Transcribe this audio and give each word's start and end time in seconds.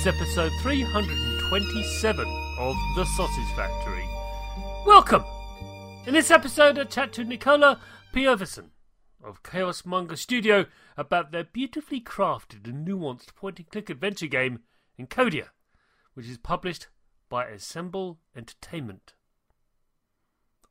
Is 0.00 0.06
episode 0.06 0.52
327 0.62 2.26
of 2.58 2.74
The 2.96 3.04
Sausage 3.04 3.54
Factory. 3.54 4.08
Welcome! 4.86 5.26
In 6.06 6.14
this 6.14 6.30
episode, 6.30 6.78
I 6.78 6.84
chat 6.84 7.12
to 7.12 7.24
Nicola 7.24 7.78
Piovesan 8.10 8.70
of 9.22 9.42
Chaosmonger 9.42 10.16
Studio 10.16 10.64
about 10.96 11.32
their 11.32 11.44
beautifully 11.44 12.00
crafted 12.00 12.66
and 12.66 12.88
nuanced 12.88 13.34
point 13.34 13.58
and 13.58 13.68
click 13.68 13.90
adventure 13.90 14.26
game, 14.26 14.60
Encodya, 14.98 15.48
which 16.14 16.28
is 16.28 16.38
published 16.38 16.86
by 17.28 17.44
Assemble 17.48 18.20
Entertainment. 18.34 19.12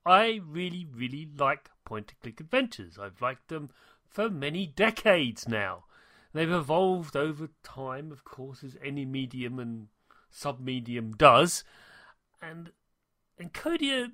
I 0.08 0.40
really, 0.44 0.88
really 0.92 1.30
like 1.38 1.70
point 1.86 2.14
and 2.14 2.20
click 2.20 2.40
adventures. 2.40 2.98
I've 2.98 3.22
liked 3.22 3.50
them 3.50 3.70
for 4.08 4.28
many 4.28 4.66
decades 4.66 5.48
now. 5.48 5.84
They've 6.34 6.52
evolved 6.52 7.16
over 7.16 7.50
time, 7.64 8.12
of 8.12 8.24
course, 8.24 8.64
as 8.64 8.78
any 8.84 9.06
medium 9.06 9.60
and 9.60 9.88
submedium 10.32 11.18
does. 11.18 11.64
And 12.42 12.72
Encodya 13.42 14.12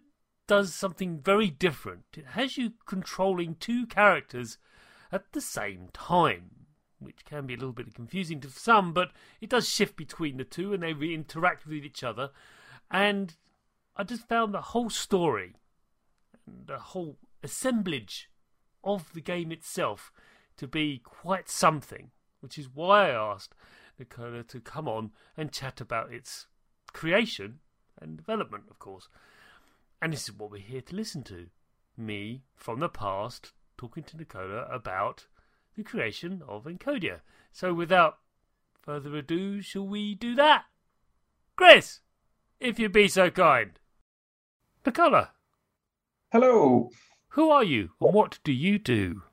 does 0.47 0.73
something 0.73 1.19
very 1.19 1.49
different. 1.49 2.05
It 2.15 2.27
has 2.27 2.57
you 2.57 2.73
controlling 2.85 3.55
two 3.55 3.85
characters 3.87 4.57
at 5.11 5.31
the 5.33 5.41
same 5.41 5.89
time, 5.93 6.51
which 6.99 7.25
can 7.25 7.47
be 7.47 7.53
a 7.53 7.57
little 7.57 7.73
bit 7.73 7.93
confusing 7.93 8.39
to 8.41 8.49
some, 8.49 8.93
but 8.93 9.11
it 9.41 9.49
does 9.49 9.67
shift 9.67 9.95
between 9.95 10.37
the 10.37 10.43
two 10.43 10.73
and 10.73 10.83
they 10.83 10.91
interact 10.91 11.65
with 11.65 11.83
each 11.83 12.03
other. 12.03 12.31
And 12.89 13.35
I 13.97 14.03
just 14.03 14.27
found 14.27 14.53
the 14.53 14.61
whole 14.61 14.89
story 14.89 15.55
and 16.45 16.67
the 16.67 16.79
whole 16.79 17.17
assemblage 17.43 18.29
of 18.83 19.11
the 19.13 19.21
game 19.21 19.51
itself 19.51 20.11
to 20.57 20.67
be 20.67 20.99
quite 21.03 21.49
something, 21.49 22.11
which 22.41 22.57
is 22.57 22.69
why 22.73 23.09
I 23.09 23.33
asked 23.33 23.55
Nicola 23.99 24.43
to 24.43 24.59
come 24.59 24.88
on 24.88 25.11
and 25.38 25.51
chat 25.51 25.81
about 25.81 26.11
its 26.13 26.47
creation 26.93 27.59
and 28.01 28.17
development, 28.17 28.66
of 28.69 28.79
course. 28.79 29.07
And 30.01 30.13
this 30.13 30.23
is 30.23 30.33
what 30.33 30.51
we're 30.51 30.61
here 30.61 30.81
to 30.81 30.95
listen 30.95 31.23
to. 31.23 31.47
Me, 31.97 32.43
from 32.55 32.79
the 32.81 32.89
past, 32.89 33.53
talking 33.77 34.03
to 34.03 34.17
Nicola 34.17 34.66
about 34.69 35.27
the 35.77 35.83
creation 35.83 36.41
of 36.47 36.66
Encodya. 36.66 37.22
So 37.51 37.73
without 37.73 38.17
further 38.81 39.16
ado, 39.16 39.61
shall 39.61 39.87
we 39.87 40.13
do 40.13 40.35
that? 40.35 40.66
Chris, 41.55 42.01
if 42.59 42.77
you'd 42.79 42.91
be 42.91 43.07
so 43.07 43.29
kind. 43.29 43.79
Nicola, 44.85 45.31
Hello. 46.31 46.89
who 47.29 47.49
are 47.49 47.63
you 47.63 47.91
and 48.01 48.13
what 48.13 48.39
do 48.43 48.51
you 48.51 48.77
do? 48.77 49.23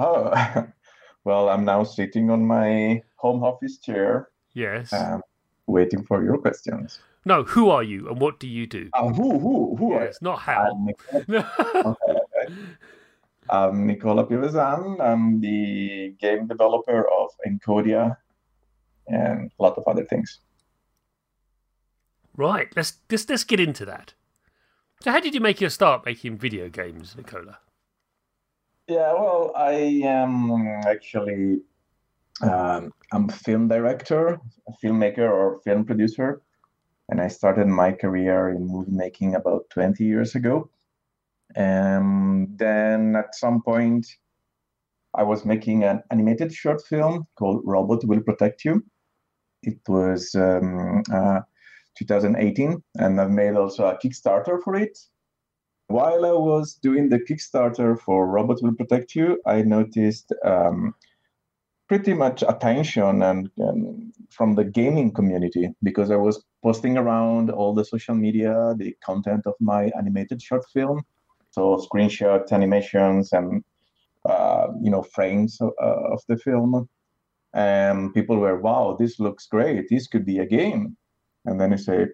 Oh, 0.00 0.66
well, 1.24 1.48
I'm 1.50 1.64
now 1.64 1.84
sitting 1.84 2.30
on 2.30 2.46
my 2.46 3.02
home 3.16 3.44
office 3.44 3.76
chair, 3.78 4.28
Yes. 4.54 4.92
um, 4.92 5.20
waiting 5.66 6.04
for 6.04 6.24
your 6.24 6.38
questions. 6.38 7.00
no, 7.26 7.42
who 7.44 7.68
are 7.70 7.82
you 7.82 8.08
and 8.08 8.18
what 8.20 8.40
do 8.40 8.48
you 8.48 8.66
do? 8.66 8.88
Uh, 8.94 9.08
who, 9.12 9.38
who, 9.38 9.76
who? 9.76 9.92
are 9.92 10.04
yes, 10.04 10.22
not 10.22 10.38
how. 10.40 10.70
I'm 10.72 10.86
Nicola, 10.86 11.96
I'm 13.50 13.86
Nicola 13.86 14.26
Piovesan. 14.26 15.00
I'm 15.00 15.40
the 15.40 16.14
game 16.20 16.46
developer 16.46 17.06
of 17.20 17.28
Encodya 17.46 18.16
and 19.08 19.50
a 19.58 19.62
lot 19.62 19.76
of 19.76 19.84
other 19.86 20.04
things. 20.04 20.40
right, 22.36 22.68
let's, 22.76 22.94
let's 23.10 23.28
let's 23.28 23.44
get 23.44 23.60
into 23.60 23.84
that. 23.84 24.14
So 25.02 25.10
how 25.10 25.20
did 25.20 25.34
you 25.34 25.40
make 25.40 25.60
your 25.60 25.70
start 25.70 26.06
making 26.06 26.38
video 26.38 26.68
games, 26.68 27.14
Nicola? 27.16 27.58
Yeah, 28.90 29.12
well, 29.12 29.52
I 29.54 30.02
am 30.02 30.50
actually 30.84 31.60
um, 32.42 32.92
I'm 33.12 33.28
film 33.28 33.68
director, 33.68 34.40
a 34.66 34.72
filmmaker, 34.82 35.30
or 35.30 35.60
film 35.62 35.84
producer, 35.84 36.42
and 37.08 37.20
I 37.20 37.28
started 37.28 37.68
my 37.68 37.92
career 37.92 38.48
in 38.48 38.66
movie 38.66 38.90
making 38.90 39.36
about 39.36 39.70
20 39.70 40.02
years 40.02 40.34
ago. 40.34 40.70
And 41.54 42.58
then 42.58 43.14
at 43.14 43.36
some 43.36 43.62
point, 43.62 44.08
I 45.14 45.22
was 45.22 45.44
making 45.44 45.84
an 45.84 46.02
animated 46.10 46.52
short 46.52 46.82
film 46.84 47.28
called 47.36 47.62
Robot 47.64 48.04
Will 48.04 48.22
Protect 48.22 48.64
You. 48.64 48.84
It 49.62 49.78
was 49.86 50.34
um, 50.34 51.04
uh, 51.14 51.42
2018, 51.96 52.82
and 52.96 53.20
I've 53.20 53.30
made 53.30 53.54
also 53.54 53.86
a 53.86 53.96
Kickstarter 53.96 54.60
for 54.64 54.74
it. 54.74 54.98
While 55.90 56.24
I 56.24 56.30
was 56.30 56.74
doing 56.74 57.08
the 57.08 57.18
Kickstarter 57.18 57.98
for 57.98 58.24
Robot 58.28 58.62
Will 58.62 58.76
Protect 58.76 59.16
You, 59.16 59.42
I 59.44 59.62
noticed 59.62 60.32
um, 60.44 60.94
pretty 61.88 62.14
much 62.14 62.44
attention 62.46 63.22
and, 63.24 63.50
and 63.58 64.12
from 64.30 64.54
the 64.54 64.62
gaming 64.62 65.12
community 65.12 65.74
because 65.82 66.12
I 66.12 66.16
was 66.16 66.44
posting 66.62 66.96
around 66.96 67.50
all 67.50 67.74
the 67.74 67.84
social 67.84 68.14
media, 68.14 68.72
the 68.76 68.96
content 69.04 69.42
of 69.46 69.54
my 69.58 69.90
animated 69.98 70.40
short 70.40 70.64
film, 70.72 71.02
so 71.50 71.84
screenshots, 71.92 72.52
animations, 72.52 73.32
and 73.32 73.64
uh, 74.24 74.68
you 74.80 74.92
know 74.92 75.02
frames 75.02 75.60
of, 75.60 75.72
uh, 75.82 76.12
of 76.14 76.22
the 76.28 76.36
film. 76.36 76.88
And 77.52 78.14
people 78.14 78.36
were, 78.36 78.60
"Wow, 78.60 78.96
this 78.96 79.18
looks 79.18 79.48
great! 79.48 79.88
This 79.90 80.06
could 80.06 80.24
be 80.24 80.38
a 80.38 80.46
game." 80.46 80.96
And 81.46 81.60
then 81.60 81.72
I 81.72 81.76
say, 81.76 82.06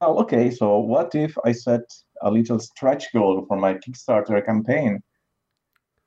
"Oh, 0.00 0.20
okay. 0.20 0.52
So 0.52 0.78
what 0.78 1.12
if 1.16 1.36
I 1.44 1.50
set 1.50 1.82
a 2.22 2.30
little 2.30 2.58
stretch 2.58 3.12
goal 3.12 3.44
for 3.46 3.56
my 3.56 3.74
Kickstarter 3.74 4.44
campaign. 4.44 5.02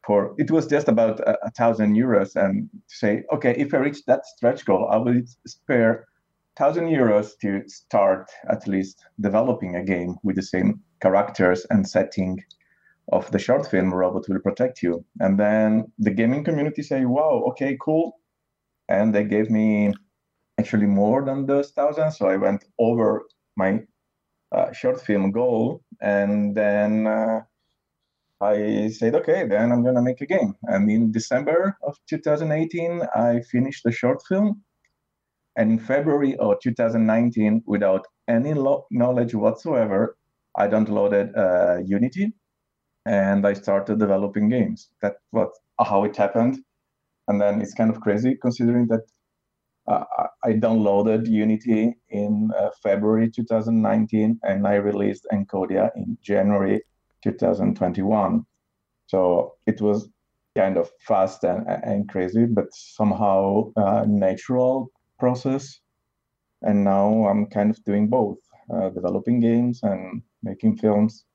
For 0.06 0.36
it 0.38 0.52
was 0.52 0.68
just 0.68 0.90
about 0.90 1.20
a, 1.22 1.38
a 1.46 1.52
thousand 1.52 1.96
euros, 1.96 2.36
and 2.36 2.70
to 2.90 2.96
say, 2.96 3.24
okay, 3.34 3.56
if 3.58 3.74
I 3.74 3.78
reach 3.78 4.04
that 4.06 4.26
stretch 4.26 4.66
goal, 4.66 4.90
I 4.92 4.98
will 4.98 5.22
spare 5.48 6.06
thousand 6.58 6.86
euros 6.86 7.38
to 7.42 7.68
start 7.68 8.30
at 8.50 8.68
least 8.68 9.04
developing 9.20 9.76
a 9.76 9.84
game 9.84 10.16
with 10.24 10.36
the 10.36 10.42
same 10.42 10.82
characters 11.02 11.66
and 11.70 11.88
setting 11.88 12.40
of 13.12 13.30
the 13.32 13.40
short 13.40 13.70
film 13.70 13.94
robot 13.94 14.28
will 14.30 14.40
protect 14.40 14.82
you 14.82 15.04
and 15.20 15.38
then 15.38 15.92
the 16.00 16.12
gaming 16.12 16.44
community 16.44 16.82
say 16.82 17.06
wow 17.06 17.44
okay 17.48 17.78
cool 17.82 18.20
and 18.88 19.14
they 19.14 19.24
gave 19.24 19.50
me 19.50 19.94
actually 20.60 20.86
more 20.86 21.26
than 21.26 21.46
those 21.46 21.72
thousand 21.72 22.12
so 22.12 22.28
i 22.28 22.38
went 22.38 22.64
over 22.80 23.24
my 23.58 23.80
short 24.74 25.02
film 25.02 25.32
goal 25.32 25.82
and 26.02 26.56
then 26.56 27.08
uh, 27.08 27.42
i 28.42 28.90
said 28.90 29.16
okay 29.16 29.48
then 29.48 29.72
i'm 29.72 29.84
gonna 29.84 30.02
make 30.02 30.22
a 30.22 30.26
game. 30.26 30.56
And 30.64 30.90
in 30.90 31.12
december 31.12 31.78
of 31.84 31.98
2018 32.10 33.02
i 33.16 33.42
finished 33.52 33.84
the 33.84 33.92
short 33.92 34.22
film. 34.28 34.64
And 35.56 35.72
in 35.72 35.80
february 35.80 36.36
of 36.38 36.60
2019 36.62 37.64
without 37.66 38.06
any 38.28 38.54
lo- 38.54 38.86
knowledge 38.92 39.36
whatsoever 39.36 40.18
i 40.56 40.68
downloaded 40.68 41.28
uh, 41.38 41.80
unity 41.86 42.34
and 43.06 43.46
I 43.46 43.54
started 43.54 44.00
developing 44.00 44.50
games. 44.50 44.90
That's 45.02 45.20
what 45.32 45.50
how 45.80 46.04
it 46.06 46.16
happened, 46.16 46.60
and 47.28 47.42
then 47.42 47.62
it's 47.62 47.74
kind 47.74 47.90
of 47.90 48.02
crazy 48.02 48.38
considering 48.42 48.88
that 48.88 49.04
uh, 49.88 50.04
I 50.44 50.54
downloaded 50.54 51.28
Unity 51.28 51.96
in 52.10 52.52
uh, 52.58 52.70
February 52.82 53.30
2019 53.30 54.40
and 54.44 54.68
I 54.68 54.76
released 54.76 55.28
Encodya 55.32 55.90
in 55.96 56.18
January 56.22 56.82
2021. 57.24 58.46
So 59.08 59.56
it 59.68 59.82
was 59.82 60.10
kind 60.56 60.78
of 60.78 60.90
fast 61.02 61.44
and, 61.44 61.68
and 61.68 62.08
crazy, 62.10 62.46
but 62.46 62.68
somehow 62.74 63.72
uh, 63.76 64.06
natural 64.08 64.92
process. 65.20 65.80
And 66.62 66.84
now 66.84 67.28
I'm 67.28 67.48
kind 67.48 67.70
of 67.70 67.84
doing 67.84 68.08
both, 68.08 68.38
uh, 68.74 68.90
developing 68.90 69.40
games 69.40 69.82
and 69.84 70.22
making 70.44 70.78
films. 70.78 71.26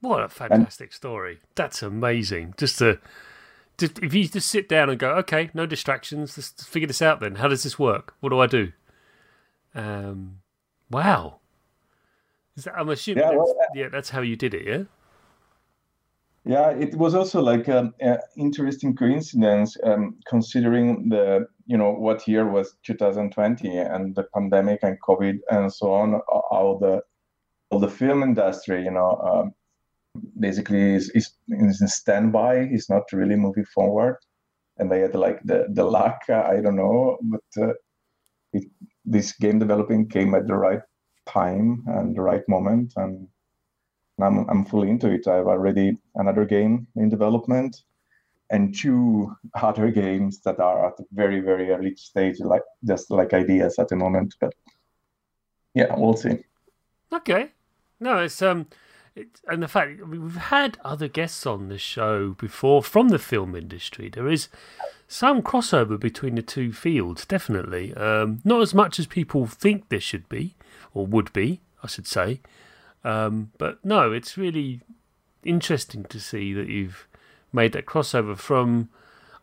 What 0.00 0.22
a 0.22 0.28
fantastic 0.28 0.88
and, 0.88 0.94
story! 0.94 1.38
That's 1.54 1.80
amazing. 1.82 2.54
Just 2.58 2.78
to, 2.78 2.98
just 3.82 3.98
if 3.98 4.14
you 4.14 4.28
just 4.28 4.48
sit 4.48 4.68
down 4.68 4.88
and 4.88 4.98
go, 4.98 5.10
okay, 5.16 5.50
no 5.54 5.66
distractions. 5.66 6.38
Let's 6.38 6.64
figure 6.64 6.86
this 6.86 7.02
out. 7.02 7.20
Then, 7.20 7.36
how 7.36 7.48
does 7.48 7.64
this 7.64 7.78
work? 7.78 8.14
What 8.20 8.30
do 8.30 8.38
I 8.38 8.46
do? 8.46 8.72
Um, 9.74 10.38
wow. 10.90 11.40
Is 12.56 12.64
that, 12.64 12.74
I'm 12.76 12.88
assuming, 12.90 13.24
yeah, 13.24 13.30
well, 13.30 13.54
that's, 13.58 13.70
yeah, 13.74 13.88
that's 13.88 14.10
how 14.10 14.20
you 14.20 14.36
did 14.36 14.54
it, 14.54 14.66
yeah. 14.66 14.84
Yeah, 16.44 16.70
it 16.70 16.94
was 16.96 17.14
also 17.14 17.40
like 17.40 17.68
an 17.68 17.94
interesting 18.36 18.96
coincidence, 18.96 19.76
um, 19.84 20.16
considering 20.26 21.08
the 21.08 21.46
you 21.66 21.76
know 21.76 21.92
what 21.92 22.26
year 22.26 22.50
was 22.50 22.74
2020 22.82 23.78
and 23.78 24.14
the 24.16 24.24
pandemic 24.34 24.80
and 24.82 25.00
COVID 25.00 25.38
and 25.50 25.72
so 25.72 25.92
on. 25.92 26.14
All 26.50 26.78
the 26.80 27.00
all 27.70 27.78
the 27.78 27.88
film 27.88 28.24
industry, 28.24 28.82
you 28.82 28.90
know, 28.90 29.16
um, 29.22 29.54
basically 30.38 30.94
is, 30.94 31.10
is, 31.10 31.30
is 31.48 31.80
in 31.80 31.88
standby. 31.88 32.66
He's 32.66 32.88
not 32.88 33.04
really 33.12 33.36
moving 33.36 33.64
forward. 33.66 34.16
And 34.78 34.90
they 34.90 35.00
had 35.00 35.14
like 35.14 35.40
the, 35.44 35.66
the 35.70 35.84
luck, 35.84 36.22
I 36.28 36.60
don't 36.60 36.76
know, 36.76 37.18
but 37.22 37.62
uh, 37.62 37.72
it, 38.52 38.64
this 39.04 39.32
game 39.32 39.58
developing 39.58 40.08
came 40.08 40.34
at 40.34 40.46
the 40.46 40.54
right 40.54 40.80
time 41.26 41.84
and 41.86 42.16
the 42.16 42.22
right 42.22 42.46
moment. 42.48 42.92
And 42.96 43.28
I'm, 44.20 44.48
I'm 44.48 44.64
fully 44.64 44.90
into 44.90 45.10
it. 45.10 45.26
I 45.26 45.36
have 45.36 45.46
already 45.46 45.98
another 46.14 46.44
game 46.44 46.86
in 46.96 47.08
development 47.08 47.76
and 48.50 48.76
two 48.76 49.34
other 49.54 49.90
games 49.90 50.40
that 50.42 50.60
are 50.60 50.88
at 50.88 51.00
a 51.00 51.04
very, 51.12 51.40
very 51.40 51.70
early 51.70 51.94
stage, 51.96 52.38
like 52.40 52.62
just 52.84 53.10
like 53.10 53.32
ideas 53.32 53.78
at 53.78 53.88
the 53.88 53.96
moment. 53.96 54.34
But 54.40 54.54
yeah, 55.74 55.94
we'll 55.96 56.16
see. 56.16 56.44
Okay. 57.12 57.50
No, 58.00 58.18
it's 58.18 58.42
um 58.42 58.66
it, 59.14 59.40
and 59.46 59.62
the 59.62 59.68
fact 59.68 60.00
I 60.02 60.06
mean, 60.06 60.22
we've 60.22 60.36
had 60.36 60.78
other 60.84 61.08
guests 61.08 61.46
on 61.46 61.68
the 61.68 61.78
show 61.78 62.30
before 62.30 62.82
from 62.82 63.08
the 63.08 63.18
film 63.18 63.54
industry. 63.54 64.08
There 64.08 64.28
is 64.28 64.48
some 65.06 65.42
crossover 65.42 66.00
between 66.00 66.36
the 66.36 66.42
two 66.42 66.72
fields, 66.72 67.26
definitely. 67.26 67.94
Um, 67.94 68.40
not 68.44 68.62
as 68.62 68.72
much 68.72 68.98
as 68.98 69.06
people 69.06 69.46
think 69.46 69.88
there 69.88 70.00
should 70.00 70.28
be, 70.28 70.54
or 70.94 71.06
would 71.06 71.32
be, 71.32 71.60
I 71.82 71.86
should 71.86 72.06
say. 72.06 72.40
Um, 73.04 73.52
but 73.58 73.84
no, 73.84 74.12
it's 74.12 74.38
really 74.38 74.80
interesting 75.44 76.04
to 76.04 76.20
see 76.20 76.52
that 76.54 76.68
you've 76.68 77.06
made 77.52 77.72
that 77.72 77.86
crossover 77.86 78.36
from, 78.36 78.88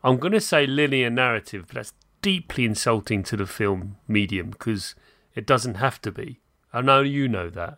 I'm 0.04 0.18
going 0.18 0.34
to 0.34 0.42
say 0.42 0.66
linear 0.66 1.10
narrative, 1.10 1.66
but 1.68 1.76
that's 1.76 1.94
deeply 2.22 2.66
insulting 2.66 3.24
to 3.24 3.38
the 3.38 3.46
film 3.46 3.98
medium 4.08 4.50
because 4.50 4.96
it 5.36 5.46
doesn't 5.46 5.76
have 5.76 6.02
to 6.02 6.12
be. 6.12 6.40
I 6.74 6.82
know 6.82 7.02
you 7.02 7.28
know 7.28 7.50
that. 7.50 7.78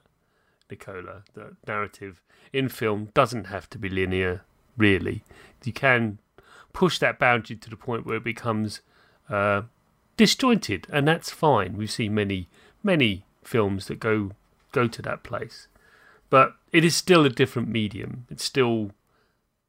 Nicola. 0.71 1.23
The 1.33 1.55
narrative 1.67 2.21
in 2.51 2.69
film 2.69 3.09
doesn't 3.13 3.45
have 3.45 3.69
to 3.71 3.77
be 3.77 3.89
linear, 3.89 4.41
really. 4.77 5.23
You 5.63 5.73
can 5.73 6.17
push 6.73 6.97
that 6.99 7.19
boundary 7.19 7.57
to 7.57 7.69
the 7.69 7.75
point 7.75 8.05
where 8.05 8.17
it 8.17 8.23
becomes 8.23 8.81
uh, 9.29 9.63
disjointed, 10.17 10.87
and 10.91 11.07
that's 11.07 11.29
fine. 11.29 11.77
We've 11.77 11.91
seen 11.91 12.15
many, 12.15 12.47
many 12.81 13.25
films 13.43 13.87
that 13.87 13.99
go 13.99 14.31
go 14.71 14.87
to 14.87 15.01
that 15.01 15.23
place, 15.23 15.67
but 16.29 16.55
it 16.71 16.85
is 16.85 16.95
still 16.95 17.25
a 17.25 17.29
different 17.29 17.67
medium. 17.67 18.25
It 18.31 18.39
still 18.39 18.91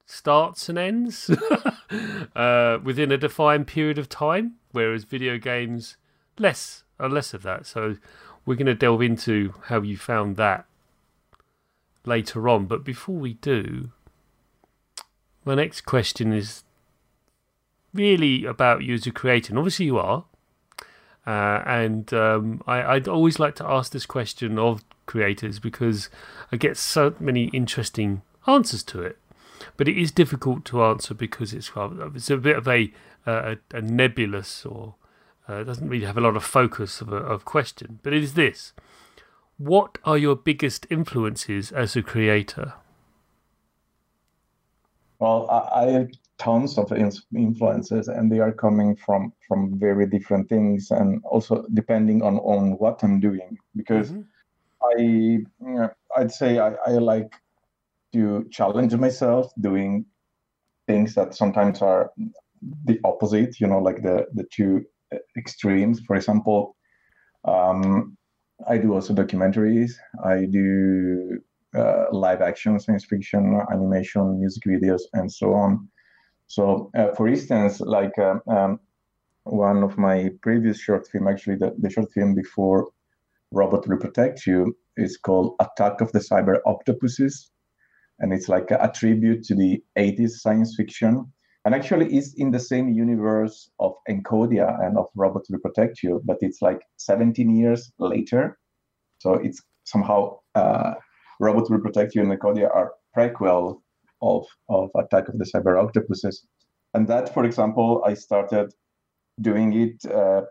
starts 0.07 0.69
and 0.69 0.79
ends 0.79 1.31
uh, 2.37 2.79
within 2.83 3.11
a 3.11 3.19
defined 3.19 3.67
period 3.67 3.99
of 3.99 4.09
time, 4.09 4.55
whereas 4.71 5.05
video 5.05 5.39
games 5.39 5.97
less 6.39 6.85
are 7.01 7.09
less 7.09 7.35
of 7.35 7.43
that. 7.43 7.67
So 7.67 7.97
we're 8.45 8.57
going 8.57 8.67
to 8.67 8.75
delve 8.75 9.03
into 9.03 9.55
how 9.65 9.83
you 9.83 9.97
found 9.97 10.37
that 10.37 10.67
later 12.05 12.49
on. 12.49 12.67
But 12.67 12.85
before 12.85 13.17
we 13.17 13.35
do, 13.35 13.91
my 15.45 15.55
next 15.55 15.83
question 15.83 16.33
is 16.33 16.65
really 17.93 18.45
about 18.45 18.83
you 18.83 18.95
as 18.95 19.07
a 19.07 19.11
creator. 19.11 19.53
And 19.53 19.59
obviously, 19.59 19.87
you 19.87 19.99
are. 19.99 20.25
Uh, 21.27 21.63
and 21.67 22.13
um, 22.13 22.63
I, 22.67 22.95
would 22.95 23.09
always 23.09 23.39
like 23.39 23.55
to 23.57 23.67
ask 23.67 23.93
this 23.93 24.07
question 24.07 24.59
of 24.59 24.83
creators 25.07 25.61
because 25.61 26.11
I 26.51 26.57
get 26.57 26.77
so 26.77 27.15
many 27.21 27.45
interesting 27.47 28.23
answers 28.47 28.83
to 28.85 29.03
it. 29.03 29.19
But 29.77 29.89
it 29.89 29.97
is 29.97 30.11
difficult 30.11 30.65
to 30.67 30.83
answer 30.83 31.15
because 31.15 31.53
it's 31.53 31.71
it's 31.77 32.31
a 32.31 32.37
bit 32.37 32.57
of 32.57 32.67
a 32.67 32.93
a, 33.25 33.57
a 33.73 33.81
nebulous 33.81 34.67
or 34.67 34.97
uh, 35.47 35.63
doesn't 35.63 35.89
really 35.89 36.05
have 36.07 36.19
a 36.19 36.21
lot 36.21 36.37
of 36.37 36.43
focus 36.43 37.01
of 37.01 37.13
a 37.13 37.17
of 37.17 37.45
question. 37.45 38.01
But 38.03 38.13
it 38.13 38.25
is 38.25 38.35
this: 38.35 38.73
what 39.59 39.99
are 40.05 40.19
your 40.19 40.37
biggest 40.37 40.87
influences 40.91 41.73
as 41.73 41.97
a 41.97 42.03
creator? 42.03 42.75
Well, 45.19 45.49
I, 45.51 45.85
have 45.87 46.11
tons 46.39 46.77
of 46.79 46.93
influences, 46.93 48.09
and 48.09 48.31
they 48.31 48.41
are 48.41 48.51
coming 48.51 48.97
from 48.97 49.33
from 49.47 49.79
very 49.79 50.05
different 50.07 50.49
things, 50.49 50.91
and 50.91 51.23
also 51.25 51.65
depending 51.75 52.23
on 52.23 52.39
on 52.39 52.73
what 52.79 53.05
I'm 53.05 53.21
doing. 53.21 53.57
Because 53.77 54.11
mm-hmm. 54.11 55.47
I, 55.79 55.89
I'd 56.17 56.33
say 56.33 56.59
I, 56.59 56.75
I 56.87 56.91
like 56.99 57.33
to 58.15 58.49
challenge 58.51 58.95
myself 58.97 59.53
doing 59.61 60.05
things 60.89 61.15
that 61.15 61.37
sometimes 61.37 61.81
are 61.83 62.11
the 62.85 62.99
opposite. 63.05 63.61
You 63.61 63.69
know, 63.69 63.79
like 63.79 64.03
the 64.03 64.27
the 64.35 64.45
two 64.51 64.85
extremes. 65.37 66.01
For 66.01 66.17
example, 66.17 66.75
um, 67.45 68.17
I 68.69 68.79
do 68.79 68.95
also 68.95 69.15
documentaries. 69.15 69.93
I 70.25 70.47
do 70.47 71.41
uh, 71.75 72.05
live 72.13 72.43
action, 72.43 72.79
science 72.79 73.05
fiction, 73.05 73.61
animation, 73.73 74.41
music 74.41 74.65
videos, 74.65 75.03
and 75.15 75.31
so 75.31 75.55
on. 75.55 75.89
So, 76.47 76.91
uh, 76.97 77.15
for 77.15 77.29
instance, 77.29 77.81
like 77.81 78.19
uh, 78.19 78.37
um, 78.49 78.81
one 79.45 79.83
of 79.83 79.97
my 79.99 80.31
previous 80.43 80.81
short 80.81 81.09
film, 81.09 81.29
actually 81.29 81.57
the, 81.57 81.75
the 81.79 81.91
short 81.91 82.13
film 82.13 82.35
before 82.35 82.89
Robot 83.51 83.87
Will 83.89 83.99
Protect 83.99 84.47
You, 84.47 84.77
is 84.97 85.17
called 85.17 85.55
Attack 85.61 86.01
of 86.01 86.13
the 86.13 86.19
Cyber 86.19 86.59
Octopuses, 86.67 87.51
and 88.19 88.33
it's 88.33 88.49
like 88.49 88.71
a, 88.71 88.79
a 88.83 88.93
tribute 88.93 89.43
to 89.45 89.55
the 89.55 89.83
80s 89.97 90.41
science 90.43 90.75
fiction 90.77 91.33
and 91.65 91.75
actually 91.75 92.15
is 92.17 92.35
in 92.37 92.51
the 92.51 92.59
same 92.59 92.89
universe 92.89 93.71
of 93.79 93.95
Encodya 94.09 94.85
and 94.85 94.99
of 94.99 95.07
Robot 95.15 95.43
Will 95.49 95.61
Protect 95.61 96.03
You, 96.03 96.21
but 96.25 96.39
it's 96.41 96.61
like 96.61 96.81
17 96.97 97.57
years 97.57 97.93
later. 97.99 98.59
So 99.19 99.35
it's 99.35 99.63
somehow 99.85 100.39
uh, 100.55 100.95
Robot 101.41 101.71
Will 101.71 101.81
Protect 101.81 102.15
You 102.15 102.23
and 102.23 102.33
Encodya 102.33 102.75
are 102.75 102.93
prequel 103.17 103.81
of, 104.21 104.45
of 104.69 104.91
Attack 104.97 105.29
of 105.29 105.39
the 105.39 105.45
Cyber 105.45 105.81
Octopuses. 105.83 106.47
And 106.95 107.07
that, 107.09 107.33
for 107.33 107.45
example, 107.45 108.03
I 108.05 108.15
started 108.15 108.73
doing 109.41 109.73
it 109.73 110.05
uh, 110.11 110.43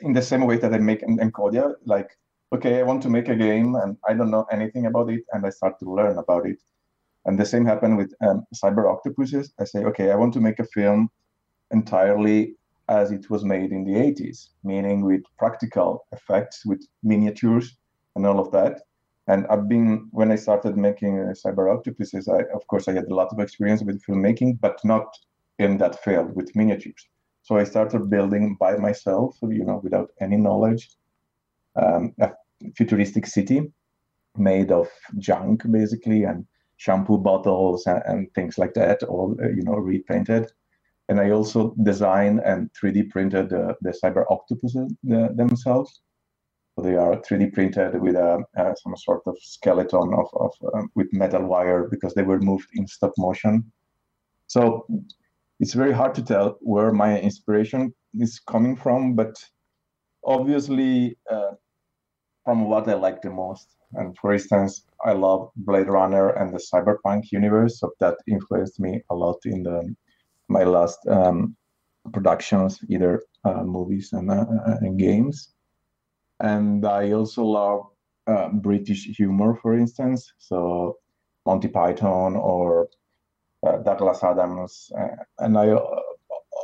in 0.00 0.12
the 0.12 0.22
same 0.22 0.46
way 0.46 0.56
that 0.56 0.72
I 0.74 0.78
make 0.78 1.02
Encodya, 1.02 1.74
like 1.84 2.08
okay, 2.54 2.78
I 2.78 2.82
want 2.82 3.02
to 3.02 3.10
make 3.10 3.28
a 3.28 3.34
game 3.34 3.74
and 3.74 3.96
I 4.08 4.14
don't 4.14 4.30
know 4.30 4.46
anything 4.50 4.86
about 4.86 5.10
it, 5.10 5.22
and 5.32 5.44
I 5.44 5.50
start 5.50 5.78
to 5.80 5.92
learn 5.92 6.18
about 6.18 6.46
it. 6.46 6.58
And 7.26 7.38
the 7.38 7.46
same 7.46 7.64
happened 7.64 7.96
with 7.96 8.12
um, 8.20 8.44
Cyber 8.54 8.90
Octopuses. 8.92 9.52
I 9.58 9.64
say, 9.64 9.84
okay, 9.84 10.10
I 10.10 10.16
want 10.16 10.34
to 10.34 10.40
make 10.40 10.58
a 10.58 10.64
film 10.64 11.08
entirely 11.70 12.56
as 12.88 13.10
it 13.10 13.30
was 13.30 13.44
made 13.44 13.72
in 13.72 13.84
the 13.84 13.94
80s, 13.94 14.48
meaning 14.62 15.04
with 15.04 15.22
practical 15.38 16.06
effects, 16.12 16.66
with 16.66 16.86
miniatures 17.02 17.76
and 18.14 18.26
all 18.26 18.38
of 18.38 18.50
that. 18.52 18.82
And 19.26 19.46
I've 19.46 19.68
been, 19.68 20.08
when 20.10 20.30
I 20.30 20.36
started 20.36 20.76
making 20.76 21.18
uh, 21.18 21.32
Cyber 21.32 21.74
Octopuses, 21.74 22.28
I, 22.28 22.40
of 22.54 22.66
course, 22.66 22.88
I 22.88 22.92
had 22.92 23.06
a 23.06 23.14
lot 23.14 23.28
of 23.32 23.40
experience 23.40 23.82
with 23.82 24.02
filmmaking, 24.04 24.60
but 24.60 24.78
not 24.84 25.06
in 25.58 25.78
that 25.78 26.04
field 26.04 26.36
with 26.36 26.54
miniatures. 26.54 27.08
So 27.42 27.56
I 27.56 27.64
started 27.64 28.10
building 28.10 28.56
by 28.60 28.76
myself, 28.76 29.38
you 29.42 29.64
know, 29.64 29.80
without 29.82 30.10
any 30.20 30.36
knowledge, 30.36 30.90
um, 31.76 32.14
a 32.20 32.32
futuristic 32.76 33.26
city 33.26 33.72
made 34.36 34.70
of 34.70 34.88
junk, 35.18 35.62
basically, 35.70 36.24
and 36.24 36.46
shampoo 36.84 37.18
bottles 37.18 37.86
and, 37.86 38.02
and 38.06 38.34
things 38.34 38.58
like 38.58 38.74
that, 38.74 39.02
all, 39.04 39.36
uh, 39.42 39.48
you 39.48 39.62
know, 39.62 39.76
repainted 39.76 40.52
and 41.08 41.20
I 41.20 41.30
also 41.30 41.74
designed 41.82 42.40
and 42.40 42.70
3D 42.72 43.10
printed 43.10 43.52
uh, 43.52 43.74
the 43.82 43.94
cyber 44.02 44.24
octopuses 44.30 44.94
the, 45.02 45.30
themselves. 45.34 46.00
So 46.74 46.82
they 46.82 46.96
are 46.96 47.16
3D 47.16 47.52
printed 47.52 48.00
with 48.00 48.16
a, 48.16 48.42
uh, 48.56 48.74
some 48.74 48.96
sort 48.96 49.22
of 49.26 49.36
skeleton 49.40 50.14
of, 50.14 50.28
of 50.34 50.52
um, 50.74 50.90
with 50.94 51.12
metal 51.12 51.44
wire 51.44 51.88
because 51.90 52.14
they 52.14 52.22
were 52.22 52.40
moved 52.40 52.68
in 52.74 52.86
stop 52.86 53.12
motion. 53.18 53.70
So 54.46 54.86
it's 55.60 55.74
very 55.74 55.92
hard 55.92 56.14
to 56.16 56.22
tell 56.22 56.58
where 56.60 56.92
my 56.92 57.20
inspiration 57.20 57.94
is 58.14 58.40
coming 58.40 58.76
from, 58.76 59.14
but 59.14 59.36
obviously 60.24 61.18
uh, 61.30 61.52
from 62.44 62.64
what 62.64 62.88
I 62.88 62.94
like 62.94 63.20
the 63.22 63.30
most. 63.30 63.76
And 63.96 64.16
for 64.18 64.32
instance, 64.32 64.84
I 65.04 65.12
love 65.12 65.50
Blade 65.56 65.88
Runner 65.88 66.30
and 66.30 66.52
the 66.52 66.58
cyberpunk 66.58 67.32
universe, 67.32 67.80
so 67.80 67.92
that 68.00 68.16
influenced 68.26 68.80
me 68.80 69.02
a 69.10 69.14
lot 69.14 69.38
in 69.44 69.62
the 69.62 69.94
my 70.48 70.64
last 70.64 70.98
um, 71.08 71.56
productions, 72.12 72.80
either 72.88 73.22
uh, 73.44 73.62
movies 73.62 74.12
and, 74.12 74.30
uh, 74.30 74.44
uh, 74.66 74.76
and, 74.80 74.98
games. 74.98 75.54
And 76.40 76.84
I 76.84 77.12
also 77.12 77.44
love 77.44 77.86
uh, 78.26 78.48
British 78.48 79.06
humor, 79.16 79.58
for 79.62 79.74
instance. 79.74 80.32
So 80.38 80.98
Monty 81.46 81.68
Python 81.68 82.36
or 82.36 82.88
uh, 83.66 83.78
Douglas 83.78 84.22
Adams, 84.22 84.90
uh, 84.98 85.16
and 85.38 85.56
I 85.56 85.74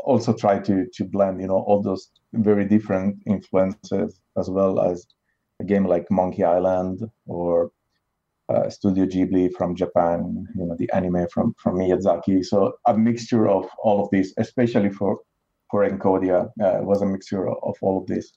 also 0.05 0.35
try 0.35 0.59
to 0.59 0.87
to 0.93 1.05
blend, 1.05 1.41
you 1.41 1.47
know, 1.47 1.63
all 1.67 1.83
those 1.83 2.11
very 2.33 2.65
different 2.65 3.23
influences, 3.27 4.21
as 4.37 4.51
well 4.51 4.81
as 4.81 5.07
a 5.61 5.65
game 5.65 5.87
like 5.87 6.11
Monkey 6.11 6.43
Island 6.43 7.09
or 7.27 7.71
uh, 8.49 8.69
Studio 8.69 9.07
Ghibli 9.07 9.53
from 9.53 9.77
Japan, 9.77 10.47
you 10.57 10.67
know, 10.67 10.75
the 10.77 10.91
anime 10.93 11.27
from 11.33 11.55
from 11.63 11.77
Miyazaki. 11.77 12.45
So 12.45 12.73
a 12.87 12.97
mixture 12.97 13.47
of 13.49 13.69
all 13.85 14.03
of 14.03 14.09
these, 14.11 14.35
especially 14.39 14.91
for 14.91 15.21
for 15.71 15.89
Encodya, 15.89 16.47
uh, 16.61 16.79
was 16.83 17.03
a 17.03 17.07
mixture 17.07 17.49
of 17.49 17.77
all 17.81 17.99
of 18.01 18.07
this. 18.07 18.33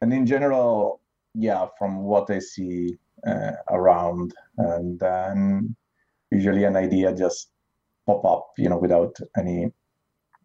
And 0.00 0.12
in 0.12 0.26
general, 0.26 1.00
yeah, 1.34 1.66
from 1.78 2.02
what 2.02 2.28
I 2.30 2.40
see 2.40 2.96
uh, 3.26 3.52
around, 3.70 4.34
and 4.58 4.98
then 4.98 5.76
usually 6.32 6.64
an 6.64 6.76
idea 6.76 7.14
just 7.14 7.50
pop 8.06 8.24
up, 8.24 8.46
you 8.58 8.68
know, 8.68 8.78
without 8.78 9.16
any. 9.38 9.72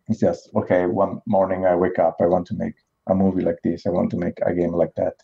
It's 0.09 0.19
just 0.19 0.49
okay. 0.55 0.85
One 0.85 1.21
morning 1.25 1.65
I 1.65 1.75
wake 1.75 1.97
up, 1.97 2.17
I 2.21 2.25
want 2.25 2.45
to 2.47 2.55
make 2.55 2.75
a 3.07 3.15
movie 3.15 3.43
like 3.43 3.61
this. 3.63 3.85
I 3.85 3.89
want 3.89 4.11
to 4.11 4.17
make 4.17 4.37
a 4.45 4.53
game 4.53 4.73
like 4.73 4.93
that 4.95 5.15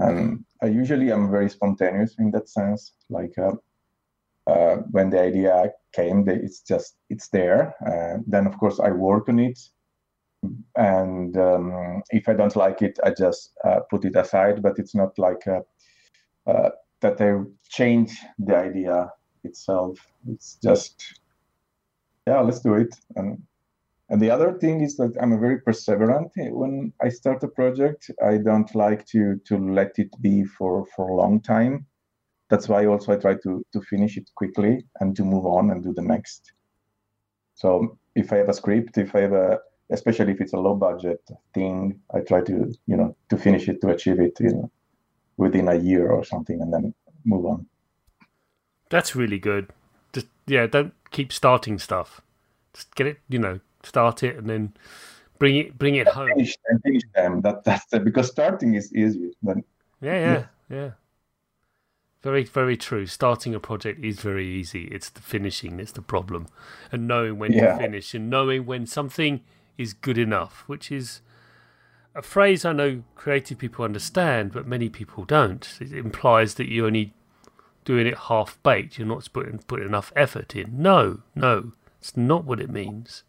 and 0.00 0.44
I 0.62 0.66
usually 0.66 1.12
am 1.12 1.30
very 1.30 1.48
spontaneous 1.50 2.16
in 2.18 2.30
that 2.32 2.48
sense. 2.48 2.92
Like 3.08 3.36
uh, 3.38 3.52
uh, 4.46 4.76
when 4.90 5.10
the 5.10 5.20
idea 5.20 5.72
came, 5.92 6.28
it's 6.28 6.60
just 6.60 6.96
it's 7.08 7.28
there. 7.28 7.74
Uh, 7.86 8.22
then 8.26 8.46
of 8.46 8.58
course 8.58 8.80
I 8.80 8.90
work 8.90 9.28
on 9.28 9.38
it, 9.38 9.58
and 10.76 11.36
um, 11.36 12.02
if 12.10 12.28
I 12.28 12.34
don't 12.34 12.56
like 12.56 12.82
it, 12.82 12.98
I 13.04 13.10
just 13.10 13.52
uh, 13.64 13.80
put 13.90 14.04
it 14.04 14.16
aside. 14.16 14.62
But 14.62 14.78
it's 14.78 14.94
not 14.94 15.18
like 15.18 15.46
uh, 15.46 15.60
uh, 16.50 16.70
that 17.00 17.20
I 17.20 17.42
change 17.68 18.18
the 18.38 18.56
idea 18.56 19.12
itself. 19.44 19.98
It's 20.28 20.58
just 20.62 21.20
yeah, 22.26 22.40
let's 22.40 22.60
do 22.60 22.74
it 22.74 22.94
and 23.16 23.42
and 24.10 24.20
the 24.20 24.30
other 24.30 24.58
thing 24.58 24.80
is 24.80 24.96
that 24.96 25.16
I'm 25.20 25.32
a 25.32 25.38
very 25.38 25.60
perseverant 25.60 26.30
when 26.36 26.92
I 27.00 27.08
start 27.08 27.44
a 27.44 27.48
project. 27.48 28.10
I 28.22 28.38
don't 28.38 28.72
like 28.74 29.06
to 29.06 29.40
to 29.46 29.56
let 29.56 29.92
it 29.98 30.10
be 30.20 30.44
for 30.44 30.84
for 30.96 31.08
a 31.08 31.14
long 31.14 31.40
time. 31.40 31.86
That's 32.48 32.68
why 32.68 32.86
also 32.86 33.12
I 33.12 33.16
try 33.16 33.34
to 33.44 33.64
to 33.72 33.80
finish 33.82 34.16
it 34.16 34.28
quickly 34.34 34.84
and 34.98 35.14
to 35.16 35.24
move 35.24 35.46
on 35.46 35.70
and 35.70 35.82
do 35.82 35.94
the 35.94 36.02
next. 36.02 36.52
So 37.54 37.98
if 38.16 38.32
I 38.32 38.38
have 38.38 38.48
a 38.48 38.54
script, 38.54 38.98
if 38.98 39.14
I 39.14 39.20
have 39.20 39.32
a 39.32 39.58
especially 39.92 40.32
if 40.32 40.40
it's 40.40 40.54
a 40.54 40.60
low 40.60 40.74
budget 40.74 41.22
thing, 41.54 42.00
I 42.12 42.20
try 42.20 42.40
to 42.42 42.74
you 42.86 42.96
know 42.96 43.16
to 43.28 43.36
finish 43.36 43.68
it 43.68 43.80
to 43.82 43.90
achieve 43.90 44.18
it 44.18 44.36
you 44.40 44.54
know 44.54 44.70
within 45.36 45.68
a 45.68 45.76
year 45.76 46.10
or 46.10 46.24
something 46.24 46.60
and 46.60 46.72
then 46.72 46.94
move 47.24 47.46
on. 47.46 47.66
That's 48.88 49.14
really 49.14 49.38
good. 49.38 49.68
Just 50.12 50.26
yeah, 50.48 50.66
don't 50.66 50.94
keep 51.12 51.32
starting 51.32 51.78
stuff. 51.78 52.20
Just 52.74 52.94
get 52.94 53.06
it, 53.06 53.20
you 53.28 53.38
know, 53.38 53.60
start 53.82 54.22
it 54.22 54.36
and 54.36 54.48
then 54.48 54.72
bring 55.38 55.56
it 55.56 55.78
bring 55.78 55.96
it 55.96 56.08
home. 56.08 56.28
Finish 56.28 56.56
them, 56.68 56.80
finish 56.80 57.02
them. 57.14 57.40
That 57.42 57.64
that's 57.64 57.86
because 57.98 58.28
starting 58.28 58.74
is 58.74 58.94
easy. 58.94 59.32
Then 59.42 59.64
yeah, 60.00 60.14
yeah, 60.14 60.32
yeah, 60.32 60.76
yeah. 60.76 60.90
Very, 62.22 62.44
very 62.44 62.76
true. 62.76 63.06
Starting 63.06 63.54
a 63.54 63.60
project 63.60 64.04
is 64.04 64.20
very 64.20 64.46
easy. 64.46 64.84
It's 64.88 65.08
the 65.08 65.22
finishing 65.22 65.78
that's 65.78 65.92
the 65.92 66.02
problem, 66.02 66.48
and 66.92 67.08
knowing 67.08 67.38
when 67.38 67.52
yeah. 67.52 67.72
to 67.72 67.78
finish 67.78 68.14
and 68.14 68.28
knowing 68.28 68.66
when 68.66 68.86
something 68.86 69.40
is 69.78 69.94
good 69.94 70.18
enough, 70.18 70.64
which 70.66 70.92
is 70.92 71.22
a 72.14 72.20
phrase 72.20 72.66
I 72.66 72.72
know 72.72 73.04
creative 73.14 73.56
people 73.56 73.86
understand, 73.86 74.52
but 74.52 74.66
many 74.66 74.90
people 74.90 75.24
don't. 75.24 75.66
It 75.80 75.92
implies 75.92 76.54
that 76.54 76.68
you're 76.68 76.86
only 76.86 77.14
doing 77.86 78.06
it 78.06 78.18
half 78.18 78.62
baked. 78.62 78.98
You're 78.98 79.08
not 79.08 79.26
putting 79.32 79.58
put 79.60 79.80
enough 79.80 80.12
effort 80.14 80.54
in. 80.54 80.82
No, 80.82 81.20
no, 81.34 81.72
it's 81.98 82.18
not 82.18 82.44
what 82.44 82.60
it 82.60 82.68
means. 82.68 83.22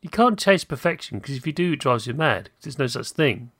You 0.00 0.10
can't 0.10 0.38
chase 0.38 0.64
perfection 0.64 1.18
because 1.18 1.36
if 1.36 1.46
you 1.46 1.52
do, 1.52 1.72
it 1.72 1.80
drives 1.80 2.06
you 2.06 2.14
mad. 2.14 2.50
There's 2.62 2.78
no 2.78 2.86
such 2.86 3.10
thing. 3.10 3.50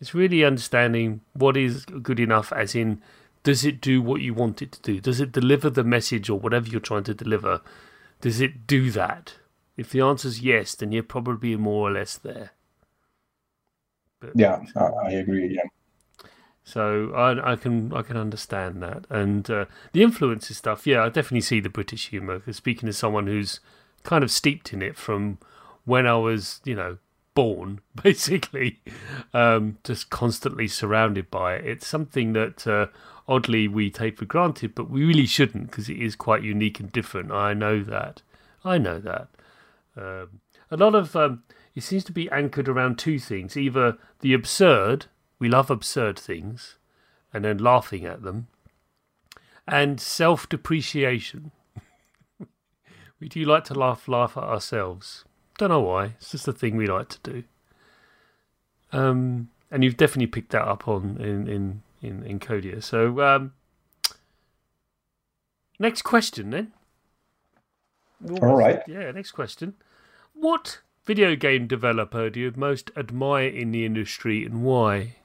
It's 0.00 0.14
really 0.14 0.44
understanding 0.44 1.22
what 1.32 1.56
is 1.56 1.84
good 1.84 2.20
enough, 2.20 2.52
as 2.52 2.74
in, 2.74 3.02
does 3.42 3.64
it 3.64 3.80
do 3.80 4.02
what 4.02 4.20
you 4.20 4.34
want 4.34 4.62
it 4.62 4.72
to 4.72 4.82
do? 4.82 5.00
Does 5.00 5.20
it 5.20 5.32
deliver 5.32 5.70
the 5.70 5.84
message 5.84 6.28
or 6.28 6.38
whatever 6.38 6.68
you're 6.68 6.80
trying 6.80 7.04
to 7.04 7.14
deliver? 7.14 7.62
Does 8.20 8.40
it 8.40 8.66
do 8.66 8.90
that? 8.92 9.34
If 9.76 9.90
the 9.90 10.00
answer 10.00 10.28
is 10.28 10.40
yes, 10.40 10.74
then 10.74 10.92
you're 10.92 11.02
probably 11.02 11.56
more 11.56 11.88
or 11.88 11.92
less 11.92 12.16
there. 12.16 12.50
But, 14.20 14.32
yeah, 14.34 14.60
I 14.76 15.12
agree. 15.12 15.54
Yeah. 15.54 15.62
So 16.64 17.12
I, 17.14 17.52
I 17.52 17.56
can 17.56 17.94
I 17.94 18.02
can 18.02 18.16
understand 18.16 18.82
that, 18.82 19.06
and 19.08 19.48
uh, 19.48 19.64
the 19.92 20.02
influences 20.02 20.58
stuff. 20.58 20.86
Yeah, 20.86 21.04
I 21.04 21.08
definitely 21.08 21.40
see 21.40 21.60
the 21.60 21.70
British 21.70 22.08
humour. 22.08 22.42
Speaking 22.52 22.88
as 22.88 22.98
someone 22.98 23.26
who's 23.26 23.60
kind 24.02 24.24
of 24.24 24.30
steeped 24.30 24.72
in 24.72 24.82
it 24.82 24.96
from 24.96 25.38
when 25.84 26.06
I 26.06 26.16
was, 26.16 26.60
you 26.64 26.74
know, 26.74 26.98
born, 27.34 27.80
basically, 28.02 28.80
um, 29.32 29.78
just 29.84 30.10
constantly 30.10 30.66
surrounded 30.66 31.30
by 31.30 31.54
it. 31.54 31.66
It's 31.66 31.86
something 31.86 32.32
that 32.32 32.66
uh, 32.66 32.86
oddly 33.28 33.68
we 33.68 33.90
take 33.90 34.18
for 34.18 34.24
granted, 34.24 34.74
but 34.74 34.90
we 34.90 35.04
really 35.04 35.26
shouldn't 35.26 35.70
because 35.70 35.88
it 35.88 35.98
is 35.98 36.16
quite 36.16 36.42
unique 36.42 36.80
and 36.80 36.90
different. 36.90 37.30
I 37.30 37.54
know 37.54 37.82
that. 37.84 38.22
I 38.64 38.78
know 38.78 38.98
that. 38.98 39.28
Um, 39.96 40.40
a 40.70 40.76
lot 40.76 40.94
of 40.94 41.14
um, 41.14 41.42
it 41.74 41.82
seems 41.82 42.04
to 42.04 42.12
be 42.12 42.30
anchored 42.30 42.68
around 42.68 42.98
two 42.98 43.18
things: 43.18 43.56
either 43.56 43.98
the 44.20 44.34
absurd, 44.34 45.06
we 45.38 45.48
love 45.48 45.70
absurd 45.70 46.18
things, 46.18 46.76
and 47.32 47.44
then 47.44 47.58
laughing 47.58 48.04
at 48.04 48.22
them, 48.22 48.48
and 49.66 50.00
self-depreciation. 50.00 51.52
We 53.20 53.28
do 53.28 53.44
like 53.44 53.64
to 53.64 53.74
laugh, 53.74 54.06
laugh 54.08 54.36
at 54.36 54.44
ourselves. 54.44 55.24
Don't 55.58 55.70
know 55.70 55.80
why. 55.80 56.14
It's 56.18 56.30
just 56.30 56.46
a 56.46 56.52
thing 56.52 56.76
we 56.76 56.86
like 56.86 57.08
to 57.08 57.18
do. 57.32 57.44
Um, 58.92 59.50
and 59.70 59.82
you've 59.84 59.96
definitely 59.96 60.28
picked 60.28 60.52
that 60.52 60.66
up 60.66 60.86
on 60.88 61.18
in 61.20 61.48
in 61.48 61.82
in, 62.00 62.22
in 62.22 62.38
Codia. 62.38 62.82
So 62.82 63.20
um, 63.20 63.52
next 65.78 66.02
question 66.02 66.50
then. 66.50 66.72
All 68.42 68.56
right. 68.56 68.82
Yeah, 68.86 69.10
next 69.10 69.32
question. 69.32 69.74
What 70.32 70.80
video 71.04 71.36
game 71.36 71.66
developer 71.66 72.30
do 72.30 72.40
you 72.40 72.52
most 72.56 72.90
admire 72.96 73.48
in 73.48 73.72
the 73.72 73.84
industry 73.84 74.44
and 74.44 74.62
why? 74.62 75.16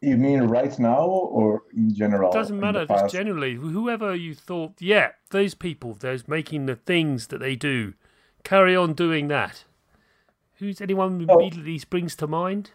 You 0.00 0.16
mean 0.16 0.42
right 0.42 0.78
now 0.78 1.06
or 1.06 1.62
in 1.74 1.94
general? 1.94 2.30
It 2.30 2.34
doesn't 2.34 2.60
matter. 2.60 2.86
Just 2.86 3.14
generally, 3.14 3.54
whoever 3.54 4.14
you 4.14 4.34
thought, 4.34 4.74
yeah, 4.78 5.12
those 5.30 5.54
people, 5.54 5.94
those 5.94 6.28
making 6.28 6.66
the 6.66 6.76
things 6.76 7.28
that 7.28 7.40
they 7.40 7.56
do, 7.56 7.94
carry 8.44 8.76
on 8.76 8.92
doing 8.92 9.28
that. 9.28 9.64
Who's 10.54 10.80
anyone 10.80 11.26
oh. 11.28 11.34
immediately 11.34 11.78
springs 11.78 12.14
to 12.16 12.26
mind? 12.26 12.70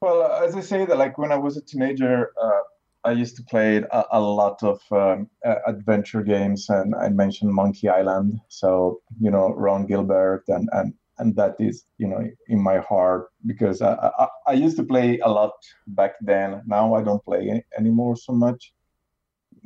Well, 0.00 0.30
as 0.44 0.54
I 0.54 0.60
say, 0.60 0.84
that 0.86 0.96
like 0.96 1.18
when 1.18 1.32
I 1.32 1.36
was 1.36 1.56
a 1.56 1.62
teenager, 1.62 2.30
uh, 2.40 2.60
I 3.04 3.12
used 3.12 3.36
to 3.36 3.42
play 3.42 3.78
a, 3.78 4.04
a 4.12 4.20
lot 4.20 4.62
of 4.62 4.80
um, 4.92 5.28
uh, 5.44 5.56
adventure 5.66 6.22
games, 6.22 6.68
and 6.68 6.94
I 6.94 7.08
mentioned 7.08 7.52
Monkey 7.52 7.88
Island. 7.88 8.40
So 8.48 9.00
you 9.20 9.30
know, 9.30 9.52
Ron 9.54 9.86
Gilbert, 9.86 10.44
and 10.48 10.68
and 10.72 10.94
and 11.18 11.34
that 11.36 11.54
is 11.58 11.84
you 11.98 12.08
know 12.08 12.22
in 12.48 12.60
my 12.62 12.78
heart 12.78 13.28
because 13.46 13.82
I, 13.82 14.10
I, 14.18 14.28
I 14.48 14.52
used 14.52 14.76
to 14.76 14.84
play 14.84 15.18
a 15.18 15.28
lot 15.28 15.52
back 15.88 16.12
then. 16.20 16.62
Now 16.66 16.94
I 16.94 17.02
don't 17.02 17.24
play 17.24 17.64
anymore 17.76 18.16
so 18.16 18.32
much, 18.32 18.72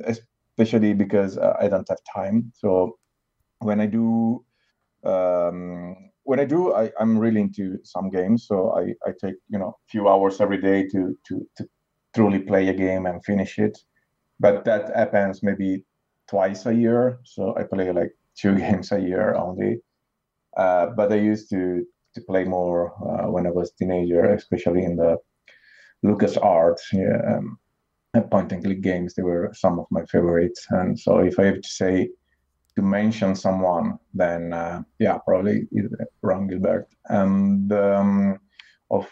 especially 0.05 0.93
because 0.93 1.37
uh, 1.37 1.55
I 1.59 1.67
don't 1.67 1.87
have 1.89 1.99
time. 2.13 2.51
So 2.55 2.97
when 3.59 3.79
I 3.79 3.87
do. 3.87 4.43
Um, 5.03 6.11
when 6.23 6.39
I 6.39 6.45
do, 6.45 6.73
I, 6.73 6.91
I'm 6.99 7.17
really 7.17 7.41
into 7.41 7.77
some 7.83 8.09
games. 8.09 8.47
So 8.47 8.73
I, 8.77 8.93
I 9.07 9.11
take, 9.21 9.35
you 9.49 9.59
know, 9.59 9.69
a 9.69 9.89
few 9.89 10.07
hours 10.07 10.39
every 10.39 10.61
day 10.61 10.87
to, 10.87 11.17
to, 11.27 11.47
to 11.57 11.67
truly 12.15 12.39
play 12.39 12.69
a 12.69 12.73
game 12.73 13.05
and 13.05 13.23
finish 13.25 13.59
it. 13.59 13.77
But 14.39 14.65
that 14.65 14.95
happens 14.95 15.43
maybe 15.43 15.85
twice 16.29 16.65
a 16.65 16.73
year. 16.73 17.19
So 17.23 17.55
I 17.57 17.63
play 17.63 17.91
like 17.91 18.11
two 18.37 18.55
games 18.63 18.91
a 18.91 18.99
year 18.99 19.35
only. 19.35 19.79
Uh, 20.57 20.87
but 20.87 21.11
I 21.11 21.17
used 21.17 21.49
to, 21.49 21.85
to 22.15 22.21
play 22.21 22.43
more 22.43 22.93
uh, 23.01 23.29
when 23.29 23.47
I 23.47 23.51
was 23.51 23.71
teenager, 23.71 24.33
especially 24.33 24.83
in 24.83 24.95
the 24.95 25.17
LucasArts 26.05 26.81
yeah, 26.91 27.37
um, 27.37 27.57
point 28.29 28.51
and 28.51 28.63
click 28.63 28.81
games. 28.81 29.13
They 29.13 29.23
were 29.23 29.51
some 29.53 29.79
of 29.79 29.85
my 29.89 30.05
favorites. 30.05 30.65
And 30.69 30.99
so 30.99 31.19
if 31.19 31.39
I 31.39 31.45
have 31.45 31.61
to 31.61 31.69
say 31.69 32.09
to 32.75 32.81
mention 32.81 33.35
someone, 33.35 33.97
then 34.13 34.53
uh, 34.53 34.83
yeah, 34.99 35.17
probably 35.19 35.67
Ron 36.21 36.47
Gilbert. 36.47 36.87
And 37.09 37.71
um, 37.71 38.39
of 38.91 39.07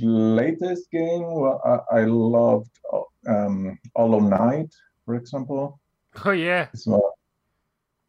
latest 0.00 0.90
game, 0.90 1.22
well, 1.22 1.60
I, 1.64 2.00
I, 2.00 2.04
loved 2.04 2.70
um, 3.28 3.78
Hollow 3.96 4.20
Knight, 4.20 4.74
for 5.04 5.14
example. 5.14 5.80
Oh 6.24 6.32
yeah. 6.32 6.68
So 6.74 7.12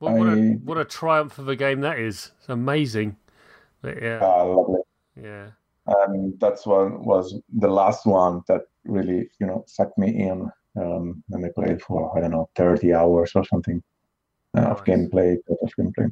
what, 0.05 0.19
what, 0.19 0.29
I, 0.29 0.33
a, 0.33 0.51
what 0.53 0.77
a 0.77 0.85
triumph 0.85 1.37
of 1.37 1.47
a 1.49 1.55
game 1.55 1.81
that 1.81 1.99
is! 1.99 2.31
It's 2.39 2.49
amazing. 2.49 3.17
But, 3.81 4.01
yeah. 4.01 4.19
Uh, 4.21 4.45
lovely. 4.45 4.81
Yeah. 5.21 5.47
And 5.87 6.39
that's 6.39 6.65
one 6.65 7.03
was 7.03 7.39
the 7.53 7.67
last 7.67 8.05
one 8.05 8.41
that 8.47 8.61
really, 8.85 9.29
you 9.39 9.45
know, 9.45 9.63
sucked 9.67 9.97
me 9.97 10.09
in. 10.09 10.49
Um, 10.75 11.23
and 11.31 11.45
I 11.45 11.49
played 11.55 11.81
for 11.81 12.17
I 12.17 12.21
don't 12.21 12.31
know, 12.31 12.49
thirty 12.55 12.93
hours 12.93 13.31
or 13.35 13.45
something 13.45 13.83
nice. 14.53 14.65
of 14.65 14.83
gameplay, 14.83 15.37
of 15.61 15.71
gameplay. 15.79 16.11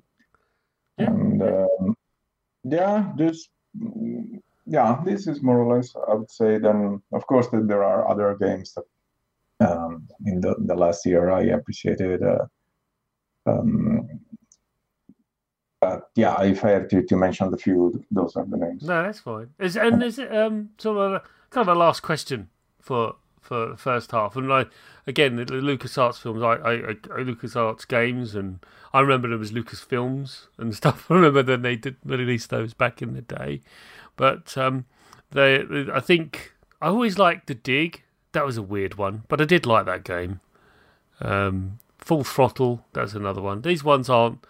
Yeah. 0.99 1.07
And 1.07 1.41
um, 1.41 1.97
yeah, 2.63 3.11
this 3.17 3.49
yeah, 4.65 5.01
this 5.03 5.27
is 5.27 5.41
more 5.41 5.59
or 5.59 5.75
less 5.75 5.93
I 6.07 6.13
would 6.13 6.31
say. 6.31 6.59
Then 6.59 7.01
of 7.11 7.25
course 7.25 7.47
that 7.47 7.67
there 7.67 7.83
are 7.83 8.07
other 8.07 8.37
games 8.39 8.75
that 8.75 9.67
um, 9.67 10.07
in 10.25 10.39
the 10.39 10.55
the 10.59 10.75
last 10.75 11.05
year 11.05 11.31
I 11.31 11.41
appreciated. 11.45 12.21
Uh, 12.21 12.45
um, 13.45 14.07
but 15.81 16.09
yeah, 16.15 16.41
if 16.43 16.63
I 16.63 16.69
have 16.71 16.87
to, 16.89 17.03
to 17.03 17.15
mention 17.15 17.51
the 17.51 17.57
few, 17.57 18.03
those 18.11 18.35
are 18.35 18.45
the 18.45 18.57
names. 18.57 18.83
No, 18.83 19.03
that's 19.03 19.19
fine. 19.19 19.49
Is 19.59 19.75
and 19.75 20.01
is 20.01 20.17
it 20.17 20.33
um 20.35 20.69
sort 20.77 20.97
of 20.97 21.11
a, 21.13 21.21
kind 21.49 21.67
of 21.67 21.75
a 21.75 21.79
last 21.79 22.01
question 22.01 22.49
for 22.79 23.15
for 23.43 23.67
the 23.67 23.77
first 23.77 24.11
half. 24.11 24.35
And 24.35 24.51
I, 24.51 24.65
again, 25.05 25.35
the, 25.35 25.45
the 25.45 25.55
LucasArts 25.55 26.19
films, 26.19 26.41
I, 26.41 26.53
I, 26.53 26.73
I, 26.73 27.23
LucasArts 27.23 27.87
games, 27.87 28.33
and 28.33 28.65
I 28.93 29.01
remember 29.01 29.27
them 29.27 29.41
as 29.41 29.51
Lucas 29.51 29.81
Films 29.81 30.47
and 30.57 30.73
stuff. 30.75 31.11
I 31.11 31.15
remember 31.15 31.43
that 31.43 31.61
they 31.61 31.75
did 31.75 31.97
release 32.03 32.47
those 32.47 32.73
back 32.73 33.01
in 33.01 33.13
the 33.13 33.21
day. 33.21 33.61
But 34.15 34.57
um, 34.57 34.85
they, 35.31 35.65
I 35.93 35.99
think 35.99 36.53
I 36.81 36.87
always 36.87 37.19
liked 37.19 37.47
the 37.47 37.55
Dig. 37.55 38.03
That 38.31 38.45
was 38.45 38.57
a 38.57 38.63
weird 38.63 38.95
one, 38.95 39.23
but 39.27 39.41
I 39.41 39.45
did 39.45 39.65
like 39.65 39.85
that 39.85 40.03
game. 40.03 40.39
Um, 41.21 41.79
Full 42.03 42.23
Throttle, 42.23 42.83
that's 42.91 43.13
another 43.13 43.41
one. 43.41 43.61
These 43.61 43.83
ones 43.83 44.09
aren't. 44.09 44.45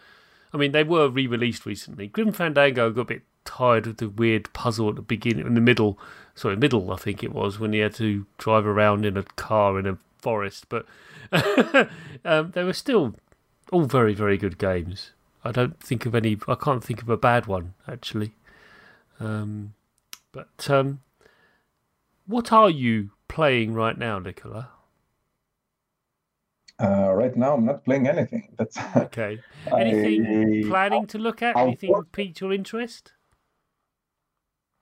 I 0.54 0.58
mean, 0.58 0.72
they 0.72 0.84
were 0.84 1.08
re-released 1.08 1.66
recently. 1.66 2.08
Grim 2.08 2.32
Fandango 2.32 2.92
got 2.92 3.02
a 3.02 3.06
bit 3.06 3.22
tired 3.46 3.88
of 3.88 3.98
the 3.98 4.10
weird 4.10 4.52
puzzle 4.54 4.90
at 4.90 4.96
the 4.96 5.02
beginning, 5.02 5.46
in 5.46 5.54
the 5.54 5.62
middle, 5.62 6.00
sorry, 6.36 6.56
middle, 6.56 6.92
I 6.92 6.96
think 6.98 7.24
it 7.24 7.34
was, 7.34 7.60
when 7.60 7.74
he 7.74 7.80
had 7.80 7.94
to 7.96 8.26
drive 8.38 8.66
around 8.66 9.06
in 9.06 9.18
a 9.18 9.24
car 9.24 9.78
in 9.80 9.86
a 9.86 9.98
forest. 10.18 10.68
But 10.70 10.86
um, 12.26 12.52
they 12.52 12.64
were 12.64 12.74
still 12.74 13.16
all 13.72 13.86
very, 13.86 14.14
very 14.14 14.38
good 14.38 14.58
games. 14.58 15.12
I 15.44 15.52
don't 15.52 15.80
think 15.80 16.06
of 16.06 16.16
any, 16.16 16.38
I 16.48 16.56
can't 16.56 16.84
think 16.84 17.02
of 17.02 17.10
a 17.10 17.18
bad 17.18 17.46
one, 17.46 17.74
actually. 17.88 18.34
Um, 19.20 19.74
but 20.32 20.70
um, 20.70 21.02
what 22.26 22.52
are 22.52 22.70
you 22.70 23.12
playing 23.28 23.74
right 23.74 23.98
now, 23.98 24.20
Nicola? 24.20 24.70
Uh, 26.84 27.14
right 27.14 27.36
now, 27.38 27.54
I'm 27.54 27.66
not 27.66 27.86
playing 27.86 28.08
anything. 28.08 28.50
That's 28.58 28.78
okay. 28.98 29.40
Anything 29.72 30.66
I, 30.66 30.68
planning 30.68 31.08
to 31.08 31.18
look 31.18 31.42
at? 31.42 31.56
Anything 31.56 31.96
pique 32.12 32.42
your 32.42 32.52
interest? 32.52 33.14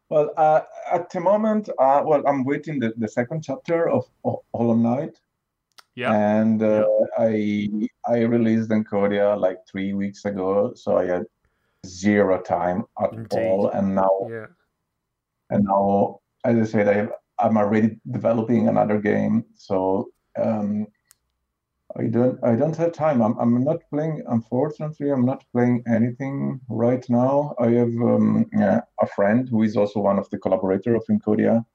Well, 0.10 0.34
uh, 0.36 0.62
at 0.92 1.10
the 1.12 1.20
moment, 1.20 1.70
uh, 1.78 2.02
well, 2.04 2.24
I'm 2.28 2.44
waiting 2.44 2.80
the, 2.80 2.94
the 2.98 3.08
second 3.08 3.44
chapter 3.44 3.88
of, 3.88 4.06
of 4.26 4.40
Hollow 4.54 4.76
Knight. 4.76 5.20
Yeah. 5.96 6.14
And 6.14 6.64
uh, 6.64 6.86
I 7.18 7.70
I 8.08 8.22
released 8.22 8.70
Encodya 8.70 9.40
like 9.40 9.60
three 9.70 9.94
weeks 9.94 10.26
ago, 10.26 10.74
so 10.74 10.98
I 10.98 11.06
had 11.06 11.26
zero 11.86 12.42
time 12.42 12.86
at 13.02 13.14
Indeed. 13.14 13.38
all. 13.38 13.70
And 13.70 13.96
now, 13.96 14.28
yeah. 14.30 14.48
And 15.50 15.66
now, 15.66 16.20
as 16.46 16.58
I 16.58 16.72
said, 16.72 16.88
I, 16.88 17.46
I'm 17.46 17.58
already 17.58 17.98
developing 18.10 18.70
another 18.70 19.00
game, 19.00 19.46
so 19.54 20.10
um, 20.42 20.88
I 21.98 22.04
don't 22.08 22.40
I 22.44 22.56
don't 22.56 22.76
have 22.78 22.94
time. 22.94 23.22
I'm 23.22 23.38
I'm 23.38 23.64
not 23.64 23.82
playing. 23.90 24.24
Unfortunately, 24.28 25.10
I'm 25.10 25.26
not 25.26 25.44
playing 25.52 25.84
anything 25.88 26.60
right 26.70 27.06
now. 27.10 27.54
I 27.60 27.70
have 27.72 27.94
um, 28.02 28.46
yeah, 28.54 28.82
a 29.02 29.08
friend 29.08 29.48
who 29.50 29.64
is 29.64 29.76
also 29.76 30.00
one 30.00 30.18
of 30.18 30.30
the 30.30 30.38
collaborators 30.38 31.02
of 31.02 31.04
Encodya, 31.10 31.66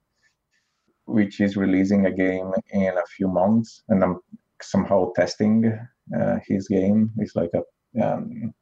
which 1.05 1.41
is 1.41 1.57
releasing 1.57 2.07
a 2.07 2.13
game 2.13 2.53
in 2.71 2.97
a 2.97 3.07
few 3.17 3.29
months, 3.29 3.83
and 3.89 4.03
I'm 4.03 4.21
somehow 4.63 5.13
testing 5.15 5.79
uh, 6.19 6.39
his 6.47 6.69
game. 6.69 7.11
It's 7.19 7.37
like 7.37 7.51
a 7.55 7.63
um, 8.03 8.55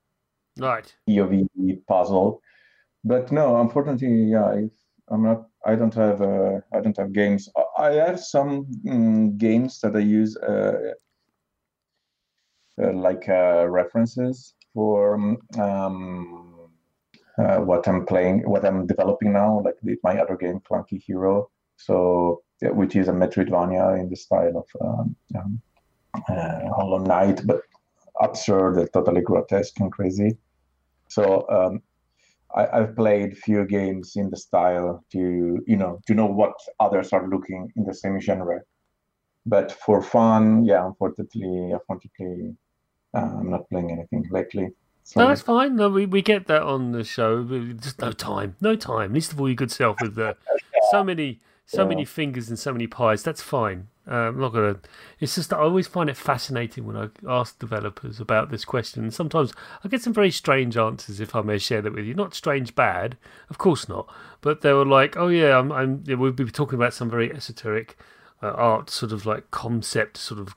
right 0.58 0.92
EOV 1.08 1.46
puzzle. 1.86 2.40
But 3.04 3.30
no, 3.30 3.60
unfortunately, 3.60 4.30
yeah, 4.30 4.56
I'm 5.08 5.22
not. 5.22 5.46
I 5.66 5.76
don't 5.76 5.94
have. 5.94 6.20
Uh, 6.20 6.60
I 6.72 6.80
don't 6.80 6.96
have 6.96 7.12
games. 7.12 7.48
I 7.78 7.92
have 7.92 8.18
some 8.18 8.66
mm, 8.84 9.36
games 9.36 9.80
that 9.80 9.94
I 9.94 10.00
use. 10.00 10.36
Uh, 10.36 10.94
like 12.78 13.28
uh, 13.28 13.66
references 13.68 14.54
for 14.72 15.14
um, 15.58 16.70
uh, 17.38 17.56
what 17.58 17.86
I'm 17.88 18.06
playing, 18.06 18.48
what 18.48 18.64
I'm 18.64 18.86
developing 18.86 19.32
now, 19.32 19.62
like 19.64 19.76
the, 19.82 19.96
my 20.02 20.18
other 20.18 20.36
game, 20.36 20.60
Clunky 20.60 21.02
Hero. 21.02 21.50
So, 21.76 22.42
which 22.60 22.94
is 22.96 23.08
a 23.08 23.12
Metroidvania 23.12 23.98
in 23.98 24.08
the 24.08 24.16
style 24.16 24.56
of 24.56 24.66
um, 24.80 25.16
um, 25.36 25.60
Hollow 26.76 26.98
Knight, 26.98 27.40
but 27.44 27.62
absurd 28.20 28.88
totally 28.92 29.22
grotesque 29.22 29.78
and 29.80 29.92
crazy. 29.92 30.38
So 31.08 31.46
um, 31.50 31.82
I, 32.54 32.80
have 32.80 32.96
played 32.96 33.36
few 33.36 33.66
games 33.66 34.12
in 34.16 34.30
the 34.30 34.36
style 34.36 35.04
to 35.12 35.18
you 35.66 35.76
know 35.76 36.00
to 36.06 36.14
know 36.14 36.26
what 36.26 36.54
others 36.80 37.12
are 37.12 37.28
looking 37.28 37.70
in 37.76 37.84
the 37.84 37.94
same 37.94 38.20
genre. 38.20 38.60
But 39.46 39.72
for 39.72 40.00
fun, 40.00 40.64
yeah, 40.64 40.86
unfortunately, 40.86 41.72
unfortunately, 41.72 42.56
uh, 43.14 43.18
I'm 43.18 43.50
not 43.50 43.68
playing 43.68 43.90
anything 43.90 44.26
lately. 44.30 44.72
No, 45.16 45.28
that's 45.28 45.42
fine. 45.42 45.76
No, 45.76 45.90
we, 45.90 46.06
we 46.06 46.22
get 46.22 46.46
that 46.46 46.62
on 46.62 46.92
the 46.92 47.04
show. 47.04 47.44
Just 47.74 48.00
no 48.00 48.12
time, 48.12 48.56
no 48.60 48.74
time. 48.74 49.12
Least 49.12 49.32
of 49.32 49.40
all, 49.40 49.48
your 49.48 49.54
good 49.54 49.70
self 49.70 50.00
with 50.00 50.18
uh, 50.18 50.34
so 50.90 51.04
many, 51.04 51.40
so 51.66 51.82
yeah. 51.82 51.88
many 51.88 52.04
fingers 52.06 52.48
and 52.48 52.58
so 52.58 52.72
many 52.72 52.86
pies. 52.86 53.22
That's 53.22 53.42
fine. 53.42 53.88
Uh, 54.10 54.28
I'm 54.28 54.40
not 54.40 54.52
gonna. 54.52 54.78
It's 55.20 55.34
just 55.34 55.50
that 55.50 55.58
I 55.58 55.62
always 55.62 55.86
find 55.86 56.08
it 56.08 56.16
fascinating 56.16 56.86
when 56.86 56.96
I 56.96 57.08
ask 57.28 57.58
developers 57.58 58.18
about 58.18 58.50
this 58.50 58.64
question. 58.64 59.02
And 59.02 59.14
sometimes 59.14 59.52
I 59.82 59.88
get 59.88 60.02
some 60.02 60.12
very 60.12 60.30
strange 60.30 60.76
answers. 60.76 61.20
If 61.20 61.34
I 61.34 61.42
may 61.42 61.58
share 61.58 61.82
that 61.82 61.94
with 61.94 62.06
you, 62.06 62.14
not 62.14 62.34
strange 62.34 62.74
bad, 62.74 63.16
of 63.50 63.58
course 63.58 63.88
not. 63.88 64.12
But 64.40 64.62
they 64.62 64.72
were 64.72 64.86
like, 64.86 65.16
"Oh 65.16 65.28
yeah, 65.28 65.58
I'm." 65.58 65.70
I'm 65.70 66.02
yeah, 66.06 66.16
we'll 66.16 66.32
be 66.32 66.44
talking 66.46 66.78
about 66.78 66.94
some 66.94 67.10
very 67.10 67.32
esoteric 67.32 67.96
uh, 68.42 68.50
art, 68.52 68.90
sort 68.90 69.12
of 69.12 69.26
like 69.26 69.50
concept, 69.50 70.16
sort 70.16 70.40
of 70.40 70.54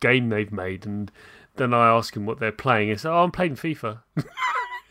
game 0.00 0.28
they've 0.28 0.52
made, 0.52 0.84
and 0.86 1.10
then 1.56 1.74
I 1.74 1.88
ask 1.88 2.16
him 2.16 2.26
what 2.26 2.40
they're 2.40 2.52
playing. 2.52 2.88
It's 2.90 3.04
oh, 3.04 3.22
I'm 3.22 3.30
playing 3.30 3.56
FIFA. 3.56 4.02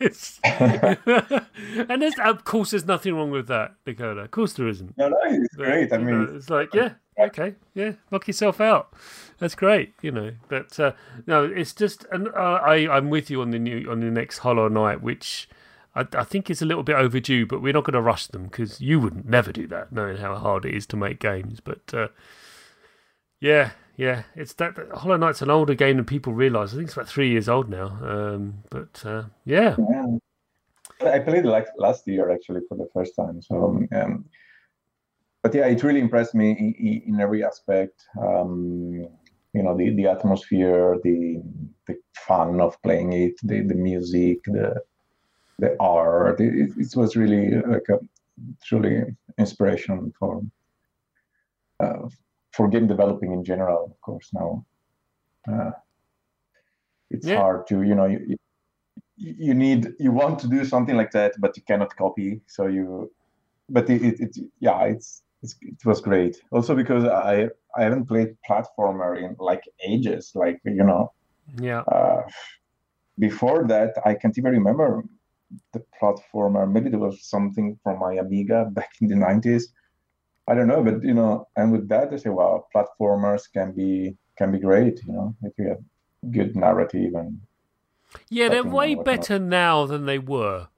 and 0.44 2.02
there's 2.02 2.18
of 2.18 2.44
course 2.44 2.72
there's 2.72 2.84
nothing 2.84 3.14
wrong 3.14 3.30
with 3.30 3.46
that, 3.46 3.74
Nicola. 3.86 4.22
Of 4.22 4.30
course 4.32 4.52
there 4.54 4.68
isn't. 4.68 4.98
No, 4.98 5.08
no, 5.08 5.18
it's 5.24 5.56
but, 5.56 5.64
great. 5.64 5.92
I 5.92 5.98
mean, 5.98 6.24
know, 6.24 6.34
it's 6.34 6.50
like 6.50 6.74
yeah, 6.74 6.94
okay, 7.18 7.54
yeah, 7.74 7.92
knock 8.10 8.26
yourself 8.26 8.60
out. 8.60 8.92
That's 9.38 9.54
great, 9.54 9.94
you 10.02 10.10
know. 10.10 10.32
But 10.48 10.78
uh, 10.80 10.92
no, 11.26 11.44
it's 11.44 11.72
just, 11.72 12.06
and 12.10 12.28
uh, 12.28 12.60
I 12.62 12.88
I'm 12.88 13.08
with 13.08 13.30
you 13.30 13.40
on 13.40 13.50
the 13.50 13.58
new 13.58 13.90
on 13.90 14.00
the 14.00 14.10
next 14.10 14.38
Hollow 14.38 14.68
Knight, 14.68 15.00
which 15.00 15.48
I, 15.94 16.06
I 16.12 16.24
think 16.24 16.50
it's 16.50 16.62
a 16.62 16.66
little 16.66 16.82
bit 16.82 16.96
overdue, 16.96 17.46
but 17.46 17.62
we're 17.62 17.72
not 17.72 17.84
going 17.84 17.94
to 17.94 18.02
rush 18.02 18.26
them 18.26 18.44
because 18.44 18.80
you 18.80 18.98
wouldn't 18.98 19.28
never 19.28 19.52
do 19.52 19.66
that, 19.68 19.92
knowing 19.92 20.16
how 20.16 20.34
hard 20.34 20.64
it 20.64 20.74
is 20.74 20.86
to 20.88 20.96
make 20.96 21.20
games. 21.20 21.60
But 21.60 21.94
uh, 21.94 22.08
yeah, 23.40 23.70
yeah, 23.96 24.24
it's 24.34 24.52
that, 24.54 24.76
that 24.76 24.90
Hollow 24.90 25.16
Knight's 25.16 25.42
an 25.42 25.50
older 25.50 25.74
game 25.74 25.96
than 25.96 26.04
people 26.04 26.32
realise. 26.32 26.72
I 26.72 26.76
think 26.76 26.86
it's 26.86 26.96
about 26.96 27.08
three 27.08 27.30
years 27.30 27.48
old 27.48 27.68
now. 27.68 27.98
Um, 28.02 28.62
but 28.70 29.02
uh, 29.04 29.24
yeah. 29.44 29.76
yeah. 29.78 30.06
I 31.00 31.18
played 31.18 31.44
it 31.44 31.48
like 31.48 31.66
last 31.76 32.06
year 32.06 32.30
actually 32.30 32.62
for 32.68 32.76
the 32.76 32.88
first 32.92 33.14
time. 33.16 33.42
So, 33.42 33.84
um, 33.92 34.24
but 35.42 35.54
yeah, 35.54 35.66
it 35.66 35.82
really 35.82 36.00
impressed 36.00 36.34
me 36.34 36.50
in, 36.52 37.14
in 37.14 37.20
every 37.20 37.44
aspect. 37.44 38.06
Um, 38.20 39.08
you 39.52 39.62
know, 39.62 39.76
the, 39.76 39.94
the 39.94 40.06
atmosphere, 40.06 40.98
the 41.04 41.40
the 41.86 41.96
fun 42.16 42.60
of 42.60 42.80
playing 42.82 43.12
it, 43.12 43.34
the, 43.42 43.60
the 43.60 43.74
music, 43.74 44.42
the 44.44 44.82
the 45.58 45.76
art. 45.78 46.40
It, 46.40 46.72
it 46.76 46.96
was 46.96 47.14
really 47.14 47.60
like 47.60 47.88
a 47.88 48.00
truly 48.64 49.04
inspiration 49.38 50.12
for 50.18 50.42
uh, 51.80 52.08
for 52.54 52.68
game 52.68 52.86
developing 52.86 53.32
in 53.32 53.44
general. 53.44 53.84
Of 53.84 54.00
course, 54.00 54.30
now 54.32 54.64
uh, 55.50 55.72
it's 57.10 57.26
yeah. 57.26 57.38
hard 57.38 57.66
to 57.68 57.82
you 57.82 57.94
know 57.94 58.06
you, 58.06 58.36
you 59.16 59.54
need 59.54 59.92
you 59.98 60.12
want 60.12 60.38
to 60.40 60.48
do 60.48 60.64
something 60.64 60.96
like 60.96 61.12
that, 61.12 61.34
but 61.38 61.56
you 61.56 61.62
cannot 61.62 61.94
copy. 61.96 62.40
So 62.46 62.66
you, 62.66 63.12
but 63.68 63.88
it, 63.90 64.02
it, 64.02 64.20
it 64.20 64.36
yeah, 64.60 64.84
it's, 64.84 65.22
it's 65.42 65.56
it 65.60 65.84
was 65.84 66.00
great. 66.00 66.36
Also 66.50 66.74
because 66.74 67.04
I 67.04 67.48
I 67.76 67.82
haven't 67.82 68.06
played 68.06 68.36
platformer 68.48 69.22
in 69.22 69.36
like 69.38 69.62
ages. 69.86 70.32
Like 70.34 70.60
you 70.64 70.84
know, 70.84 71.12
yeah. 71.60 71.80
Uh, 71.80 72.22
before 73.18 73.64
that, 73.68 73.94
I 74.04 74.14
can't 74.14 74.36
even 74.36 74.52
remember 74.52 75.04
the 75.72 75.82
platformer. 76.00 76.70
Maybe 76.70 76.90
there 76.90 76.98
was 76.98 77.24
something 77.24 77.78
from 77.82 78.00
my 78.00 78.14
Amiga 78.14 78.68
back 78.72 78.90
in 79.00 79.08
the 79.08 79.16
nineties. 79.16 79.72
I 80.46 80.54
don't 80.54 80.68
know, 80.68 80.82
but 80.82 81.02
you 81.02 81.14
know, 81.14 81.48
and 81.56 81.72
with 81.72 81.88
that, 81.88 82.12
I 82.12 82.16
say, 82.16 82.30
wow, 82.30 82.66
platformers 82.74 83.50
can 83.52 83.72
be 83.72 84.16
can 84.36 84.52
be 84.52 84.58
great. 84.58 85.00
You 85.06 85.12
know, 85.12 85.36
if 85.42 85.52
you 85.58 85.68
have 85.68 85.82
good 86.30 86.56
narrative 86.56 87.14
and 87.14 87.40
yeah, 88.28 88.48
they're 88.48 88.64
way 88.64 88.94
better 88.94 89.38
now 89.38 89.86
than 89.86 90.06
they 90.06 90.18
were 90.18 90.68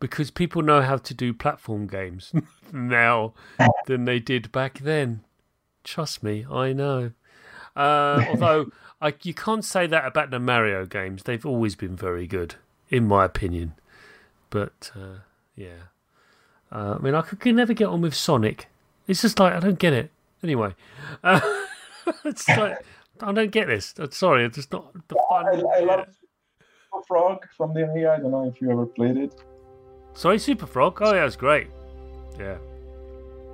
because 0.00 0.30
people 0.30 0.62
know 0.62 0.82
how 0.82 0.96
to 0.96 1.14
do 1.14 1.32
platform 1.32 1.86
games 1.86 2.32
now 2.72 3.32
than 3.86 4.04
they 4.04 4.18
did 4.18 4.52
back 4.52 4.78
then. 4.80 5.24
Trust 5.82 6.22
me, 6.22 6.46
I 6.50 6.72
know. 6.72 7.12
Uh, 7.76 8.24
although 8.28 8.70
I, 9.00 9.14
you 9.22 9.34
can't 9.34 9.64
say 9.64 9.86
that 9.86 10.06
about 10.06 10.30
the 10.30 10.38
Mario 10.38 10.86
games; 10.86 11.22
they've 11.22 11.46
always 11.46 11.74
been 11.74 11.96
very 11.96 12.26
good, 12.26 12.56
in 12.90 13.06
my 13.06 13.24
opinion. 13.24 13.74
But 14.50 14.90
uh, 14.94 15.20
yeah, 15.56 15.88
uh, 16.70 16.96
I 16.98 17.02
mean, 17.02 17.14
I 17.14 17.22
could, 17.22 17.40
could, 17.40 17.54
never 17.54 17.74
get 17.74 17.88
on 17.88 18.00
with 18.00 18.14
Sonic. 18.14 18.68
It's 19.06 19.22
just 19.22 19.38
like 19.38 19.52
I 19.52 19.60
don't 19.60 19.78
get 19.78 19.92
it. 19.92 20.10
Anyway, 20.42 20.74
uh, 21.22 21.40
it's 22.24 22.48
like 22.48 22.84
I 23.20 23.32
don't 23.32 23.50
get 23.50 23.68
this. 23.68 23.94
Sorry, 24.10 24.44
it's 24.44 24.56
just 24.56 24.72
not 24.72 24.92
the 25.08 25.16
fun. 25.28 25.46
I, 25.46 25.78
I 25.78 25.80
love 25.80 26.06
Super 26.58 27.04
Frog 27.06 27.46
from 27.56 27.74
the 27.74 27.84
Amiga. 27.84 28.12
I 28.12 28.20
don't 28.20 28.30
know 28.30 28.46
if 28.46 28.60
you 28.60 28.70
ever 28.70 28.86
played 28.86 29.16
it. 29.16 29.34
Sorry, 30.14 30.38
Super 30.38 30.66
Frog. 30.66 30.98
Oh 31.02 31.14
yeah, 31.14 31.26
it's 31.26 31.36
great. 31.36 31.68
Yeah. 32.38 32.56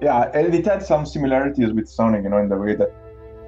Yeah, 0.01 0.31
and 0.33 0.55
it 0.55 0.65
had 0.65 0.83
some 0.83 1.05
similarities 1.05 1.73
with 1.73 1.89
Sonic, 1.89 2.23
you 2.23 2.31
know, 2.31 2.39
in 2.39 2.49
the 2.49 2.57
way 2.57 2.75
that 2.75 2.93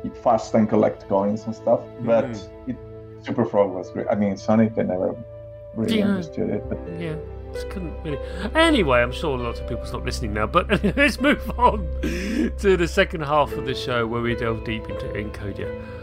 it 0.05 0.17
fast 0.19 0.55
and 0.55 0.69
collect 0.69 1.09
coins 1.09 1.45
and 1.45 1.55
stuff. 1.55 1.81
But 2.01 2.27
mm. 2.27 2.69
it, 2.69 2.77
Super 3.25 3.45
Frog 3.45 3.71
was 3.71 3.91
great. 3.91 4.07
I 4.11 4.15
mean, 4.15 4.37
Sonic, 4.37 4.73
I 4.77 4.83
never 4.83 5.17
really 5.75 5.99
yeah. 5.99 6.09
understood 6.09 6.51
it. 6.51 6.69
But... 6.69 6.79
Yeah. 6.99 7.17
Just 7.53 7.69
couldn't 7.71 7.95
really. 8.03 8.19
Anyway, 8.55 9.01
I'm 9.01 9.13
sure 9.13 9.37
lots 9.37 9.61
of 9.61 9.69
people 9.69 9.85
stop 9.85 10.05
listening 10.05 10.35
now, 10.35 10.47
but 10.47 10.69
let's 10.97 11.21
move 11.21 11.51
on 11.59 11.87
to 12.03 12.77
the 12.77 12.89
second 12.89 13.23
half 13.23 13.53
of 13.53 13.67
the 13.67 13.75
show 13.75 14.07
where 14.07 14.23
we 14.23 14.35
delve 14.35 14.65
deep 14.65 14.89
into 14.89 15.07
Encodya. 15.07 16.02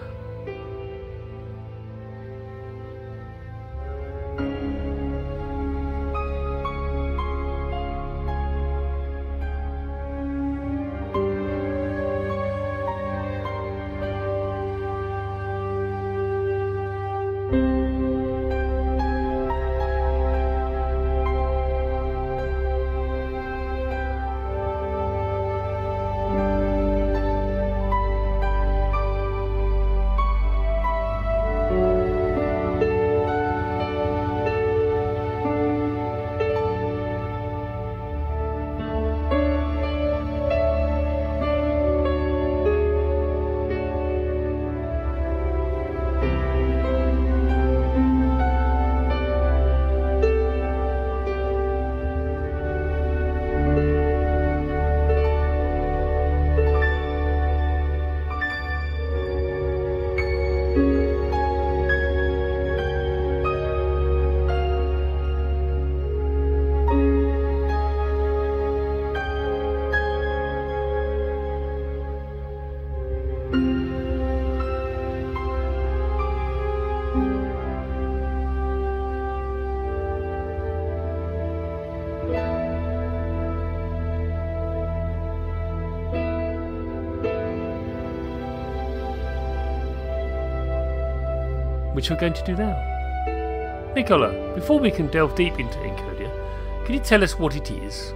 Which 92.00 92.10
we're 92.10 92.16
going 92.16 92.32
to 92.32 92.44
do 92.46 92.56
now. 92.56 93.94
Nicola, 93.94 94.56
before 94.56 94.80
we 94.80 94.90
can 94.90 95.08
delve 95.08 95.36
deep 95.36 95.60
into 95.60 95.78
Encodya, 95.80 96.86
can 96.86 96.96
you 96.96 97.02
tell 97.02 97.22
us 97.22 97.38
what 97.38 97.58
it 97.58 97.70
is? 97.72 98.14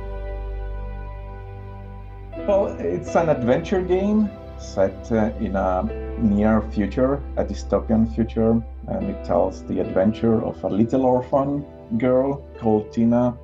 Well, 2.47 2.67
it's 2.79 3.13
an 3.17 3.27
adventure 3.27 3.81
game 3.81 4.29
set 4.57 5.11
uh, 5.11 5.33
in 5.41 5.57
a 5.57 5.83
near 6.17 6.61
future, 6.71 7.15
a 7.35 7.43
dystopian 7.43 8.15
future, 8.15 8.51
and 8.87 9.09
it 9.09 9.25
tells 9.25 9.65
the 9.65 9.81
adventure 9.81 10.41
of 10.45 10.63
a 10.63 10.69
little 10.69 11.05
orphan 11.05 11.65
girl 11.97 12.41
called 12.61 12.89
Tina 12.93 13.37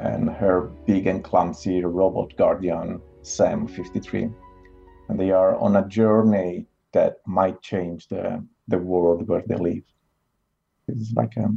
and 0.00 0.30
her 0.30 0.62
big 0.86 1.06
and 1.08 1.22
clumsy 1.22 1.84
robot 1.84 2.34
guardian, 2.38 3.02
Sam 3.20 3.66
53. 3.66 4.30
And 5.10 5.20
they 5.20 5.30
are 5.30 5.56
on 5.56 5.76
a 5.76 5.86
journey 5.86 6.64
that 6.92 7.16
might 7.26 7.60
change 7.60 8.08
the 8.08 8.42
the 8.68 8.78
world 8.78 9.28
where 9.28 9.42
they 9.46 9.56
live. 9.56 9.82
It's 10.88 11.12
like 11.12 11.36
a 11.36 11.48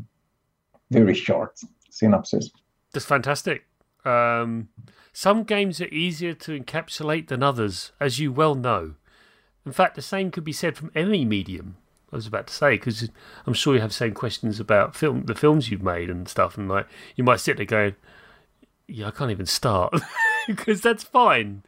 very 0.91 1.13
short 1.13 1.59
synopsis. 1.89 2.49
That's 2.93 3.05
fantastic. 3.05 3.65
Um, 4.05 4.69
some 5.11 5.43
games 5.43 5.81
are 5.81 5.87
easier 5.87 6.33
to 6.33 6.59
encapsulate 6.59 7.27
than 7.27 7.43
others, 7.43 7.91
as 7.99 8.19
you 8.19 8.31
well 8.31 8.55
know. 8.55 8.95
In 9.65 9.71
fact, 9.71 9.95
the 9.95 10.01
same 10.01 10.31
could 10.31 10.45
be 10.45 10.53
said 10.53 10.77
from 10.77 10.91
any 10.95 11.25
medium. 11.25 11.77
I 12.11 12.15
was 12.15 12.27
about 12.27 12.47
to 12.47 12.53
say 12.53 12.75
because 12.75 13.09
I'm 13.45 13.53
sure 13.53 13.75
you 13.75 13.81
have 13.81 13.93
same 13.93 14.13
questions 14.13 14.61
about 14.61 14.95
film, 14.95 15.25
the 15.25 15.35
films 15.35 15.69
you've 15.69 15.83
made 15.83 16.09
and 16.09 16.29
stuff, 16.29 16.57
and 16.57 16.69
like 16.69 16.87
you 17.17 17.23
might 17.25 17.41
sit 17.41 17.57
there 17.57 17.65
going, 17.65 17.95
"Yeah, 18.87 19.07
I 19.07 19.11
can't 19.11 19.31
even 19.31 19.45
start," 19.45 19.93
because 20.47 20.79
that's 20.79 21.03
fine 21.03 21.63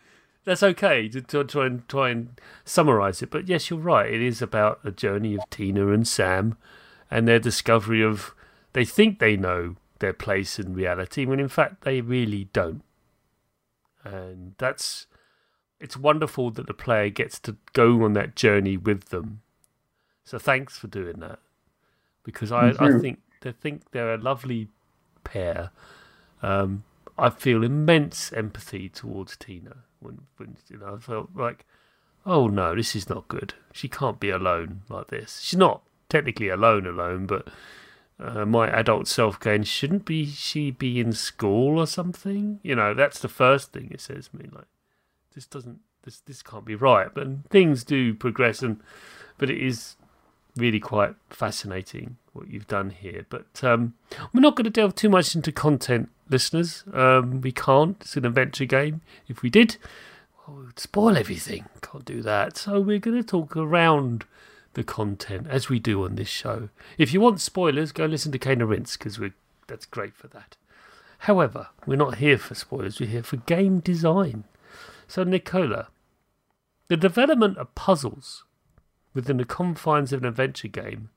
that's 0.46 0.64
okay 0.64 1.08
to, 1.10 1.22
to, 1.22 1.44
try 1.44 1.66
and 1.66 1.88
try 1.88 2.10
and 2.10 2.40
summarize 2.66 3.22
it. 3.22 3.30
But 3.30 3.48
yes, 3.48 3.70
you're 3.70 3.80
right. 3.80 4.12
It 4.12 4.22
is 4.22 4.42
about 4.42 4.80
a 4.84 4.92
journey 4.92 5.36
of 5.36 5.50
Tina 5.50 5.90
and 5.90 6.08
Sam 6.08 6.58
and 7.12 7.28
their 7.28 7.40
discovery 7.40 8.04
of 8.04 8.34
they 8.74 8.86
think 8.86 9.20
they 9.20 9.36
know 9.36 9.76
their 10.00 10.14
place 10.14 10.60
in 10.60 10.74
reality 10.74 11.26
when 11.26 11.40
in 11.40 11.50
fact 11.50 11.84
they 11.84 12.02
really 12.02 12.46
don't. 12.54 12.84
And 14.04 14.56
that's 14.58 15.08
it's 15.80 15.98
wonderful 15.98 16.52
that 16.52 16.68
the 16.68 16.74
player 16.74 17.10
gets 17.10 17.40
to 17.42 17.56
go 17.74 18.04
on 18.04 18.14
that 18.14 18.36
journey 18.36 18.78
with 18.78 19.10
them. 19.10 19.42
So 20.24 20.38
thanks 20.38 20.78
for 20.78 20.88
doing 20.88 21.20
that. 21.20 21.40
Because 22.24 22.52
I, 22.52 22.74
I 22.80 23.00
think 23.00 23.20
they 23.42 23.52
think 23.52 23.92
they're 23.92 24.14
a 24.14 24.18
lovely 24.18 24.68
pair 25.24 25.72
Um, 26.42 26.84
I 27.18 27.30
feel 27.30 27.64
immense 27.64 28.32
empathy 28.32 28.88
towards 28.90 29.36
Tina 29.36 29.84
when, 30.00 30.22
when 30.38 30.58
you 30.70 30.78
know 30.78 30.96
I 30.96 31.00
felt 31.00 31.30
like, 31.36 31.66
oh 32.26 32.48
no, 32.48 32.76
this 32.76 32.96
is 32.96 33.10
not 33.10 33.28
good. 33.28 33.54
She 33.72 33.88
can't 33.88 34.20
be 34.20 34.30
alone 34.30 34.82
like 34.90 35.08
this. 35.08 35.42
She's 35.42 35.60
not 35.60 35.82
technically 36.10 36.50
alone, 36.50 36.86
alone, 36.86 37.26
but 37.26 37.48
uh, 38.20 38.46
my 38.46 38.68
adult 38.68 39.08
self 39.08 39.40
going, 39.40 39.64
shouldn't 39.64 40.06
be 40.06 40.26
she 40.26 40.72
be 40.72 41.00
in 41.00 41.14
school 41.14 41.80
or 41.80 41.88
something? 41.88 42.60
You 42.64 42.76
know, 42.76 42.94
that's 42.94 43.20
the 43.20 43.30
first 43.30 43.72
thing 43.72 43.90
it 43.92 44.02
says 44.02 44.28
to 44.30 44.38
me. 44.38 44.50
Like, 44.52 44.68
this 45.34 45.46
doesn't, 45.46 45.80
this 46.04 46.20
this 46.22 46.42
can't 46.42 46.66
be 46.66 46.76
right. 46.76 47.14
But 47.14 47.28
things 47.50 47.84
do 47.84 48.14
progress, 48.14 48.62
and 48.62 48.82
but 49.38 49.50
it 49.50 49.62
is 49.62 49.96
really 50.60 50.80
quite 50.80 51.16
fascinating 51.30 52.18
what 52.34 52.50
you've 52.50 52.68
done 52.68 52.92
here. 52.92 53.26
But 53.30 53.64
um, 53.64 53.94
we're 54.34 54.42
not 54.42 54.56
going 54.56 54.66
to 54.66 54.70
delve 54.70 54.96
too 54.96 55.10
much 55.10 55.36
into 55.36 55.52
content, 55.52 56.10
listeners. 56.30 56.84
Um, 56.94 57.42
we 57.42 57.52
can't. 57.52 57.98
It's 58.02 58.18
an 58.18 58.26
adventure 58.26 58.66
game. 58.66 59.02
If 59.28 59.42
we 59.42 59.50
did, 59.50 59.78
well, 60.48 60.58
we 60.58 60.66
would 60.66 60.80
spoil 60.80 61.18
everything. 61.18 61.66
Can't 61.82 62.06
do 62.06 62.22
that. 62.22 62.58
So 62.58 62.80
we're 62.80 63.00
going 63.00 63.18
to 63.18 63.24
talk 63.24 63.56
around 63.56 64.26
the 64.74 64.84
content 64.84 65.48
as 65.50 65.70
we 65.70 65.80
do 65.80 66.04
on 66.06 66.16
this 66.16 66.30
show. 66.30 66.70
If 66.98 67.14
you 67.14 67.22
want 67.22 67.42
spoilers, 67.42 67.92
go 67.92 68.06
listen 68.06 68.32
to 68.32 68.40
Cane 68.40 68.62
and 68.62 68.70
Rinse 68.70 68.98
because 68.98 69.20
we 69.20 69.32
that's 69.68 69.86
great 69.86 70.16
for 70.16 70.28
that. 70.28 70.58
However, 71.20 71.68
we're 71.86 71.96
not 71.96 72.16
here 72.16 72.38
for 72.38 72.56
spoilers. 72.56 73.00
We're 73.00 73.10
here 73.10 73.24
for 73.24 73.38
game 73.38 73.80
design. 73.80 74.46
So, 75.08 75.24
Nicola, 75.24 75.88
the 76.88 76.98
development 76.98 77.58
of 77.58 77.74
puzzles 77.76 78.44
within 79.14 79.38
the 79.38 79.46
confines 79.46 80.14
of 80.14 80.22
an 80.22 80.28
adventure 80.28 80.68
game 80.68 81.10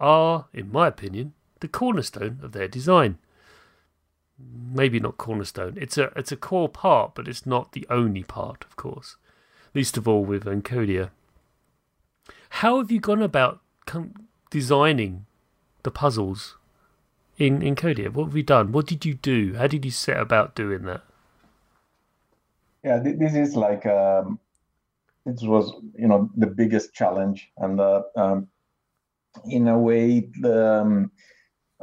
are, 0.00 0.46
in 0.52 0.70
my 0.70 0.88
opinion, 0.88 1.32
the 1.60 1.68
cornerstone 1.68 2.40
of 2.42 2.52
their 2.52 2.68
design. 2.68 3.18
Maybe 4.38 4.98
not 4.98 5.16
cornerstone. 5.16 5.78
It's 5.80 5.96
a 5.96 6.12
it's 6.16 6.32
a 6.32 6.36
core 6.36 6.68
part, 6.68 7.14
but 7.14 7.28
it's 7.28 7.46
not 7.46 7.72
the 7.72 7.86
only 7.88 8.24
part, 8.24 8.64
of 8.64 8.76
course. 8.76 9.16
Least 9.74 9.96
of 9.96 10.08
all 10.08 10.24
with 10.24 10.44
Encodya. 10.44 11.10
How 12.60 12.78
have 12.78 12.90
you 12.90 13.00
gone 13.00 13.22
about 13.22 13.60
designing 14.50 15.26
the 15.82 15.90
puzzles 15.90 16.56
in 17.38 17.60
Encodya? 17.60 18.12
What 18.12 18.26
have 18.26 18.36
you 18.36 18.42
done? 18.42 18.72
What 18.72 18.86
did 18.86 19.04
you 19.04 19.14
do? 19.14 19.54
How 19.54 19.66
did 19.66 19.84
you 19.84 19.90
set 19.90 20.18
about 20.20 20.54
doing 20.54 20.82
that? 20.82 21.02
Yeah, 22.82 22.98
this 22.98 23.34
is 23.34 23.56
like 23.56 23.86
um, 23.86 24.38
it 25.26 25.40
was 25.42 25.72
you 25.98 26.08
know 26.08 26.30
the 26.36 26.46
biggest 26.46 26.94
challenge, 26.94 27.50
and 27.58 27.80
uh, 27.80 28.02
um, 28.16 28.48
in 29.46 29.68
a 29.68 29.78
way 29.78 30.28
the 30.40 30.80
um, 30.80 31.10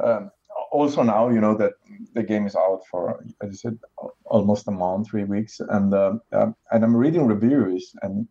uh, 0.02 0.22
also 0.70 1.02
now 1.02 1.28
you 1.28 1.40
know 1.40 1.56
that 1.56 1.72
the 2.14 2.22
game 2.22 2.46
is 2.46 2.56
out 2.56 2.82
for 2.90 3.22
as 3.42 3.48
I 3.48 3.52
said 3.52 3.78
almost 4.24 4.68
a 4.68 4.70
month, 4.70 5.08
three 5.10 5.24
weeks, 5.24 5.60
and 5.60 5.92
uh, 5.92 6.14
um, 6.32 6.54
and 6.70 6.84
I'm 6.84 6.96
reading 6.96 7.26
reviews 7.26 7.94
and 8.02 8.26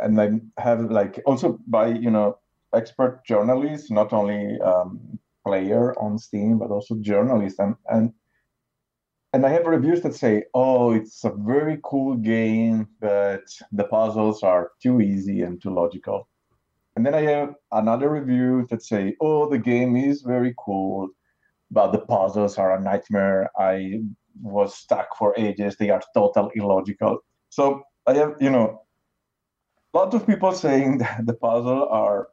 and 0.00 0.20
I 0.20 0.30
have 0.60 0.90
like 0.90 1.22
also 1.26 1.58
by 1.66 1.88
you 1.88 2.10
know 2.10 2.38
expert 2.74 3.24
journalists, 3.24 3.90
not 3.90 4.12
only 4.12 4.60
um, 4.60 5.18
player 5.44 5.98
on 5.98 6.18
Steam 6.18 6.58
but 6.58 6.70
also 6.70 6.96
journalists, 6.96 7.58
and 7.58 7.74
and 7.88 8.12
and 9.36 9.44
I 9.44 9.50
have 9.50 9.66
reviews 9.66 10.00
that 10.00 10.14
say, 10.14 10.44
"Oh, 10.54 10.92
it's 10.92 11.22
a 11.22 11.30
very 11.30 11.78
cool 11.84 12.16
game, 12.16 12.88
but 13.00 13.44
the 13.70 13.84
puzzles 13.84 14.42
are 14.42 14.70
too 14.82 15.02
easy 15.02 15.42
and 15.42 15.60
too 15.60 15.72
logical." 15.74 16.26
And 16.94 17.04
then 17.04 17.14
I 17.14 17.20
have 17.34 17.54
another 17.70 18.08
review 18.08 18.66
that 18.70 18.82
say, 18.82 19.14
"Oh, 19.20 19.46
the 19.50 19.58
game 19.58 19.94
is 19.94 20.22
very 20.22 20.54
cool, 20.64 21.10
but 21.70 21.92
the 21.92 22.00
puzzles 22.12 22.56
are 22.56 22.72
a 22.76 22.80
nightmare. 22.80 23.50
I 23.58 24.00
was 24.40 24.74
stuck 24.74 25.14
for 25.18 25.34
ages. 25.36 25.76
They 25.76 25.90
are 25.90 26.02
total 26.14 26.50
illogical." 26.54 27.18
So 27.50 27.82
I 28.06 28.14
have, 28.14 28.36
you 28.40 28.50
know, 28.50 28.66
lot 29.92 30.14
of 30.14 30.26
people 30.26 30.52
saying 30.52 30.98
that 31.02 31.26
the 31.26 31.34
puzzle 31.34 31.84
are 31.90 32.28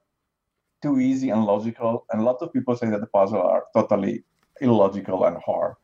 too 0.81 0.99
easy 1.01 1.31
and 1.31 1.43
logical, 1.43 2.05
and 2.11 2.21
a 2.21 2.23
lot 2.23 2.41
of 2.41 2.53
people 2.53 2.77
say 2.77 2.89
that 2.89 3.01
the 3.01 3.13
puzzle 3.19 3.41
are 3.41 3.65
totally 3.75 4.23
illogical 4.61 5.25
and 5.25 5.37
hard 5.45 5.75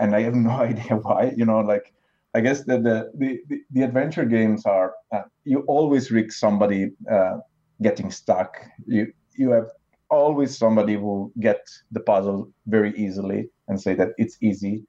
and 0.00 0.14
I 0.14 0.22
have 0.22 0.34
no 0.34 0.50
idea 0.70 0.96
why. 0.96 1.32
You 1.36 1.44
know, 1.44 1.60
like 1.60 1.92
I 2.34 2.40
guess 2.40 2.64
that 2.64 2.82
the 2.82 3.10
the, 3.14 3.40
the 3.70 3.82
adventure 3.82 4.24
games 4.24 4.66
are 4.66 4.94
uh, 5.12 5.22
you 5.44 5.60
always 5.62 6.10
risk 6.10 6.32
somebody 6.32 6.90
uh, 7.10 7.38
getting 7.82 8.10
stuck. 8.10 8.56
You 8.86 9.12
you 9.36 9.50
have 9.50 9.70
always 10.10 10.56
somebody 10.56 10.94
who 10.94 11.32
get 11.40 11.60
the 11.90 12.00
puzzle 12.00 12.50
very 12.66 12.96
easily 12.96 13.48
and 13.68 13.80
say 13.80 13.94
that 13.94 14.10
it's 14.18 14.38
easy. 14.40 14.84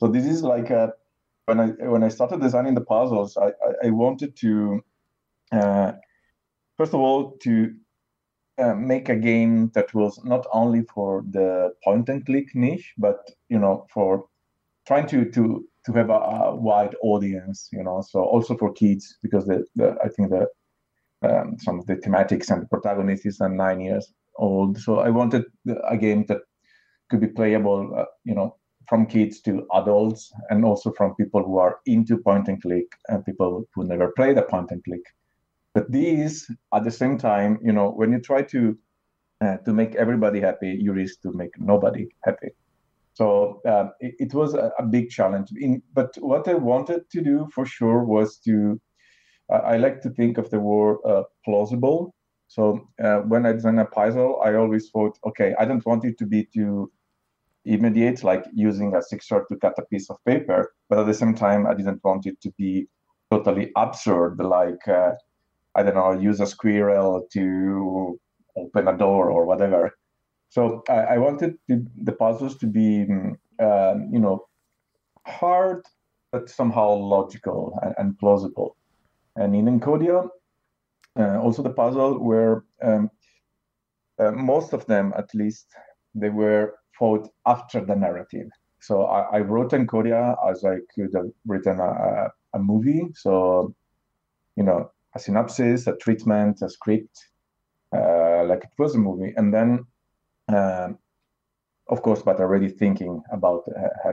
So 0.00 0.08
this 0.08 0.26
is 0.26 0.42
like 0.42 0.70
a, 0.70 0.92
when 1.46 1.60
I 1.60 1.66
when 1.94 2.02
I 2.02 2.08
started 2.08 2.40
designing 2.40 2.74
the 2.74 2.80
puzzles, 2.94 3.36
I 3.36 3.48
I, 3.48 3.86
I 3.86 3.90
wanted 3.90 4.36
to 4.36 4.80
uh, 5.52 5.92
first 6.76 6.94
of 6.94 7.00
all 7.00 7.36
to 7.42 7.74
uh, 8.58 8.74
make 8.74 9.08
a 9.08 9.16
game 9.16 9.70
that 9.74 9.92
was 9.94 10.22
not 10.24 10.46
only 10.52 10.82
for 10.82 11.24
the 11.30 11.74
point 11.84 12.08
and 12.08 12.24
click 12.24 12.54
niche, 12.54 12.94
but 12.96 13.30
you 13.48 13.58
know 13.58 13.86
for 13.92 14.26
trying 14.86 15.06
to 15.08 15.30
to 15.30 15.64
to 15.84 15.92
have 15.92 16.10
a, 16.10 16.14
a, 16.14 16.54
wide 16.54 16.96
audience, 17.02 17.68
you 17.72 17.82
know, 17.82 18.02
so 18.02 18.20
also 18.22 18.56
for 18.56 18.72
kids 18.72 19.18
because 19.22 19.46
the, 19.46 19.64
the 19.76 19.96
I 20.02 20.08
think 20.08 20.30
the 20.30 20.48
um, 21.22 21.56
some 21.58 21.78
of 21.78 21.86
the 21.86 21.96
thematics 21.96 22.50
and 22.50 22.62
the 22.62 22.66
protagonist 22.66 23.26
is 23.26 23.40
uh, 23.40 23.48
nine 23.48 23.80
years 23.80 24.12
old. 24.36 24.78
So 24.78 25.00
I 25.00 25.10
wanted 25.10 25.44
a 25.88 25.96
game 25.96 26.24
that 26.26 26.40
could 27.08 27.20
be 27.20 27.28
playable, 27.28 27.94
uh, 27.96 28.04
you 28.24 28.34
know, 28.34 28.56
from 28.88 29.06
kids 29.06 29.40
to 29.42 29.66
adults, 29.74 30.32
and 30.50 30.64
also 30.64 30.92
from 30.92 31.14
people 31.14 31.42
who 31.42 31.58
are 31.58 31.78
into 31.86 32.18
point 32.18 32.48
and 32.48 32.60
click 32.60 32.86
and 33.08 33.24
people 33.24 33.64
who 33.74 33.84
never 33.84 34.12
played 34.16 34.38
a 34.38 34.42
point 34.42 34.70
and 34.70 34.84
click. 34.84 35.02
But 35.74 35.90
these, 35.90 36.50
at 36.74 36.84
the 36.84 36.90
same 36.90 37.18
time, 37.18 37.58
you 37.62 37.72
know, 37.72 37.90
when 37.90 38.12
you 38.12 38.20
try 38.20 38.42
to 38.42 38.78
uh, 39.40 39.56
to 39.58 39.72
make 39.72 39.94
everybody 39.94 40.40
happy, 40.40 40.70
you 40.70 40.92
risk 40.92 41.20
to 41.22 41.32
make 41.32 41.58
nobody 41.58 42.08
happy. 42.24 42.50
So 43.16 43.62
uh, 43.66 43.88
it, 43.98 44.14
it, 44.18 44.34
was 44.34 44.52
a, 44.52 44.70
a, 44.78 44.82
big 44.82 45.08
challenge. 45.08 45.48
In, 45.58 45.82
but 45.94 46.14
what 46.20 46.46
I 46.48 46.52
wanted 46.52 47.08
to 47.12 47.22
do 47.22 47.48
for 47.54 47.64
sure 47.64 48.04
was 48.04 48.36
to, 48.40 48.78
uh, 49.50 49.62
I 49.64 49.78
like 49.78 50.02
to 50.02 50.10
think 50.10 50.36
of 50.36 50.50
the 50.50 50.60
word 50.60 50.98
uh, 51.02 51.22
plausible. 51.42 52.14
So 52.48 52.86
uh, 53.02 53.20
when 53.20 53.46
I 53.46 53.54
design 53.54 53.78
a 53.78 53.86
puzzle, 53.86 54.42
I 54.44 54.56
always 54.56 54.90
thought, 54.90 55.18
okay, 55.26 55.54
I 55.58 55.64
don't 55.64 55.84
want 55.86 56.04
it 56.04 56.18
to 56.18 56.26
be 56.26 56.44
too 56.44 56.92
immediate, 57.64 58.22
like 58.22 58.44
using 58.52 58.94
a 58.94 59.00
scissor 59.00 59.46
to 59.48 59.56
cut 59.56 59.78
a 59.78 59.86
piece 59.86 60.10
of 60.10 60.22
paper. 60.26 60.74
But 60.90 60.98
at 60.98 61.06
the 61.06 61.14
same 61.14 61.34
time, 61.34 61.66
I 61.66 61.72
didn't 61.72 62.04
want 62.04 62.26
it 62.26 62.38
to 62.42 62.52
be 62.58 62.86
totally 63.30 63.72
absurd, 63.76 64.36
like, 64.40 64.86
uh, 64.86 65.12
I 65.74 65.82
don't 65.82 65.94
know, 65.94 66.12
use 66.12 66.40
a 66.40 66.46
squirrel 66.46 67.26
to 67.32 68.20
open 68.58 68.88
a 68.88 68.96
door 68.98 69.30
or 69.30 69.46
whatever. 69.46 69.96
So 70.48 70.82
I, 70.88 71.14
I 71.14 71.18
wanted 71.18 71.58
the, 71.68 71.86
the, 72.02 72.12
puzzles 72.12 72.56
to 72.58 72.66
be, 72.66 73.06
um, 73.58 74.08
you 74.12 74.18
know, 74.18 74.46
hard 75.26 75.84
but 76.32 76.48
somehow 76.48 76.94
logical 76.94 77.78
and, 77.82 77.94
and 77.98 78.18
plausible. 78.18 78.76
And 79.36 79.54
in 79.54 79.66
Encodya, 79.66 80.28
uh, 81.18 81.38
also 81.40 81.62
the 81.62 81.70
puzzle 81.70 82.18
were 82.18 82.64
um, 82.82 83.10
uh, 84.18 84.32
most 84.32 84.72
of 84.72 84.86
them, 84.86 85.12
at 85.16 85.34
least, 85.34 85.66
they 86.14 86.30
were 86.30 86.74
fought 86.98 87.28
after 87.46 87.84
the 87.84 87.94
narrative. 87.94 88.48
So 88.80 89.04
I, 89.04 89.36
I 89.36 89.40
wrote 89.40 89.72
Encodya 89.72 90.36
as 90.48 90.64
I 90.64 90.76
could 90.94 91.10
have 91.14 91.30
written 91.46 91.80
a, 91.80 92.28
a 92.54 92.58
movie. 92.58 93.08
So, 93.14 93.74
you 94.56 94.62
know, 94.62 94.90
a 95.14 95.18
synopsis, 95.18 95.86
a 95.86 95.96
treatment, 95.96 96.62
a 96.62 96.68
script, 96.68 97.18
uh, 97.94 98.44
like 98.44 98.64
it 98.64 98.70
was 98.78 98.94
a 98.94 98.98
movie. 98.98 99.34
And 99.36 99.52
then 99.52 99.84
um, 100.48 100.98
of 101.88 102.02
course, 102.02 102.22
but 102.22 102.40
already 102.40 102.68
thinking 102.68 103.22
about 103.32 103.64
uh, 103.68 104.12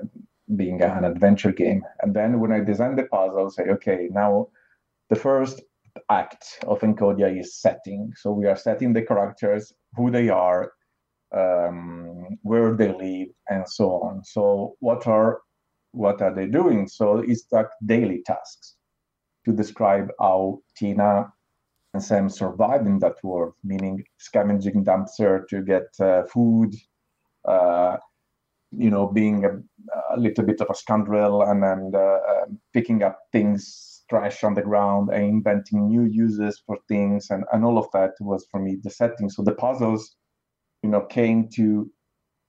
being 0.56 0.82
an 0.82 1.06
adventure 1.06 1.52
game. 1.52 1.84
And 2.02 2.14
then 2.14 2.40
when 2.40 2.52
I 2.52 2.60
design 2.60 2.96
the 2.96 3.04
puzzle, 3.04 3.50
say, 3.50 3.64
okay, 3.64 4.10
now 4.12 4.48
the 5.10 5.16
first 5.16 5.62
act 6.10 6.60
of 6.68 6.82
Encodya 6.82 7.40
is 7.40 7.56
setting. 7.56 8.12
So 8.16 8.32
we 8.32 8.46
are 8.46 8.56
setting 8.56 8.94
the 8.94 9.02
characters, 9.02 9.74
who 9.96 10.12
they 10.12 10.30
are, 10.30 10.74
um, 11.36 12.38
where 12.42 12.76
they 12.76 12.92
live, 12.92 13.30
and 13.50 13.68
so 13.68 14.02
on. 14.02 14.24
So 14.24 14.76
what 14.80 15.08
are 15.08 15.42
what 15.92 16.22
are 16.22 16.34
they 16.34 16.48
doing? 16.48 16.88
So 16.88 17.20
it's 17.20 17.46
like 17.52 17.70
daily 17.86 18.24
tasks 18.26 18.76
to 19.46 19.54
describe 19.54 20.10
how 20.20 20.62
Tina 20.76 21.32
and 21.94 22.04
Sam 22.04 22.30
survived 22.30 22.88
in 22.88 23.00
that 23.00 23.24
world, 23.24 23.54
meaning 23.64 24.04
scavenging 24.18 24.84
dumpster 24.84 25.48
to 25.50 25.62
get 25.62 25.88
uh, 26.00 26.24
food, 26.24 26.74
uh, 27.48 27.98
you 28.72 28.90
know, 28.90 29.08
being 29.08 29.46
a, 29.46 29.52
a, 30.16 30.18
little 30.18 30.44
bit 30.44 30.60
of 30.60 30.68
a 30.72 30.76
scoundrel 30.76 31.44
and 31.44 31.62
then 31.62 31.92
uh, 31.94 32.18
um, 32.32 32.60
picking 32.74 33.04
up 33.04 33.20
things, 33.32 34.04
trash 34.10 34.44
on 34.44 34.56
the 34.56 34.62
ground, 34.62 35.10
and 35.14 35.24
inventing 35.24 35.88
new 35.88 36.04
uses 36.04 36.62
for 36.66 36.78
things, 36.88 37.28
and, 37.30 37.44
and 37.54 37.64
all 37.64 37.78
of 37.78 37.88
that 37.94 38.12
was 38.20 38.48
for 38.50 38.60
me 38.60 38.78
the 38.84 38.90
setting. 38.90 39.30
So 39.30 39.44
the 39.44 39.54
puzzles, 39.54 40.16
you 40.82 40.90
know, 40.90 41.02
came 41.02 41.48
to 41.56 41.92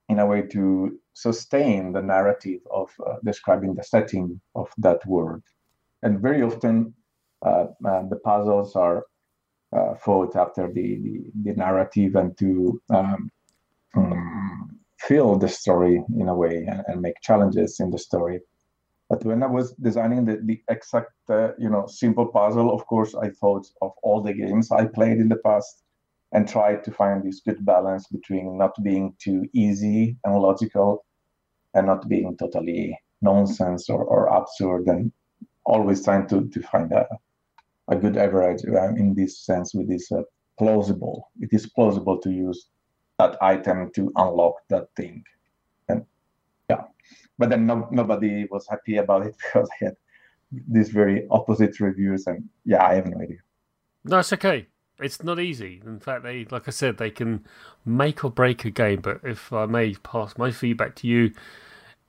in 0.08 0.18
a 0.18 0.26
way 0.26 0.42
to 0.42 0.98
sustain 1.14 1.92
the 1.92 2.02
narrative 2.02 2.60
of 2.70 2.90
uh, 3.06 3.14
describing 3.24 3.74
the 3.74 3.84
setting 3.84 4.40
of 4.54 4.68
that 4.78 5.04
world. 5.06 5.42
And 6.02 6.20
very 6.20 6.42
often, 6.42 6.94
uh, 7.44 7.66
uh, 7.86 8.02
the 8.08 8.20
puzzles 8.22 8.76
are 8.76 9.04
uh, 9.74 9.94
after 10.36 10.70
the, 10.72 10.98
the, 11.02 11.20
the, 11.42 11.52
narrative 11.54 12.14
and 12.14 12.36
to 12.38 12.80
um, 12.90 13.30
um, 13.96 14.78
fill 15.00 15.36
the 15.36 15.48
story 15.48 16.02
in 16.18 16.28
a 16.28 16.34
way 16.34 16.66
and, 16.68 16.82
and, 16.86 17.02
make 17.02 17.20
challenges 17.20 17.80
in 17.80 17.90
the 17.90 17.98
story. 17.98 18.40
But 19.10 19.24
when 19.24 19.42
I 19.42 19.46
was 19.46 19.72
designing 19.74 20.24
the, 20.24 20.40
the 20.44 20.62
exact, 20.68 21.12
uh, 21.28 21.52
you 21.58 21.68
know, 21.68 21.86
simple 21.86 22.26
puzzle, 22.26 22.72
of 22.72 22.86
course, 22.86 23.14
I 23.14 23.30
thought 23.30 23.66
of 23.82 23.92
all 24.02 24.22
the 24.22 24.32
games 24.32 24.70
I 24.70 24.86
played 24.86 25.18
in 25.18 25.28
the 25.28 25.36
past 25.44 25.82
and 26.32 26.48
tried 26.48 26.82
to 26.84 26.90
find 26.90 27.22
this 27.22 27.40
good 27.40 27.64
balance 27.64 28.06
between 28.08 28.56
not 28.58 28.72
being 28.82 29.14
too 29.20 29.46
easy 29.52 30.16
and 30.24 30.38
logical 30.38 31.04
and 31.74 31.86
not 31.86 32.08
being 32.08 32.36
totally 32.36 32.98
nonsense 33.22 33.88
or, 33.88 34.04
or 34.04 34.26
absurd 34.26 34.86
and 34.86 35.12
always 35.64 36.04
trying 36.04 36.26
to, 36.28 36.48
to 36.48 36.62
find 36.62 36.92
a, 36.92 37.06
a 37.88 37.96
good 37.96 38.16
average 38.16 38.62
uh, 38.66 38.88
in 38.94 39.14
this 39.14 39.38
sense 39.38 39.74
with 39.74 39.88
this 39.88 40.10
uh, 40.12 40.22
plausible 40.58 41.30
it 41.40 41.50
is 41.52 41.66
plausible 41.66 42.18
to 42.20 42.30
use 42.30 42.68
that 43.18 43.36
item 43.42 43.90
to 43.94 44.12
unlock 44.16 44.54
that 44.68 44.86
thing 44.96 45.22
and 45.88 46.04
yeah 46.70 46.82
but 47.38 47.50
then 47.50 47.66
no, 47.66 47.88
nobody 47.90 48.46
was 48.50 48.66
happy 48.68 48.96
about 48.96 49.26
it 49.26 49.34
because 49.44 49.68
i 49.80 49.84
had 49.86 49.96
these 50.68 50.90
very 50.90 51.26
opposite 51.30 51.78
reviews 51.80 52.26
and 52.26 52.48
yeah 52.64 52.84
i 52.84 52.94
have 52.94 53.06
no 53.06 53.20
idea 53.20 53.38
No, 54.04 54.18
it's 54.18 54.32
okay 54.32 54.68
it's 55.00 55.22
not 55.22 55.40
easy. 55.40 55.82
In 55.84 55.98
fact, 55.98 56.22
they, 56.22 56.44
like 56.50 56.68
I 56.68 56.70
said, 56.70 56.98
they 56.98 57.10
can 57.10 57.44
make 57.84 58.24
or 58.24 58.30
break 58.30 58.64
a 58.64 58.70
game. 58.70 59.00
But 59.00 59.20
if 59.24 59.52
I 59.52 59.66
may 59.66 59.94
pass 59.94 60.38
my 60.38 60.50
feedback 60.50 60.94
to 60.96 61.06
you, 61.06 61.32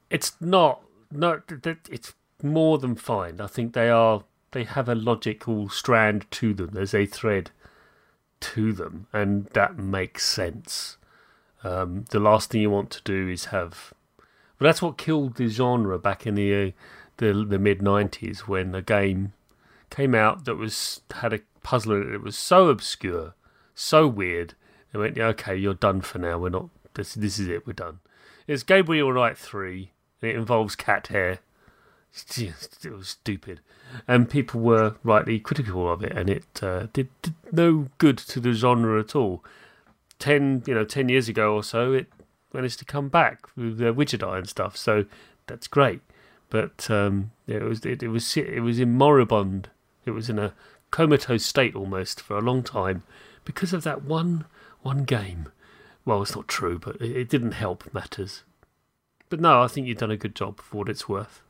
it's 0.10 0.34
not. 0.40 0.82
No, 1.12 1.42
it's 1.90 2.14
more 2.44 2.78
than 2.78 2.96
fine. 2.96 3.42
I 3.42 3.48
think 3.48 3.74
they 3.74 3.90
are. 3.90 4.24
They 4.56 4.64
have 4.64 4.88
a 4.88 4.96
logical 4.96 5.68
strand 5.68 6.32
to 6.32 6.54
them. 6.54 6.70
There's 6.72 6.94
a 6.94 7.06
thread 7.06 7.52
to 8.40 8.72
them, 8.72 9.08
and 9.12 9.48
that 9.48 9.78
makes 9.78 10.24
sense. 10.24 10.96
Um, 11.62 12.06
the 12.12 12.22
last 12.22 12.52
thing 12.52 12.62
you 12.62 12.70
want 12.70 12.90
to 12.92 13.02
do 13.04 13.28
is 13.28 13.46
have. 13.48 13.94
But 14.58 14.68
that's 14.68 14.82
what 14.82 14.98
killed 14.98 15.36
the 15.36 15.50
genre 15.50 16.00
back 16.00 16.26
in 16.26 16.36
the 16.36 16.68
uh, 16.68 16.72
the, 17.18 17.34
the 17.44 17.60
mid 17.60 17.80
'90s 17.80 18.48
when 18.48 18.74
a 18.74 18.82
game 18.82 19.34
came 19.90 20.16
out 20.16 20.46
that 20.46 20.56
was 20.56 21.02
had 21.16 21.34
a 21.34 21.42
puzzler 21.62 22.02
it. 22.02 22.16
It 22.16 22.22
was 22.22 22.38
so 22.38 22.70
obscure, 22.70 23.34
so 23.74 24.08
weird. 24.08 24.54
They 24.94 25.00
went, 25.00 25.18
yeah, 25.18 25.28
okay, 25.28 25.58
you're 25.58 25.74
done 25.74 26.00
for 26.00 26.18
now. 26.18 26.38
We're 26.38 26.48
not. 26.48 26.70
This, 26.94 27.14
this 27.14 27.40
is 27.40 27.50
it. 27.50 27.68
We're 27.68 27.74
done. 27.74 28.00
It's 28.48 28.64
Gabriel 28.64 29.14
Knight 29.14 29.38
three. 29.38 29.92
It 30.22 30.34
involves 30.34 30.78
cat 30.78 31.08
hair. 31.08 31.40
It 32.38 32.94
was 32.94 33.10
stupid, 33.10 33.60
and 34.08 34.30
people 34.30 34.62
were 34.62 34.96
rightly 35.04 35.38
critical 35.40 35.92
of 35.92 36.02
it, 36.02 36.14
and 36.14 36.30
it 36.30 36.46
uh, 36.64 36.88
did, 36.94 37.10
did, 37.22 37.34
no 37.52 37.90
good 37.98 38.18
to 38.20 38.40
the 38.40 38.54
genre 38.54 39.00
at 39.00 39.16
all. 39.16 39.44
Ten, 40.18 40.64
you 40.66 40.74
know, 40.74 40.86
ten 40.86 41.10
years 41.10 41.28
ago 41.28 41.54
or 41.54 41.64
so, 41.64 41.92
it 41.92 42.08
managed 42.54 42.80
to 42.80 42.86
come 42.86 43.10
back 43.10 43.48
with 43.58 43.82
uh, 43.82 43.94
Witcher 43.94 44.18
Die 44.18 44.38
and 44.38 44.48
stuff. 44.48 44.78
So 44.78 45.06
that's 45.48 45.68
great, 45.68 46.00
but 46.50 46.90
um, 46.90 47.32
it 47.48 47.62
was 47.62 47.86
it, 47.86 48.02
it 48.02 48.08
was 48.08 48.38
it 48.38 48.62
was 48.62 48.80
in 48.80 48.94
moribund. 48.94 49.70
It 50.06 50.12
was 50.12 50.30
in 50.30 50.40
a 50.40 50.54
comatose 50.92 51.46
state 51.46 51.76
almost 51.76 52.22
for 52.22 52.38
a 52.38 52.42
long 52.42 52.64
time 52.64 53.04
because 53.44 53.74
of 53.74 53.84
that 53.84 54.04
one 54.04 54.46
one 54.84 55.04
game. 55.04 55.50
Well, 56.06 56.22
it's 56.22 56.36
not 56.36 56.48
true, 56.48 56.80
but 56.80 56.96
it, 57.02 57.16
it 57.18 57.30
didn't 57.30 57.54
help 57.54 57.94
matters. 57.94 58.44
But 59.30 59.42
no, 59.42 59.62
I 59.62 59.68
think 59.68 59.88
you've 59.88 59.98
done 59.98 60.12
a 60.12 60.18
good 60.18 60.36
job 60.36 60.62
for 60.62 60.78
what 60.78 60.90
it's 60.90 61.10
worth. 61.10 61.42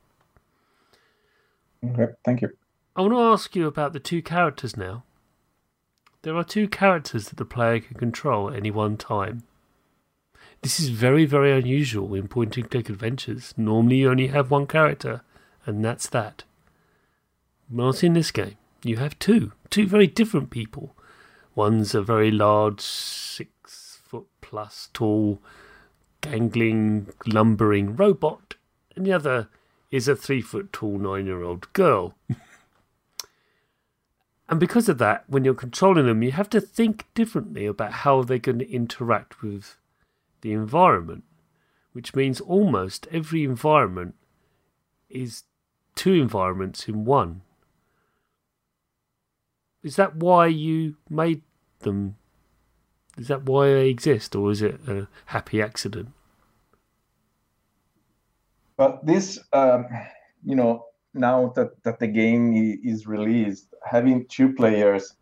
Okay, 1.92 2.14
thank 2.24 2.42
you. 2.42 2.50
I 2.96 3.02
want 3.02 3.14
to 3.14 3.20
ask 3.20 3.56
you 3.56 3.68
about 3.68 3.94
the 3.94 4.00
two 4.00 4.22
characters 4.22 4.78
now. 4.78 5.04
There 6.22 6.36
are 6.36 6.44
two 6.44 6.68
characters 6.68 7.30
that 7.30 7.38
the 7.38 7.46
player 7.46 7.80
can 7.80 7.98
control 7.98 8.50
at 8.50 8.56
any 8.56 8.72
one 8.72 8.98
time. 8.98 9.44
This 10.62 10.80
is 10.80 10.90
very, 10.90 11.26
very 11.26 11.52
unusual 11.52 12.16
in 12.16 12.28
point 12.28 12.58
and 12.58 12.72
click 12.72 12.90
adventures. 12.90 13.54
Normally, 13.58 13.98
you 13.98 14.10
only 14.10 14.28
have 14.28 14.50
one 14.50 14.66
character, 14.66 15.22
and 15.66 15.86
that's 15.86 16.08
that. 16.10 16.44
Not 17.70 18.04
in 18.04 18.14
this 18.14 18.32
game. 18.32 18.56
You 18.84 18.98
have 18.98 19.20
two, 19.20 19.52
two 19.70 19.88
very 19.88 20.08
different 20.08 20.50
people. 20.50 20.96
One's 21.54 21.94
a 21.94 22.02
very 22.02 22.32
large, 22.32 22.82
six 22.82 24.00
foot 24.04 24.26
plus 24.42 24.90
tall, 24.94 25.42
gangling, 26.22 27.10
lumbering 27.26 27.96
robot, 27.96 28.56
and 28.96 29.06
the 29.06 29.14
other 29.14 29.50
is 29.96 30.10
a 30.10 30.16
three 30.16 30.42
foot 30.42 30.74
tall 30.74 31.00
nine 31.00 31.26
year 31.26 31.42
old 31.42 31.72
girl. 31.72 32.16
and 34.50 34.60
because 34.60 34.90
of 34.90 34.98
that, 34.98 35.24
when 35.28 35.46
you're 35.46 35.54
controlling 35.54 36.06
them, 36.06 36.22
you 36.22 36.34
have 36.34 36.50
to 36.50 36.60
think 36.60 37.06
differently 37.14 37.66
about 37.66 37.94
how 38.04 38.22
they're 38.22 38.38
going 38.38 38.60
to 38.60 38.70
interact 38.70 39.42
with 39.42 39.78
the 40.42 40.52
environment, 40.52 41.24
which 41.94 42.14
means 42.14 42.42
almost 42.42 43.08
every 43.10 43.46
environment 43.46 44.16
is 45.10 45.44
two 45.96 46.14
environments 46.14 46.90
in 46.90 47.06
one. 47.06 47.42
Is 49.82 49.96
that 49.96 50.18
why 50.18 50.48
you 50.48 50.98
made 51.10 51.42
them? 51.80 52.18
Is 53.18 53.30
that 53.30 53.44
why 53.44 53.68
they 53.68 53.88
exist, 53.88 54.36
or 54.36 54.52
is 54.52 54.62
it 54.62 54.82
a 54.90 55.08
happy 55.28 55.62
accident? 55.62 56.10
But 58.78 59.06
this, 59.06 59.40
um, 59.54 59.86
you 60.44 60.56
know, 60.56 60.86
now 61.14 61.54
that, 61.56 61.82
that 61.84 62.00
the 62.00 62.08
game 62.08 62.80
is 62.84 63.08
released, 63.08 63.74
having 63.86 64.26
two 64.30 64.54
players 64.54 65.16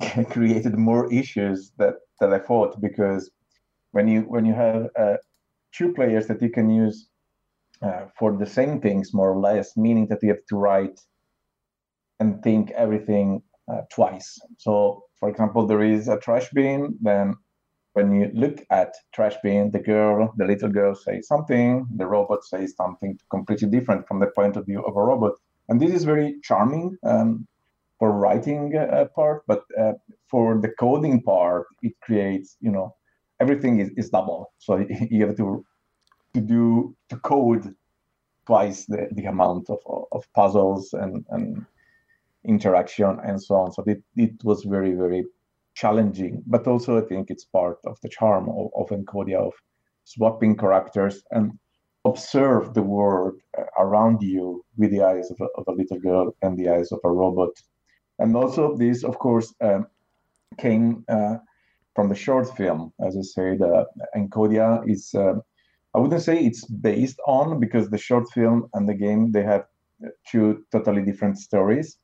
created 0.30 0.78
more 0.78 1.12
issues 1.12 1.72
that, 1.78 1.94
that 2.20 2.32
I 2.32 2.38
thought 2.38 2.80
because 2.80 3.30
when 3.92 4.08
you 4.08 4.22
when 4.22 4.44
you 4.44 4.52
have 4.52 4.88
uh, 4.98 5.16
two 5.72 5.92
players 5.94 6.26
that 6.26 6.42
you 6.42 6.50
can 6.50 6.68
use 6.68 7.08
uh, 7.82 8.06
for 8.18 8.36
the 8.36 8.46
same 8.46 8.80
things 8.80 9.14
more 9.14 9.30
or 9.30 9.38
less, 9.38 9.76
meaning 9.76 10.06
that 10.08 10.22
you 10.22 10.28
have 10.28 10.44
to 10.48 10.56
write 10.56 11.00
and 12.20 12.42
think 12.42 12.70
everything 12.70 13.42
uh, 13.70 13.82
twice. 13.90 14.38
So, 14.58 15.04
for 15.18 15.28
example, 15.28 15.66
there 15.66 15.82
is 15.82 16.08
a 16.08 16.18
trash 16.18 16.48
bin. 16.50 16.96
Then, 17.00 17.34
when 17.96 18.12
you 18.12 18.30
look 18.34 18.62
at 18.68 18.94
trash 19.14 19.36
bin, 19.42 19.70
the 19.70 19.78
girl, 19.78 20.34
the 20.36 20.44
little 20.44 20.68
girl, 20.68 20.94
says 20.94 21.26
something. 21.26 21.86
The 21.96 22.06
robot 22.06 22.44
says 22.44 22.76
something 22.76 23.18
completely 23.30 23.68
different 23.68 24.06
from 24.06 24.20
the 24.20 24.26
point 24.26 24.56
of 24.56 24.66
view 24.66 24.82
of 24.84 24.96
a 24.96 25.02
robot. 25.02 25.32
And 25.70 25.80
this 25.80 25.92
is 25.92 26.04
very 26.04 26.36
charming 26.42 26.98
um, 27.04 27.48
for 27.98 28.12
writing 28.12 28.76
uh, 28.76 29.06
part, 29.14 29.44
but 29.46 29.62
uh, 29.80 29.94
for 30.28 30.60
the 30.60 30.68
coding 30.78 31.22
part, 31.22 31.68
it 31.82 31.94
creates, 32.02 32.58
you 32.60 32.70
know, 32.70 32.94
everything 33.40 33.80
is, 33.80 33.88
is 33.96 34.10
double. 34.10 34.52
So 34.58 34.84
you 35.10 35.26
have 35.26 35.36
to 35.38 35.64
to 36.34 36.40
do 36.42 36.94
to 37.08 37.16
code 37.16 37.74
twice 38.46 38.84
the, 38.84 39.08
the 39.12 39.24
amount 39.24 39.70
of, 39.70 39.78
of 40.12 40.30
puzzles 40.34 40.92
and, 40.92 41.24
and 41.30 41.64
interaction 42.44 43.18
and 43.24 43.42
so 43.42 43.54
on. 43.54 43.72
So 43.72 43.82
it, 43.86 44.02
it 44.16 44.44
was 44.44 44.64
very, 44.64 44.92
very 44.92 45.24
challenging, 45.76 46.42
but 46.46 46.66
also 46.66 46.98
I 46.98 47.06
think 47.06 47.30
it's 47.30 47.44
part 47.44 47.78
of 47.86 47.98
the 48.02 48.08
charm 48.08 48.48
of, 48.48 48.70
of 48.76 48.88
Encodya 48.88 49.38
of 49.38 49.52
swapping 50.04 50.56
characters 50.56 51.22
and 51.30 51.52
observe 52.04 52.72
the 52.72 52.82
world 52.82 53.34
uh, 53.58 53.64
around 53.78 54.22
you 54.22 54.64
with 54.76 54.90
the 54.90 55.02
eyes 55.02 55.30
of 55.30 55.38
a, 55.40 55.48
of 55.58 55.64
a 55.68 55.72
little 55.72 56.00
girl 56.00 56.34
and 56.42 56.56
the 56.56 56.68
eyes 56.68 56.92
of 56.92 57.00
a 57.04 57.10
robot. 57.10 57.50
And 58.18 58.34
also 58.34 58.76
this, 58.76 59.04
of 59.04 59.18
course, 59.18 59.54
um, 59.60 59.86
came 60.56 61.04
uh, 61.08 61.36
from 61.94 62.08
the 62.08 62.14
short 62.14 62.56
film. 62.56 62.92
As 63.06 63.16
I 63.16 63.22
said, 63.22 63.60
uh, 63.60 63.84
Encodya 64.16 64.88
is, 64.88 65.12
uh, 65.14 65.34
I 65.94 65.98
wouldn't 65.98 66.22
say 66.22 66.38
it's 66.38 66.64
based 66.64 67.20
on 67.26 67.60
because 67.60 67.90
the 67.90 67.98
short 67.98 68.26
film 68.32 68.68
and 68.74 68.88
the 68.88 68.94
game, 68.94 69.32
they 69.32 69.42
have 69.42 69.64
two 70.30 70.64
totally 70.72 71.02
different 71.02 71.38
stories. 71.38 71.98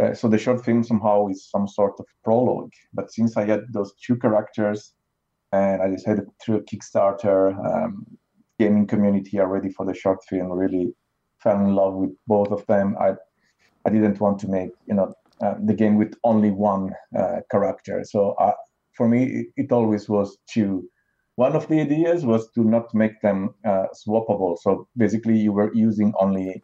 Uh, 0.00 0.14
so 0.14 0.28
the 0.28 0.38
short 0.38 0.64
film 0.64 0.82
somehow 0.82 1.28
is 1.28 1.48
some 1.50 1.68
sort 1.68 1.94
of 1.98 2.06
prologue. 2.24 2.72
But 2.94 3.12
since 3.12 3.36
I 3.36 3.44
had 3.44 3.64
those 3.72 3.92
two 4.04 4.16
characters, 4.16 4.94
and 5.52 5.82
I 5.82 5.88
decided 5.88 6.26
through 6.40 6.64
Kickstarter, 6.64 7.54
um, 7.68 8.06
gaming 8.60 8.86
community 8.86 9.40
already 9.40 9.70
for 9.70 9.86
the 9.86 9.94
short 9.94 10.20
film. 10.28 10.52
Really 10.52 10.94
fell 11.42 11.58
in 11.58 11.74
love 11.74 11.94
with 11.94 12.12
both 12.26 12.50
of 12.52 12.64
them. 12.66 12.96
I 13.00 13.14
I 13.86 13.90
didn't 13.90 14.20
want 14.20 14.38
to 14.40 14.48
make 14.48 14.72
you 14.86 14.94
know 14.94 15.14
uh, 15.44 15.54
the 15.64 15.74
game 15.74 15.96
with 15.96 16.12
only 16.22 16.50
one 16.50 16.84
uh, 17.18 17.38
character. 17.50 18.04
So 18.04 18.32
uh, 18.32 18.52
for 18.96 19.08
me, 19.08 19.20
it, 19.38 19.46
it, 19.56 19.72
always 19.72 20.08
was 20.08 20.36
two. 20.54 20.88
One 21.36 21.56
of 21.56 21.66
the 21.68 21.80
ideas 21.80 22.26
was 22.26 22.50
to 22.52 22.62
not 22.62 22.94
make 22.94 23.16
them 23.22 23.54
uh, 23.64 23.86
swappable. 24.00 24.58
So 24.64 24.86
basically, 24.96 25.38
you 25.38 25.52
were 25.52 25.72
using 25.74 26.12
only 26.20 26.62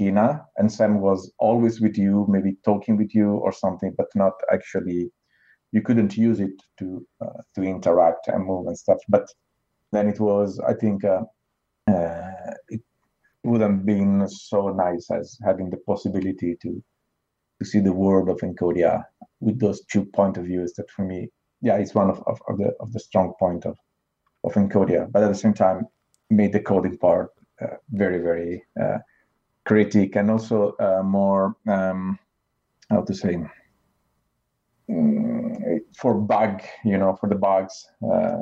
Tina, 0.00 0.46
and 0.56 0.72
Sam 0.72 1.02
was 1.02 1.30
always 1.38 1.78
with 1.78 1.98
you, 1.98 2.24
maybe 2.26 2.56
talking 2.64 2.96
with 2.96 3.14
you 3.14 3.32
or 3.32 3.52
something, 3.52 3.92
but 3.98 4.06
not 4.14 4.32
actually. 4.50 5.10
You 5.72 5.82
couldn't 5.82 6.16
use 6.16 6.40
it 6.40 6.56
to 6.78 7.06
uh, 7.20 7.42
to 7.54 7.62
interact 7.62 8.28
and 8.28 8.46
move 8.46 8.66
and 8.66 8.78
stuff. 8.78 9.00
But 9.10 9.26
then 9.92 10.08
it 10.08 10.18
was, 10.18 10.58
I 10.66 10.72
think, 10.72 11.04
uh, 11.04 11.24
uh, 11.86 12.54
it 12.70 12.80
wouldn't 13.44 13.84
been 13.84 14.26
so 14.26 14.70
nice 14.70 15.10
as 15.10 15.38
having 15.44 15.68
the 15.68 15.82
possibility 15.90 16.56
to 16.62 16.82
to 17.58 17.64
see 17.70 17.80
the 17.80 17.98
world 18.04 18.30
of 18.30 18.38
Encodya 18.38 19.04
with 19.40 19.60
those 19.60 19.84
two 19.92 20.06
point 20.06 20.38
of 20.38 20.46
views. 20.46 20.72
That 20.76 20.90
for 20.90 21.04
me, 21.04 21.28
yeah, 21.60 21.76
it's 21.76 21.94
one 21.94 22.08
of, 22.08 22.18
of, 22.26 22.40
of 22.48 22.56
the 22.56 22.70
of 22.80 22.90
the 22.94 23.00
strong 23.08 23.34
point 23.38 23.66
of 23.66 23.76
of 24.44 24.54
Encodya, 24.54 25.12
but 25.12 25.22
at 25.22 25.28
the 25.28 25.42
same 25.44 25.54
time, 25.54 25.86
made 26.30 26.52
the 26.54 26.66
coding 26.70 26.96
part 26.96 27.28
uh, 27.62 27.76
very 28.02 28.20
very 28.28 28.64
uh, 28.82 28.98
critic 29.64 30.16
and 30.16 30.30
also 30.30 30.74
uh, 30.80 31.02
more 31.02 31.56
um, 31.68 32.18
how 32.90 33.02
to 33.02 33.14
say 33.14 33.38
mm, 34.88 35.78
for 35.96 36.14
bug 36.14 36.62
you 36.84 36.98
know 36.98 37.16
for 37.20 37.28
the 37.28 37.34
bugs 37.34 37.86
uh, 38.10 38.36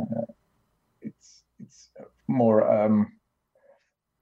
it's 1.03 1.43
it's 1.61 1.91
more 2.29 2.71
um, 2.71 3.13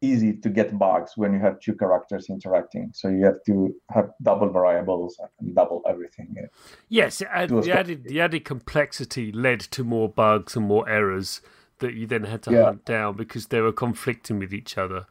easy 0.00 0.32
to 0.32 0.48
get 0.48 0.78
bugs 0.78 1.12
when 1.16 1.32
you 1.32 1.40
have 1.40 1.58
two 1.60 1.74
characters 1.74 2.26
interacting 2.28 2.90
so 2.94 3.08
you 3.08 3.24
have 3.24 3.42
to 3.44 3.74
have 3.90 4.10
double 4.22 4.50
variables 4.50 5.18
and 5.40 5.54
double 5.54 5.82
everything 5.88 6.34
yes 6.88 7.18
the 7.18 7.30
added 7.72 8.04
the 8.04 8.20
added 8.20 8.44
complexity 8.44 9.32
led 9.32 9.60
to 9.60 9.84
more 9.84 10.08
bugs 10.08 10.56
and 10.56 10.66
more 10.66 10.88
errors 10.88 11.40
that 11.78 11.94
you 11.94 12.06
then 12.06 12.24
had 12.24 12.42
to 12.42 12.52
yeah. 12.52 12.64
hunt 12.64 12.84
down 12.84 13.16
because 13.16 13.48
they 13.48 13.60
were 13.60 13.72
conflicting 13.72 14.38
with 14.38 14.52
each 14.52 14.78
other. 14.78 15.06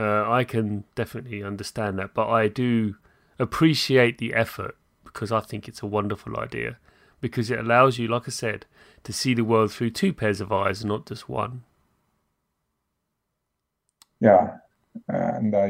Uh, 0.00 0.24
I 0.30 0.44
can 0.44 0.84
definitely 0.94 1.42
understand 1.42 1.98
that, 1.98 2.14
but 2.14 2.26
I 2.30 2.48
do 2.48 2.94
appreciate 3.38 4.16
the 4.16 4.32
effort 4.32 4.74
because 5.04 5.30
I 5.30 5.40
think 5.40 5.68
it's 5.68 5.82
a 5.82 5.86
wonderful 5.86 6.38
idea 6.38 6.78
because 7.20 7.50
it 7.50 7.58
allows 7.58 7.98
you, 7.98 8.08
like 8.08 8.26
I 8.26 8.30
said, 8.30 8.64
to 9.04 9.12
see 9.12 9.34
the 9.34 9.44
world 9.44 9.72
through 9.72 9.90
two 9.90 10.14
pairs 10.14 10.40
of 10.40 10.52
eyes 10.52 10.80
and 10.80 10.88
not 10.88 11.04
just 11.04 11.28
one. 11.28 11.64
Yeah, 14.20 14.56
and 15.08 15.54
I 15.54 15.66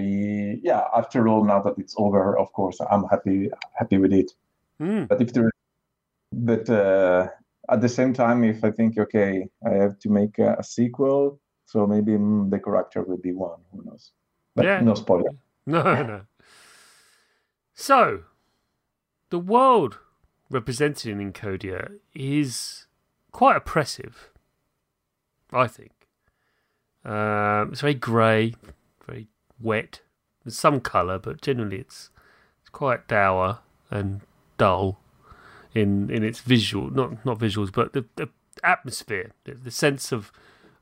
yeah. 0.63 0.85
After 0.97 1.27
all, 1.27 1.45
now 1.45 1.61
that 1.63 1.75
it's 1.79 1.97
over, 1.99 2.39
of 2.39 2.53
course, 2.53 2.79
I'm 2.89 3.05
happy 3.11 3.51
happy 3.75 3.99
with 3.99 4.13
it. 4.13 4.31
Mm. 4.81 5.09
But 5.09 5.21
if 5.21 5.33
there, 5.33 5.51
but 6.33 6.71
uh, 6.71 7.27
at 7.69 7.81
the 7.81 7.89
same 7.89 8.13
time, 8.13 8.45
if 8.45 8.63
I 8.63 8.71
think, 8.71 8.97
okay, 8.97 9.49
I 9.67 9.71
have 9.71 9.99
to 10.01 10.09
make 10.09 10.39
a, 10.39 10.55
a 10.55 10.63
sequel, 10.63 11.41
so 11.71 11.87
maybe 11.87 12.13
mm, 12.13 12.51
the 12.51 12.59
character 12.59 13.03
will 13.03 13.17
be 13.17 13.31
one. 13.31 13.61
Who 13.71 13.85
knows? 13.85 14.11
But 14.57 14.65
yeah. 14.65 14.81
no 14.81 14.95
spoiler. 14.95 15.31
No, 15.67 15.83
no. 16.03 16.23
So, 17.75 18.23
the 19.29 19.39
world 19.39 19.99
represented 20.49 21.13
in 21.13 21.33
Encodya 21.33 21.99
is 22.13 22.87
quite 23.31 23.57
oppressive, 23.57 24.31
I 25.53 25.69
think. 25.69 25.93
Um, 27.05 27.69
it's 27.71 27.83
very 27.83 27.95
grey, 27.95 28.55
very 29.07 29.29
wet. 29.61 30.01
There's 30.43 30.59
some 30.59 30.81
colour, 30.81 31.21
but 31.21 31.41
generally 31.41 31.77
it's 31.77 32.11
it's 32.63 32.71
quite 32.71 33.07
dour 33.07 33.61
and 33.91 34.23
dull 34.59 34.99
in 35.73 36.11
in 36.11 36.25
its 36.25 36.41
visual, 36.41 36.91
not 36.91 37.25
not 37.25 37.39
visuals, 37.39 37.71
but 37.71 37.93
the, 37.93 38.07
the 38.17 38.29
atmosphere, 38.65 39.31
the, 39.45 39.55
the 39.55 39.71
sense 39.71 40.11
of 40.11 40.33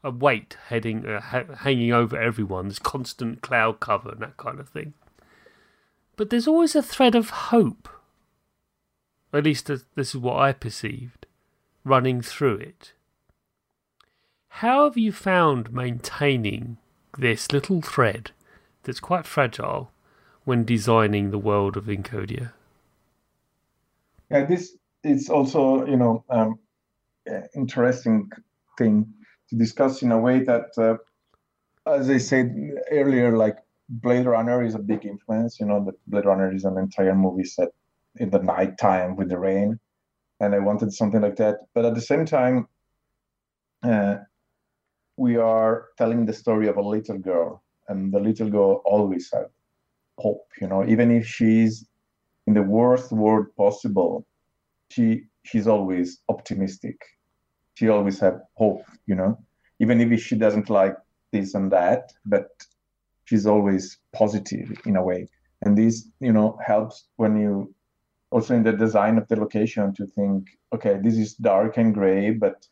a 0.05 0.11
weight 0.11 0.57
heading 0.69 1.07
uh, 1.07 1.21
ha- 1.21 1.55
hanging 1.59 1.93
over 1.93 2.17
everyone, 2.17 2.69
this 2.69 2.79
constant 2.79 3.41
cloud 3.41 3.81
cover 3.81 4.11
and 4.11 4.21
that 4.21 4.37
kind 4.37 4.61
of 4.61 4.69
thing. 4.69 4.95
But 6.17 6.31
there's 6.31 6.49
always 6.49 6.75
a 6.75 6.83
thread 6.83 7.15
of 7.15 7.31
hope. 7.31 7.89
At 9.33 9.45
least 9.45 9.67
this 9.67 9.85
is 10.15 10.17
what 10.17 10.39
I 10.39 10.53
perceived, 10.53 11.27
running 11.85 12.23
through 12.23 12.57
it. 12.57 12.93
How 14.49 14.85
have 14.85 14.97
you 14.97 15.13
found 15.13 15.73
maintaining 15.73 16.79
this 17.17 17.53
little 17.53 17.83
thread 17.83 18.33
that's 18.83 19.01
quite 19.01 19.27
fragile 19.27 19.93
when 20.45 20.65
designing 20.65 21.31
the 21.31 21.39
world 21.39 21.77
of 21.77 21.85
Encodya? 21.85 22.53
Yeah, 24.31 24.45
this 24.45 24.77
is 25.05 25.29
also 25.29 25.87
you 25.87 25.97
know 25.97 26.25
um, 26.29 26.59
interesting 27.55 28.31
thing 28.77 29.13
to 29.51 29.57
discuss 29.57 30.03
in 30.03 30.13
a 30.13 30.19
way 30.19 30.43
that, 30.45 30.67
uh, 30.79 30.97
as 31.91 32.11
I 32.11 32.19
said 32.19 32.55
earlier, 32.91 33.37
like 33.37 33.57
Blade 33.89 34.27
Runner 34.27 34.63
is 34.63 34.75
a 34.75 34.79
big 34.79 35.07
influence. 35.07 35.59
You 35.61 35.67
know, 35.67 35.85
that 35.87 35.95
Blade 36.07 36.27
Runner 36.27 36.55
is 36.55 36.65
an 36.65 36.79
entire 36.79 37.15
movie 37.15 37.45
set 37.45 37.69
in 38.17 38.31
the 38.31 38.41
night 38.41 38.79
time 38.79 39.17
with 39.17 39.29
the 39.31 39.39
rain, 39.39 39.79
and 40.41 40.55
I 40.55 40.59
wanted 40.59 40.93
something 40.93 41.21
like 41.23 41.37
that. 41.37 41.57
But 41.75 41.85
at 41.85 41.95
the 41.95 42.01
same 42.01 42.27
time, 42.27 42.69
uh, 43.83 44.17
we 45.17 45.37
are 45.37 45.89
telling 45.97 46.27
the 46.27 46.33
story 46.33 46.69
of 46.69 46.77
a 46.77 46.83
little 46.83 47.19
girl, 47.19 47.63
and 47.89 48.13
the 48.13 48.21
little 48.21 48.51
girl 48.51 48.83
always 48.85 49.31
had 49.33 49.47
hope. 50.19 50.47
You 50.61 50.69
know, 50.69 50.87
even 50.87 51.11
if 51.11 51.27
she's 51.27 51.87
in 52.47 52.55
the 52.55 52.63
worst 52.63 53.13
world 53.13 53.47
possible, 53.57 54.27
she 54.91 55.25
she's 55.45 55.67
always 55.67 56.21
optimistic. 56.29 56.97
She 57.79 57.89
always 57.89 58.19
have 58.19 58.41
hope, 58.55 58.83
you 59.07 59.15
know, 59.15 59.39
even 59.79 60.01
if 60.01 60.21
she 60.21 60.35
doesn't 60.35 60.69
like 60.69 60.97
this 61.31 61.55
and 61.55 61.71
that, 61.71 62.13
but 62.27 62.49
she's 63.25 63.47
always 63.47 63.99
positive 64.13 64.69
in 64.85 64.97
a 64.97 65.03
way. 65.05 65.29
And 65.63 65.79
this, 65.79 66.09
you 66.19 66.33
know, 66.33 66.59
helps 66.67 67.07
when 67.19 67.37
you 67.41 67.73
also 68.33 68.57
in 68.57 68.65
the 68.65 68.73
design 68.73 69.17
of 69.17 69.29
the 69.29 69.37
location 69.37 69.95
to 69.95 70.07
think, 70.07 70.49
okay, 70.75 70.99
this 71.01 71.17
is 71.17 71.35
dark 71.35 71.77
and 71.77 71.95
gray, 71.95 72.33
but 72.33 72.67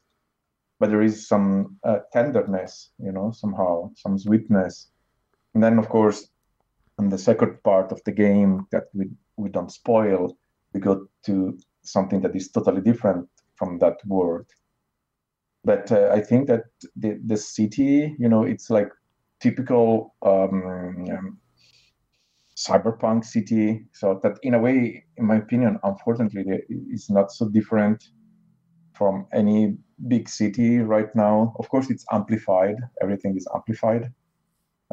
but 0.80 0.90
there 0.90 1.02
is 1.02 1.28
some 1.28 1.76
uh, 1.84 2.00
tenderness, 2.12 2.90
you 2.98 3.12
know, 3.12 3.30
somehow 3.30 3.92
some 3.94 4.18
sweetness. 4.18 4.88
And 5.54 5.62
then, 5.62 5.78
of 5.78 5.88
course, 5.88 6.28
in 6.98 7.10
the 7.10 7.18
second 7.18 7.62
part 7.62 7.92
of 7.92 8.02
the 8.04 8.12
game 8.12 8.66
that 8.72 8.86
we 8.92 9.04
we 9.36 9.50
don't 9.50 9.70
spoil, 9.70 10.36
we 10.72 10.80
go 10.80 11.06
to 11.26 11.56
something 11.84 12.20
that 12.22 12.34
is 12.34 12.50
totally 12.50 12.80
different 12.80 13.28
from 13.54 13.78
that 13.78 14.04
world. 14.04 14.46
But 15.66 15.90
uh, 15.90 16.10
I 16.14 16.20
think 16.20 16.46
that 16.46 16.64
the 16.94 17.20
the 17.26 17.36
city, 17.36 18.14
you 18.22 18.28
know, 18.28 18.44
it's 18.44 18.70
like 18.70 18.90
typical 19.40 20.14
um, 20.22 20.62
um, 21.10 21.38
cyberpunk 22.56 23.24
city. 23.24 23.84
So 23.92 24.20
that, 24.22 24.38
in 24.44 24.54
a 24.54 24.60
way, 24.60 25.04
in 25.16 25.26
my 25.26 25.36
opinion, 25.36 25.80
unfortunately, 25.82 26.44
it's 26.68 27.10
not 27.10 27.32
so 27.32 27.48
different 27.48 27.98
from 28.94 29.26
any 29.34 29.76
big 30.06 30.28
city 30.28 30.78
right 30.78 31.12
now. 31.16 31.52
Of 31.58 31.68
course, 31.68 31.90
it's 31.90 32.06
amplified. 32.12 32.76
Everything 33.02 33.36
is 33.36 33.48
amplified 33.52 34.12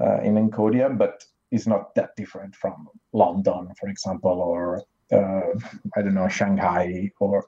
uh, 0.01 0.21
in 0.21 0.33
Encodya, 0.35 0.97
but 0.97 1.23
it's 1.51 1.67
not 1.67 1.93
that 1.93 2.15
different 2.17 2.55
from 2.55 2.87
London, 3.13 3.69
for 3.79 3.89
example, 3.89 4.41
or 4.41 4.83
uh, 5.13 5.53
I 5.95 6.01
don't 6.01 6.15
know 6.15 6.27
Shanghai 6.27 7.11
or 7.19 7.45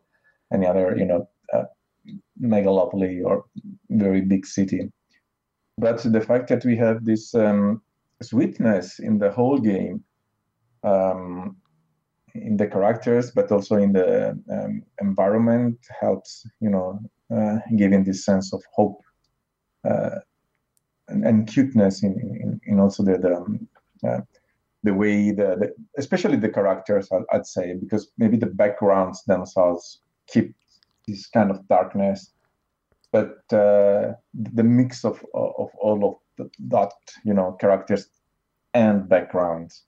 any 0.53 0.67
other 0.67 0.95
you 0.95 1.05
know 1.05 1.28
uh, 1.51 1.63
megalopoly 2.41 3.23
or 3.23 3.45
very 3.89 4.21
big 4.21 4.45
city. 4.45 4.91
But 5.77 6.01
the 6.03 6.21
fact 6.21 6.47
that 6.49 6.63
we 6.63 6.77
have 6.77 7.03
this 7.03 7.35
um, 7.35 7.81
sweetness 8.21 8.99
in 8.99 9.19
the 9.19 9.31
whole 9.31 9.57
game, 9.57 10.03
um, 10.83 11.57
in 12.33 12.57
the 12.57 12.67
characters, 12.67 13.31
but 13.31 13.51
also 13.51 13.75
in 13.75 13.93
the 13.93 14.39
um, 14.51 14.83
environment, 15.01 15.77
helps 15.99 16.45
you 16.59 16.69
know 16.69 16.99
uh, 17.35 17.57
giving 17.75 18.03
this 18.03 18.25
sense 18.25 18.53
of 18.53 18.63
hope 18.73 19.01
uh, 19.83 20.19
and, 21.07 21.25
and, 21.25 21.47
cuteness 21.47 22.03
in, 22.03 22.13
in, 22.13 22.59
in 22.65 22.79
also 22.79 23.03
the, 23.03 23.17
the 23.17 23.35
um, 23.35 23.67
uh, 24.07 24.21
the 24.83 24.93
way 24.93 25.31
the, 25.31 25.55
the 25.59 25.73
especially 25.97 26.37
the 26.37 26.49
characters 26.49 27.09
I'd, 27.11 27.23
I'd, 27.31 27.45
say 27.45 27.73
because 27.73 28.11
maybe 28.17 28.37
the 28.37 28.45
backgrounds 28.47 29.23
themselves 29.23 30.01
keep 30.27 30.55
this 31.07 31.27
kind 31.27 31.51
of 31.51 31.67
darkness 31.67 32.31
but 33.11 33.37
uh, 33.53 34.13
the 34.33 34.63
mix 34.63 35.05
of 35.05 35.23
of 35.33 35.69
all 35.79 36.19
of 36.37 36.49
that 36.59 36.91
you 37.23 37.33
know 37.33 37.53
characters 37.53 38.07
and 38.73 39.07
backgrounds 39.07 39.83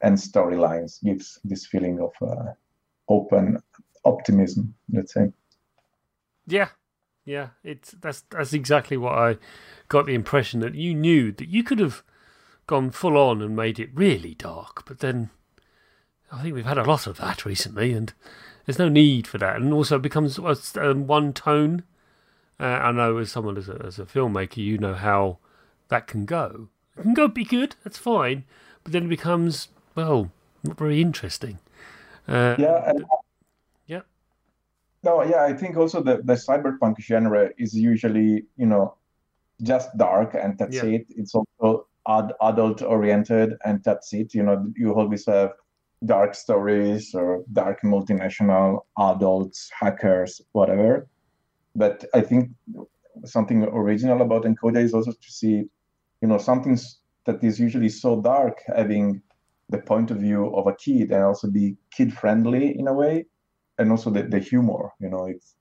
and 0.00 0.16
storylines 0.16 1.02
gives 1.04 1.38
this 1.44 1.66
feeling 1.66 2.00
of 2.00 2.12
uh, 2.22 2.52
optimism 4.04 4.74
let's 4.92 5.14
say 5.14 5.30
yeah 6.46 6.68
yeah 7.24 7.48
it's 7.62 7.92
that's 8.00 8.22
that's 8.30 8.52
exactly 8.52 8.96
what 8.96 9.12
i 9.12 9.36
got 9.88 10.06
the 10.06 10.14
impression 10.14 10.60
that 10.60 10.74
you 10.74 10.94
knew 10.94 11.30
that 11.32 11.48
you 11.48 11.62
could 11.62 11.78
have 11.78 12.02
gone 12.68 12.90
full 12.90 13.16
on 13.16 13.42
and 13.42 13.56
made 13.56 13.80
it 13.80 13.90
really 13.92 14.34
dark. 14.34 14.84
But 14.86 15.00
then 15.00 15.30
I 16.30 16.42
think 16.42 16.54
we've 16.54 16.64
had 16.64 16.78
a 16.78 16.84
lot 16.84 17.08
of 17.08 17.16
that 17.16 17.44
recently, 17.44 17.92
and 17.92 18.12
there's 18.68 18.78
no 18.78 18.90
need 18.90 19.26
for 19.26 19.38
that. 19.38 19.56
And 19.56 19.72
also, 19.72 19.96
it 19.96 20.02
becomes 20.02 20.38
um, 20.76 21.06
one 21.06 21.32
tone. 21.32 21.84
Uh, 22.60 22.64
I 22.64 22.92
know 22.92 23.16
as 23.16 23.32
someone 23.32 23.56
as 23.56 23.66
a, 23.66 23.80
as 23.82 23.98
a 23.98 24.04
filmmaker, 24.04 24.58
you 24.58 24.76
know 24.76 24.92
how 24.92 25.38
that 25.88 26.06
can 26.06 26.26
go. 26.26 26.68
It 26.98 27.00
can 27.00 27.14
go 27.14 27.28
be 27.28 27.44
good, 27.44 27.76
that's 27.82 27.96
fine, 27.96 28.44
but 28.84 28.92
then 28.92 29.06
it 29.06 29.08
becomes 29.08 29.68
well 29.94 30.30
not 30.62 30.76
very 30.76 31.00
interesting. 31.00 31.60
Uh, 32.28 32.56
yeah. 32.58 32.90
And, 32.90 33.06
yeah. 33.86 34.00
No, 35.02 35.22
yeah, 35.22 35.44
I 35.44 35.54
think 35.54 35.78
also 35.78 36.02
the 36.02 36.18
the 36.18 36.34
cyberpunk 36.34 37.00
genre 37.00 37.48
is 37.56 37.72
usually 37.72 38.44
you 38.58 38.66
know 38.66 38.96
just 39.62 39.96
dark 39.96 40.34
and 40.34 40.58
that's 40.58 40.76
Yeah. 40.76 40.84
it. 40.84 41.06
It's 41.16 41.34
also 41.34 41.86
ad- 42.06 42.34
adult 42.42 42.82
oriented 42.82 43.56
and 43.64 43.82
that's 43.82 44.12
it. 44.12 44.34
You 44.34 44.42
know, 44.42 44.70
you 44.76 44.92
always 44.92 45.24
have 45.24 45.52
dark 46.04 46.34
stories 46.34 47.14
or 47.14 47.44
dark 47.52 47.82
multinational 47.82 48.80
adults, 48.98 49.70
hackers, 49.78 50.40
whatever. 50.52 51.08
But 51.74 52.04
I 52.14 52.20
think 52.20 52.50
something 53.24 53.64
original 53.64 54.22
about 54.22 54.44
Encodya 54.44 54.82
is 54.82 54.94
also 54.94 55.12
to 55.12 55.30
see, 55.30 55.64
you 56.20 56.28
know, 56.28 56.38
something 56.38 56.78
that 57.26 57.42
is 57.44 57.60
usually 57.60 57.88
so 57.90 58.20
dark 58.20 58.62
having 58.76 59.22
the 59.68 59.78
point 59.78 60.10
of 60.10 60.18
view 60.18 60.54
of 60.56 60.66
a 60.66 60.74
kid 60.74 61.12
and 61.12 61.22
also 61.24 61.48
be 61.50 61.76
kid 61.90 62.12
friendly 62.12 62.78
in 62.78 62.88
a 62.88 62.92
way 62.92 63.26
and 63.78 63.90
also 63.90 64.10
the, 64.10 64.22
the 64.22 64.38
humor 64.38 64.90
you 64.98 65.08
know 65.10 65.26
it's 65.26 65.56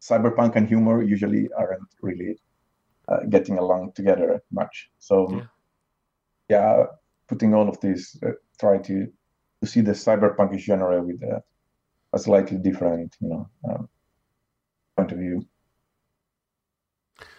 cyberpunk 0.00 0.56
and 0.56 0.68
humor 0.68 1.02
usually 1.02 1.48
aren't 1.58 1.88
really 2.00 2.38
uh, 3.08 3.20
getting 3.28 3.58
along 3.58 3.92
together 3.92 4.42
much 4.50 4.90
so 4.98 5.28
Yeah. 5.30 5.44
yeah, 6.48 6.84
putting 7.28 7.54
all 7.54 7.68
of 7.68 7.80
this 7.80 8.16
uh, 8.24 8.32
try 8.58 8.78
to 8.78 9.12
to 9.62 9.68
see 9.68 9.80
the 9.80 9.92
cyberpunk 9.92 10.58
genre 10.58 11.02
with 11.02 11.22
a, 11.22 11.42
a 12.12 12.18
slightly 12.18 12.58
different 12.58 13.16
you 13.20 13.28
know 13.28 13.48
um, 13.68 13.88
point 14.96 15.12
of 15.12 15.18
view 15.18 15.46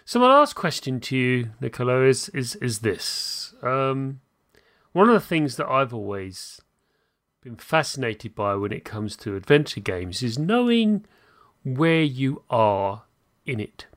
So 0.06 0.22
my 0.22 0.28
last 0.28 0.56
question 0.56 1.02
to 1.02 1.18
you, 1.18 1.50
Nicola, 1.60 2.04
is 2.04 2.30
is 2.30 2.56
is 2.56 2.80
this. 2.80 3.54
Um, 3.62 4.22
one 4.94 5.10
of 5.10 5.14
the 5.14 5.20
things 5.28 5.58
that 5.58 5.68
I've 5.68 5.94
always 5.94 6.62
been 7.44 7.58
fascinated 7.58 8.34
by 8.34 8.56
when 8.56 8.72
it 8.72 8.86
comes 8.86 9.18
to 9.18 9.36
adventure 9.36 9.82
games 9.82 10.24
is 10.24 10.40
knowing 10.40 11.06
where 11.64 12.04
you 12.04 12.44
are 12.50 13.04
in 13.46 13.60
it. 13.60 13.88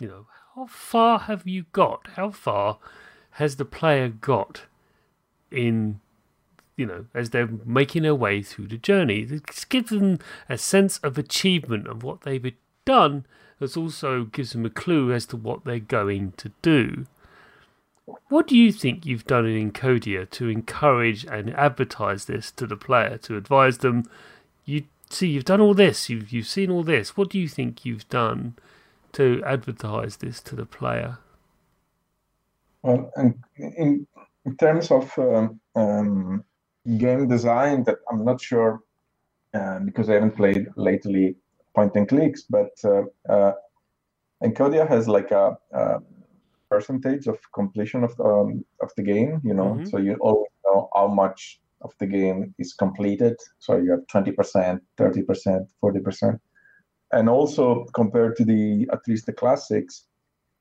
You 0.00 0.06
know, 0.06 0.26
how 0.54 0.66
far 0.66 1.18
have 1.18 1.48
you 1.48 1.66
got? 1.72 2.10
How 2.14 2.30
far 2.30 2.78
has 3.32 3.56
the 3.56 3.64
player 3.64 4.08
got 4.08 4.62
in 5.50 6.00
you 6.76 6.86
know, 6.86 7.06
as 7.14 7.30
they're 7.30 7.48
making 7.64 8.02
their 8.02 8.14
way 8.14 8.42
through 8.42 8.68
the 8.68 8.76
journey. 8.76 9.20
It 9.20 9.66
gives 9.68 9.90
them 9.90 10.18
a 10.48 10.58
sense 10.58 10.98
of 10.98 11.18
achievement 11.18 11.86
of 11.86 12.02
what 12.02 12.22
they've 12.22 12.54
done, 12.84 13.24
as 13.60 13.76
also 13.76 14.24
gives 14.24 14.52
them 14.52 14.66
a 14.66 14.70
clue 14.70 15.12
as 15.12 15.26
to 15.26 15.36
what 15.36 15.64
they're 15.64 15.78
going 15.78 16.32
to 16.36 16.52
do. 16.62 17.06
What 18.28 18.46
do 18.46 18.56
you 18.56 18.70
think 18.70 19.04
you've 19.04 19.26
done 19.26 19.46
in 19.46 19.72
Encodya 19.72 20.30
to 20.30 20.48
encourage 20.48 21.24
and 21.24 21.50
advertise 21.54 22.26
this 22.26 22.52
to 22.52 22.66
the 22.66 22.76
player, 22.76 23.18
to 23.18 23.36
advise 23.36 23.78
them, 23.78 24.04
you 24.64 24.84
see, 25.10 25.28
you've 25.28 25.44
done 25.44 25.60
all 25.60 25.74
this, 25.74 26.08
you've, 26.08 26.32
you've 26.32 26.46
seen 26.46 26.70
all 26.70 26.84
this. 26.84 27.16
What 27.16 27.30
do 27.30 27.38
you 27.38 27.48
think 27.48 27.84
you've 27.84 28.08
done 28.08 28.54
to 29.12 29.42
advertise 29.44 30.18
this 30.18 30.40
to 30.42 30.54
the 30.54 30.66
player? 30.66 31.18
Well, 32.82 33.10
in, 33.16 34.06
in 34.44 34.56
terms 34.56 34.90
of 34.92 35.12
um, 35.18 35.60
um, 35.74 36.44
game 36.98 37.28
design, 37.28 37.84
that 37.84 37.98
I'm 38.10 38.24
not 38.24 38.40
sure 38.40 38.80
uh, 39.54 39.78
because 39.80 40.08
I 40.08 40.14
haven't 40.14 40.36
played 40.36 40.66
lately 40.76 41.36
point 41.74 41.94
and 41.96 42.08
clicks, 42.08 42.42
but 42.42 42.72
uh, 42.84 43.02
uh, 43.28 43.52
Encodya 44.42 44.88
has 44.88 45.08
like 45.08 45.30
a, 45.30 45.56
a 45.72 46.00
percentage 46.70 47.26
of 47.26 47.38
completion 47.54 48.04
of 48.04 48.16
the, 48.16 48.24
um, 48.24 48.64
of 48.80 48.90
the 48.96 49.02
game. 49.02 49.40
You 49.44 49.54
know, 49.54 49.80
Mhm. 49.80 49.88
so 49.90 49.98
you 49.98 50.16
always 50.20 50.50
know 50.64 50.88
how 50.94 51.08
much 51.08 51.60
of 51.82 51.92
the 51.98 52.06
game 52.06 52.54
is 52.58 52.74
completed. 52.74 53.36
So 53.58 53.76
you 53.76 53.90
have 53.92 54.06
twenty 54.08 54.32
percent, 54.32 54.82
thirty 54.96 55.22
percent, 55.22 55.70
forty 55.80 56.00
percent, 56.00 56.40
and 57.12 57.28
also 57.28 57.84
compared 57.94 58.36
to 58.36 58.44
the 58.44 58.88
at 58.92 59.00
least 59.08 59.26
the 59.26 59.32
classics, 59.32 60.06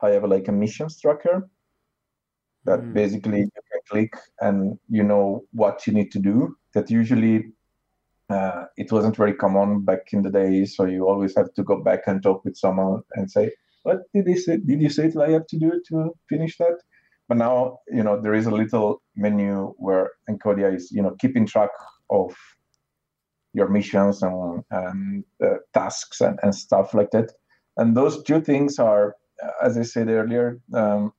I 0.02 0.10
have 0.12 0.24
like 0.26 0.48
a 0.48 0.52
missions 0.52 1.00
tracker 1.00 1.50
that 2.66 2.80
Mm. 2.80 2.94
basically 2.94 3.50
click 3.90 4.14
and 4.42 4.78
you 4.90 5.04
know 5.04 5.44
what 5.52 5.86
you 5.86 5.94
need 5.94 6.12
to 6.12 6.20
do. 6.20 6.56
That 6.74 6.90
usually 6.90 7.52
uh, 8.30 8.66
it 8.78 8.92
wasn't 8.92 9.16
very 9.16 9.34
common 9.34 9.82
back 9.82 10.14
in 10.14 10.22
the 10.22 10.32
days, 10.32 10.76
so 10.76 10.86
you 10.86 11.08
always 11.08 11.36
have 11.36 11.54
to 11.54 11.64
go 11.64 11.82
back 11.82 12.02
and 12.08 12.22
talk 12.22 12.44
with 12.44 12.58
someone 12.58 13.02
and 13.14 13.30
say, 13.30 13.52
"What 13.84 14.00
did 14.14 14.28
you 14.28 14.38
say? 14.38 14.58
Did 14.58 14.82
you 14.82 14.90
say 14.90 15.08
that 15.08 15.22
I 15.22 15.32
have 15.32 15.48
to 15.48 15.58
do 15.58 15.82
to 15.90 16.16
finish 16.30 16.58
that?" 16.58 16.78
But 17.28 17.38
now 17.38 17.80
you 17.88 18.04
know 18.04 18.20
there 18.22 18.34
is 18.34 18.48
a 18.48 18.52
little 18.52 19.02
menu 19.16 19.74
where 19.78 20.12
Encodya 20.30 20.76
is 20.76 20.92
you 20.92 21.02
know 21.02 21.16
keeping 21.20 21.46
track 21.46 21.72
of 22.10 22.36
your 23.56 23.70
missions 23.70 24.22
and, 24.22 24.64
and 24.70 25.24
uh, 25.42 25.56
tasks 25.74 26.22
and, 26.22 26.38
and 26.44 26.54
stuff 26.54 26.94
like 26.94 27.12
that. 27.12 27.32
And 27.78 27.96
those 27.96 28.22
two 28.24 28.42
things 28.42 28.80
are, 28.80 29.16
as 29.64 29.78
I 29.78 29.84
said 29.84 30.10
earlier, 30.10 30.60
um, 30.74 31.14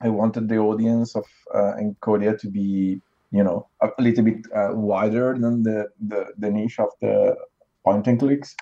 I 0.00 0.08
wanted 0.08 0.48
the 0.48 0.58
audience 0.58 1.16
of 1.16 1.24
uh, 1.54 1.74
Encodya 1.80 2.38
to 2.40 2.48
be, 2.48 3.00
you 3.30 3.42
know, 3.44 3.68
a 3.80 3.90
little 3.98 4.24
bit 4.24 4.46
uh, 4.54 4.70
wider 4.72 5.36
than 5.38 5.62
the, 5.62 5.88
the, 6.06 6.26
the 6.38 6.50
niche 6.50 6.78
of 6.78 6.90
the 7.00 7.36
point 7.84 8.06
and 8.06 8.18
clicks. 8.18 8.54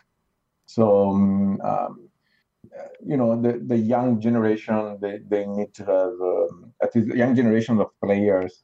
So, 0.67 1.11
um, 1.11 1.61
um, 1.63 2.09
you 3.05 3.17
know, 3.17 3.41
the, 3.41 3.61
the 3.67 3.77
young 3.77 4.21
generation, 4.21 4.99
they, 5.01 5.21
they 5.29 5.47
need 5.47 5.75
to 5.75 5.85
have, 5.85 6.13
um, 6.21 6.73
at 6.83 6.95
least 6.95 7.09
the 7.09 7.17
young 7.17 7.35
generation 7.35 7.81
of 7.81 7.89
players, 8.03 8.63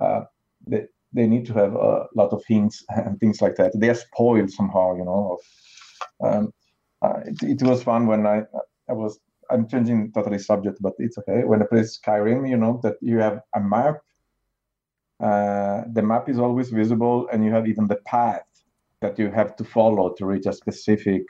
uh, 0.00 0.22
they, 0.66 0.86
they 1.12 1.26
need 1.26 1.46
to 1.46 1.54
have 1.54 1.74
a 1.74 2.06
lot 2.14 2.32
of 2.32 2.42
hints 2.48 2.84
and 2.88 3.18
things 3.20 3.40
like 3.40 3.56
that. 3.56 3.72
They 3.78 3.90
are 3.90 3.94
spoiled 3.94 4.50
somehow, 4.50 4.96
you 4.96 5.04
know. 5.04 5.38
Of, 5.38 6.34
um, 6.34 6.52
uh, 7.02 7.20
it, 7.26 7.60
it 7.60 7.62
was 7.62 7.82
fun 7.82 8.06
when 8.06 8.26
I 8.26 8.42
I 8.88 8.92
was 8.92 9.20
I'm 9.50 9.68
changing 9.68 10.12
totally 10.12 10.38
subject, 10.38 10.78
but 10.80 10.94
it's 10.98 11.18
okay. 11.18 11.44
When 11.44 11.62
I 11.62 11.66
play 11.66 11.80
Skyrim, 11.80 12.48
you 12.48 12.56
know 12.56 12.80
that 12.82 12.96
you 13.00 13.18
have 13.18 13.40
a 13.54 13.60
map. 13.60 13.96
Uh, 15.20 15.82
the 15.92 16.02
map 16.02 16.28
is 16.28 16.38
always 16.38 16.70
visible, 16.70 17.28
and 17.32 17.44
you 17.44 17.50
have 17.50 17.66
even 17.66 17.86
the 17.86 18.00
path 18.06 18.46
that 19.00 19.18
you 19.18 19.30
have 19.30 19.56
to 19.56 19.64
follow 19.64 20.14
to 20.14 20.26
reach 20.26 20.46
a 20.46 20.52
specific 20.52 21.22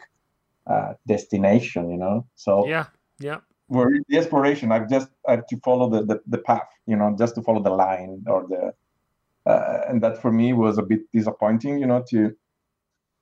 uh, 0.66 0.94
destination. 1.06 1.90
You 1.90 1.98
know, 1.98 2.26
so 2.34 2.66
Yeah, 2.66 2.86
yeah. 3.18 3.40
where 3.68 3.88
in 3.88 4.04
the 4.08 4.18
exploration, 4.18 4.72
I've 4.72 4.88
just 4.88 5.08
I 5.26 5.32
have 5.32 5.46
to 5.46 5.56
follow 5.58 5.88
the, 5.88 6.04
the, 6.04 6.20
the 6.26 6.38
path. 6.38 6.68
You 6.86 6.96
know, 6.96 7.14
just 7.18 7.34
to 7.36 7.42
follow 7.42 7.62
the 7.62 7.70
line 7.70 8.24
or 8.26 8.46
the 8.48 8.72
uh, 9.50 9.84
and 9.88 10.02
that 10.02 10.20
for 10.20 10.30
me 10.30 10.52
was 10.52 10.76
a 10.78 10.82
bit 10.82 11.00
disappointing. 11.12 11.78
You 11.78 11.86
know, 11.86 12.04
to 12.10 12.34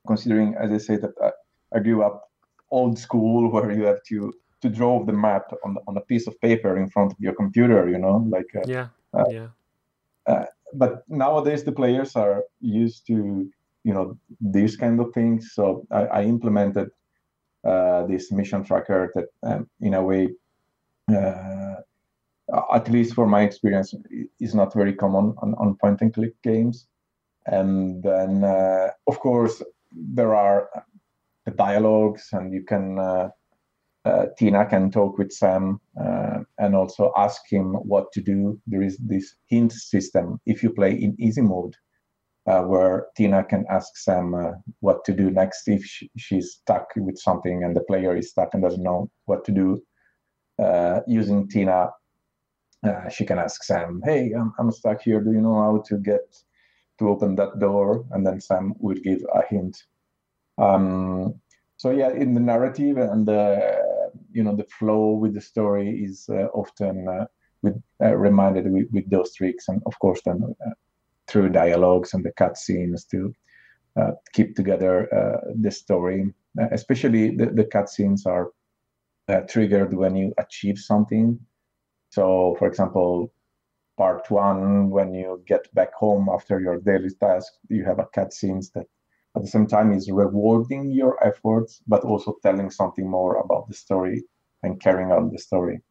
considering 0.06 0.54
as 0.58 0.72
I 0.72 0.78
say 0.78 0.96
that 0.96 1.12
I, 1.22 1.30
I 1.76 1.80
grew 1.80 2.02
up 2.02 2.30
old 2.70 2.98
school 2.98 3.50
where 3.52 3.70
you 3.70 3.84
have 3.84 4.02
to 4.04 4.32
to 4.66 4.76
draw 4.78 5.04
the 5.04 5.12
map 5.12 5.44
on 5.64 5.76
on 5.88 5.96
a 5.96 6.00
piece 6.00 6.26
of 6.28 6.40
paper 6.40 6.76
in 6.76 6.88
front 6.90 7.12
of 7.12 7.18
your 7.20 7.34
computer. 7.34 7.88
You 7.88 7.98
know, 7.98 8.16
like 8.36 8.50
uh, 8.54 8.66
Yeah, 8.66 8.88
Uh, 9.12 9.24
yeah. 9.30 9.48
but 10.74 10.92
nowadays 11.08 11.64
the 11.64 11.72
players 11.72 12.16
are 12.16 12.44
used 12.60 13.06
to 13.06 13.14
you 13.84 13.94
know 13.94 14.18
these 14.40 14.76
kind 14.76 15.00
of 15.00 15.12
things 15.14 15.52
so 15.54 15.86
i, 15.90 16.02
I 16.18 16.22
implemented 16.24 16.88
uh, 17.70 18.06
this 18.06 18.32
mission 18.32 18.64
tracker 18.64 19.12
that 19.14 19.28
um, 19.48 19.70
in 19.80 19.94
a 19.94 20.02
way 20.02 20.28
uh, 21.16 21.76
at 22.74 22.88
least 22.88 23.14
for 23.14 23.26
my 23.26 23.42
experience 23.42 23.94
is 24.40 24.54
not 24.54 24.74
very 24.74 24.94
common 24.94 25.34
on, 25.42 25.54
on 25.54 25.76
point 25.76 26.00
and 26.02 26.12
click 26.12 26.34
games 26.42 26.88
and 27.46 28.02
then 28.02 28.44
uh, 28.44 28.90
of 29.06 29.18
course 29.20 29.62
there 29.92 30.34
are 30.34 30.68
the 31.44 31.52
dialogues 31.52 32.28
and 32.32 32.52
you 32.52 32.62
can 32.64 32.98
uh, 34.06 34.26
Tina 34.38 34.64
can 34.64 34.90
talk 34.90 35.18
with 35.18 35.32
Sam 35.32 35.80
uh, 36.00 36.38
and 36.58 36.76
also 36.76 37.12
ask 37.16 37.42
him 37.50 37.74
what 37.74 38.12
to 38.12 38.20
do. 38.20 38.60
There 38.66 38.82
is 38.82 38.96
this 38.98 39.34
hint 39.48 39.72
system 39.72 40.40
if 40.46 40.62
you 40.62 40.70
play 40.70 40.92
in 40.92 41.16
easy 41.18 41.40
mode, 41.40 41.74
uh, 42.46 42.62
where 42.62 43.06
Tina 43.16 43.42
can 43.42 43.64
ask 43.68 43.96
Sam 43.96 44.34
uh, 44.34 44.52
what 44.78 45.04
to 45.06 45.12
do 45.12 45.30
next 45.30 45.66
if 45.66 45.84
she, 45.84 46.08
she's 46.16 46.52
stuck 46.52 46.86
with 46.96 47.18
something 47.18 47.64
and 47.64 47.74
the 47.74 47.80
player 47.80 48.16
is 48.16 48.30
stuck 48.30 48.54
and 48.54 48.62
doesn't 48.62 48.82
know 48.82 49.10
what 49.24 49.44
to 49.46 49.52
do. 49.52 49.82
Uh, 50.62 51.00
using 51.08 51.48
Tina, 51.48 51.90
uh, 52.86 53.08
she 53.08 53.26
can 53.26 53.38
ask 53.38 53.64
Sam, 53.64 54.00
"Hey, 54.04 54.32
I'm, 54.32 54.52
I'm 54.58 54.70
stuck 54.70 55.02
here. 55.02 55.20
Do 55.20 55.32
you 55.32 55.40
know 55.40 55.60
how 55.60 55.82
to 55.88 55.98
get 55.98 56.26
to 56.98 57.08
open 57.08 57.34
that 57.36 57.58
door?" 57.58 58.06
And 58.12 58.24
then 58.24 58.40
Sam 58.40 58.72
would 58.78 59.02
give 59.02 59.22
a 59.34 59.42
hint. 59.50 59.76
Um, 60.58 61.34
so 61.76 61.90
yeah, 61.90 62.10
in 62.10 62.32
the 62.32 62.40
narrative 62.40 62.96
and 62.96 63.26
the 63.26 63.85
you 64.36 64.42
know 64.44 64.54
the 64.54 64.70
flow 64.78 65.04
with 65.22 65.32
the 65.34 65.40
story 65.40 65.88
is 66.08 66.28
uh, 66.28 66.48
often 66.62 67.08
uh, 67.08 67.26
with 67.62 67.76
uh, 68.04 68.14
reminded 68.14 68.70
with, 68.70 68.88
with 68.92 69.08
those 69.10 69.34
tricks, 69.34 69.68
and 69.68 69.80
of 69.86 69.98
course 69.98 70.20
then 70.26 70.38
through 71.28 71.48
dialogues 71.48 72.14
and 72.14 72.22
the 72.24 72.32
cutscenes 72.40 73.08
to 73.12 73.20
keep 74.34 74.54
together 74.54 74.92
the 75.64 75.70
story. 75.70 76.20
Especially 76.70 77.24
the, 77.36 77.46
the 77.46 77.64
cutscenes 77.64 78.22
are 78.26 78.46
triggered 79.48 79.92
when 79.94 80.14
you 80.14 80.32
achieve 80.38 80.78
something. 80.78 81.38
So, 82.10 82.56
for 82.58 82.68
example, 82.68 83.32
part 83.96 84.30
one, 84.30 84.90
when 84.90 85.14
you 85.14 85.42
get 85.46 85.74
back 85.74 85.92
home 85.94 86.28
after 86.32 86.60
your 86.60 86.78
daily 86.78 87.10
task, 87.10 87.52
you 87.68 87.84
have 87.84 87.98
a 87.98 88.08
cutscenes 88.16 88.72
that 88.74 88.86
at 89.36 89.42
the 89.42 89.48
same 89.48 89.66
time 89.66 89.92
is 89.92 90.10
rewarding 90.10 90.90
your 90.90 91.22
efforts, 91.24 91.82
but 91.86 92.02
also 92.04 92.36
telling 92.42 92.70
something 92.70 93.08
more 93.08 93.36
about 93.36 93.68
the 93.68 93.74
story 93.74 94.24
and 94.62 94.80
carrying 94.80 95.12
out 95.12 95.30
the 95.30 95.38
story. 95.38 95.82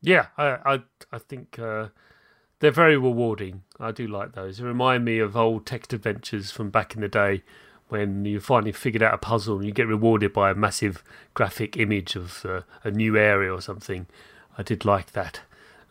Yeah, 0.00 0.26
I 0.38 0.74
I, 0.74 0.82
I 1.12 1.18
think 1.18 1.58
uh, 1.58 1.88
they're 2.60 2.70
very 2.70 2.96
rewarding. 2.96 3.62
I 3.78 3.92
do 3.92 4.06
like 4.06 4.32
those. 4.32 4.58
They 4.58 4.64
remind 4.64 5.04
me 5.04 5.18
of 5.18 5.36
old 5.36 5.66
text 5.66 5.92
adventures 5.92 6.50
from 6.50 6.70
back 6.70 6.94
in 6.94 7.02
the 7.02 7.08
day 7.08 7.42
when 7.88 8.24
you 8.24 8.40
finally 8.40 8.72
figured 8.72 9.02
out 9.02 9.14
a 9.14 9.18
puzzle 9.18 9.56
and 9.56 9.66
you 9.66 9.72
get 9.72 9.86
rewarded 9.86 10.32
by 10.32 10.50
a 10.50 10.54
massive 10.54 11.04
graphic 11.34 11.76
image 11.76 12.16
of 12.16 12.44
uh, 12.44 12.62
a 12.82 12.90
new 12.90 13.16
area 13.16 13.52
or 13.52 13.60
something. 13.60 14.06
I 14.58 14.62
did 14.62 14.84
like 14.84 15.12
that. 15.12 15.40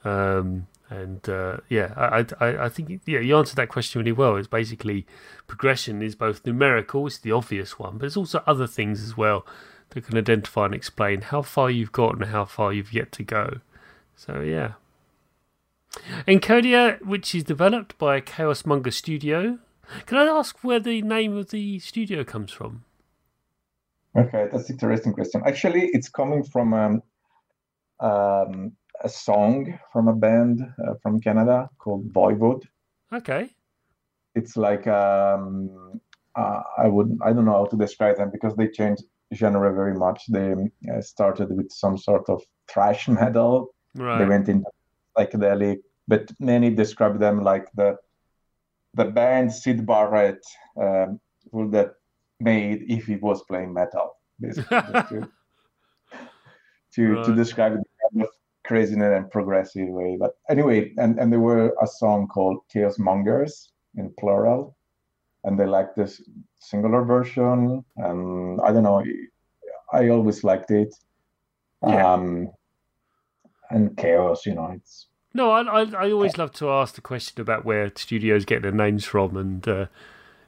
Um, 0.03 0.67
and 0.89 1.27
uh, 1.27 1.57
yeah, 1.69 1.93
I, 1.95 2.25
I, 2.39 2.65
I 2.65 2.69
think 2.69 3.01
yeah, 3.05 3.19
you 3.19 3.37
answered 3.37 3.55
that 3.55 3.69
question 3.69 3.99
really 3.99 4.11
well. 4.11 4.35
It's 4.35 4.47
basically 4.47 5.05
progression 5.47 6.01
is 6.01 6.15
both 6.15 6.45
numerical, 6.45 7.07
it's 7.07 7.17
the 7.17 7.31
obvious 7.31 7.79
one, 7.79 7.97
but 7.97 8.05
it's 8.05 8.17
also 8.17 8.43
other 8.45 8.67
things 8.67 9.03
as 9.03 9.17
well 9.17 9.45
that 9.89 10.05
can 10.05 10.17
identify 10.17 10.65
and 10.65 10.75
explain 10.75 11.21
how 11.21 11.41
far 11.41 11.69
you've 11.69 11.91
got 11.91 12.15
and 12.15 12.25
how 12.25 12.45
far 12.45 12.71
you've 12.73 12.93
yet 12.93 13.11
to 13.13 13.23
go. 13.23 13.59
So 14.15 14.41
yeah. 14.41 14.73
Encodya, 16.27 17.03
which 17.05 17.33
is 17.33 17.43
developed 17.43 17.97
by 17.97 18.21
Chaosmonger 18.21 18.93
Studio. 18.93 19.59
Can 20.05 20.17
I 20.17 20.25
ask 20.25 20.63
where 20.63 20.79
the 20.79 21.01
name 21.01 21.37
of 21.37 21.51
the 21.51 21.79
studio 21.79 22.23
comes 22.23 22.51
from? 22.51 22.83
Okay, 24.17 24.47
that's 24.51 24.69
an 24.69 24.75
interesting 24.75 25.13
question. 25.13 25.41
Actually, 25.45 25.89
it's 25.93 26.09
coming 26.09 26.43
from 26.43 26.73
um, 26.73 27.03
um, 27.99 28.71
a 29.03 29.09
song 29.09 29.77
from 29.91 30.07
a 30.07 30.15
band 30.15 30.61
uh, 30.85 30.93
from 31.01 31.19
Canada 31.19 31.69
called 31.77 32.11
Voivod. 32.11 32.63
Okay. 33.13 33.49
It's 34.35 34.57
like 34.57 34.87
um, 34.87 36.01
uh, 36.35 36.61
I 36.77 36.87
would 36.87 37.17
I 37.23 37.33
don't 37.33 37.45
know 37.45 37.59
how 37.59 37.65
to 37.65 37.77
describe 37.77 38.17
them 38.17 38.31
because 38.31 38.55
they 38.55 38.67
changed 38.67 39.03
genre 39.33 39.73
very 39.73 39.95
much. 39.95 40.23
They 40.29 40.53
uh, 40.93 41.01
started 41.01 41.55
with 41.55 41.71
some 41.71 41.97
sort 41.97 42.29
of 42.29 42.43
thrash 42.67 43.07
metal. 43.19 43.73
Right. 43.95 44.19
They 44.19 44.25
went 44.25 44.49
into 44.49 44.69
psychedelic, 45.17 45.79
but 46.07 46.31
many 46.39 46.69
describe 46.69 47.19
them 47.19 47.43
like 47.43 47.67
the 47.75 47.97
the 48.93 49.05
band 49.05 49.53
Syd 49.53 49.85
Barrett 49.85 50.43
um, 50.81 51.19
would 51.51 51.73
have 51.73 51.91
made 52.39 52.85
if 52.87 53.05
he 53.05 53.15
was 53.15 53.43
playing 53.43 53.73
metal, 53.73 54.17
basically, 54.39 54.77
to 55.09 55.29
to, 56.93 57.13
right. 57.13 57.25
to 57.25 57.35
describe 57.35 57.73
the 57.73 57.83
kind 58.01 58.23
of 58.23 58.29
craziness 58.65 59.15
and 59.15 59.31
progressive 59.31 59.87
way. 59.87 60.17
But 60.19 60.37
anyway, 60.49 60.93
and 60.97 61.19
and 61.19 61.31
there 61.31 61.39
were 61.39 61.73
a 61.81 61.87
song 61.87 62.27
called 62.27 62.59
Chaos 62.71 62.97
Mongers 62.97 63.71
in 63.95 64.13
plural, 64.19 64.75
and 65.43 65.59
they 65.59 65.65
liked 65.65 65.95
this 65.95 66.21
singular 66.59 67.03
version. 67.03 67.83
And 67.97 68.61
I 68.61 68.71
don't 68.71 68.83
know, 68.83 69.03
I 69.93 70.09
always 70.09 70.43
liked 70.43 70.71
it. 70.71 70.93
Yeah. 71.83 72.13
Um, 72.13 72.51
and 73.69 73.97
chaos, 73.97 74.45
you 74.45 74.53
know, 74.53 74.71
it's 74.75 75.07
no, 75.35 75.51
I, 75.51 75.63
I, 75.63 76.05
I 76.05 76.11
always 76.11 76.37
love 76.37 76.53
to 76.53 76.69
ask 76.69 76.95
the 76.95 77.01
question 77.01 77.41
about 77.41 77.65
where 77.65 77.91
studios 77.95 78.45
get 78.45 78.61
their 78.61 78.71
names 78.71 79.03
from, 79.03 79.35
and 79.35 79.67
uh, 79.67 79.85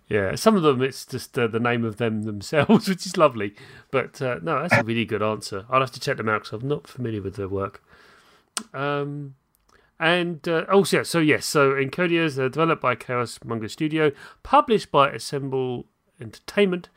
yeah, 0.07 0.35
some 0.35 0.55
of 0.55 0.63
them 0.63 0.81
it's 0.81 1.05
just 1.05 1.37
uh, 1.37 1.47
the 1.47 1.59
name 1.59 1.83
of 1.83 1.97
them 1.97 2.23
themselves, 2.23 2.87
which 2.87 3.05
is 3.05 3.17
lovely. 3.17 3.53
But 3.91 4.21
uh, 4.21 4.39
no, 4.41 4.61
that's 4.61 4.81
a 4.81 4.83
really 4.83 5.05
good 5.05 5.21
answer. 5.21 5.65
I'll 5.69 5.81
have 5.81 5.91
to 5.91 5.99
check 5.99 6.17
them 6.17 6.29
out 6.29 6.43
because 6.43 6.61
I'm 6.61 6.69
not 6.69 6.87
familiar 6.87 7.21
with 7.21 7.35
their 7.35 7.49
work. 7.49 7.83
Um, 8.73 9.35
and 9.99 10.47
uh, 10.47 10.65
oh, 10.69 10.85
yeah, 10.91 11.03
so 11.03 11.19
yes, 11.19 11.45
so 11.45 11.71
Encodya's 11.71 12.37
are 12.37 12.49
developed 12.49 12.81
by 12.81 12.95
Chaosmonger 12.95 13.69
Studio, 13.69 14.11
published 14.43 14.91
by 14.91 15.09
Assemble 15.09 15.85
Entertainment, 16.21 16.89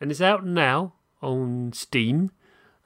and 0.00 0.10
is 0.10 0.22
out 0.22 0.46
now 0.46 0.94
on 1.20 1.72
Steam. 1.72 2.30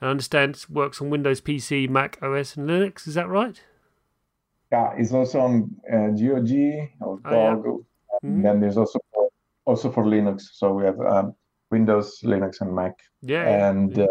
I 0.01 0.07
understand 0.07 0.57
it 0.57 0.71
works 0.71 1.03
on 1.03 1.11
Windows, 1.11 1.41
PC, 1.41 1.89
Mac 1.89 2.19
OS, 2.23 2.57
and 2.57 2.69
Linux. 2.69 3.07
Is 3.07 3.15
that 3.15 3.29
right? 3.29 3.61
Yeah, 4.71 4.93
it's 4.97 5.13
also 5.13 5.41
on 5.41 5.75
uh, 5.93 6.09
GOG 6.09 6.91
or 7.01 7.21
Oh, 7.25 7.31
yeah. 7.31 7.57
Mhm. 8.25 8.43
Then 8.43 8.61
there's 8.61 8.77
also 8.77 8.99
for, 9.13 9.29
also 9.65 9.91
for 9.91 10.05
Linux. 10.05 10.43
So 10.53 10.73
we 10.73 10.85
have 10.85 11.01
um, 11.01 11.35
Windows, 11.71 12.21
Linux, 12.25 12.61
and 12.61 12.75
Mac, 12.75 12.99
Yeah. 13.23 13.43
yeah, 13.45 13.69
and 13.71 13.97
yeah. 13.97 14.05
uh, 14.05 14.09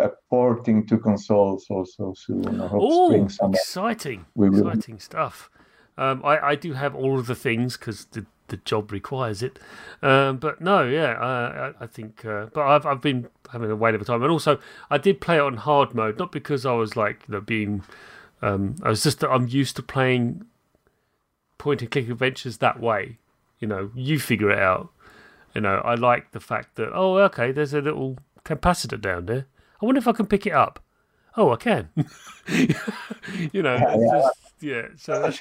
uh, 0.00 0.08
porting 0.30 0.86
to 0.86 0.98
consoles 0.98 1.66
also 1.70 2.14
soon. 2.14 2.60
I 2.60 2.66
hope 2.68 2.82
Oh, 2.84 3.08
spring 3.10 3.28
summer. 3.28 3.54
exciting! 3.54 4.26
We 4.34 4.50
will. 4.50 4.68
Exciting 4.68 4.98
stuff. 5.00 5.50
Um, 5.98 6.20
I, 6.24 6.38
I 6.50 6.54
do 6.56 6.74
have 6.74 6.94
all 6.94 7.18
of 7.18 7.26
the 7.26 7.34
things 7.34 7.76
because 7.78 8.04
the, 8.06 8.26
the 8.48 8.58
job 8.58 8.92
requires 8.92 9.42
it. 9.42 9.58
Um, 10.02 10.36
but 10.36 10.60
no, 10.60 10.86
yeah, 10.86 11.14
I, 11.14 11.68
I, 11.68 11.72
I 11.80 11.86
think. 11.86 12.24
Uh, 12.24 12.46
but 12.52 12.62
I've 12.66 12.84
I've 12.84 13.00
been 13.00 13.28
having 13.50 13.70
a 13.70 13.76
wait 13.76 13.94
of 13.94 14.02
a 14.02 14.04
time, 14.04 14.22
and 14.22 14.30
also 14.30 14.58
I 14.90 14.98
did 14.98 15.20
play 15.20 15.36
it 15.36 15.40
on 15.40 15.56
hard 15.56 15.94
mode, 15.94 16.18
not 16.18 16.32
because 16.32 16.66
I 16.66 16.72
was 16.72 16.96
like 16.96 17.22
you 17.28 17.34
know 17.34 17.40
being. 17.40 17.82
Um, 18.42 18.76
I 18.82 18.90
was 18.90 19.02
just 19.02 19.20
that 19.20 19.30
I'm 19.30 19.48
used 19.48 19.76
to 19.76 19.82
playing 19.82 20.44
point 21.56 21.80
and 21.80 21.90
click 21.90 22.08
adventures 22.10 22.58
that 22.58 22.80
way. 22.80 23.18
You 23.58 23.66
know, 23.68 23.90
you 23.94 24.18
figure 24.20 24.50
it 24.50 24.58
out. 24.58 24.90
You 25.54 25.62
know, 25.62 25.76
I 25.78 25.94
like 25.94 26.32
the 26.32 26.40
fact 26.40 26.74
that 26.76 26.90
oh, 26.94 27.16
okay, 27.16 27.50
there's 27.52 27.72
a 27.72 27.80
little 27.80 28.18
capacitor 28.44 29.00
down 29.00 29.24
there. 29.24 29.46
I 29.86 29.88
wonder 29.88 30.00
if 30.00 30.08
I 30.08 30.12
can 30.12 30.26
pick 30.26 30.46
it 30.46 30.52
up. 30.52 30.80
Oh, 31.36 31.52
I 31.52 31.56
can. 31.56 31.90
you 32.48 33.62
know, 33.62 33.76
Yeah, 33.76 33.96
yeah. 33.96 34.10
just, 34.10 34.38
yeah. 34.60 34.82
So 34.96 35.22
That's 35.22 35.40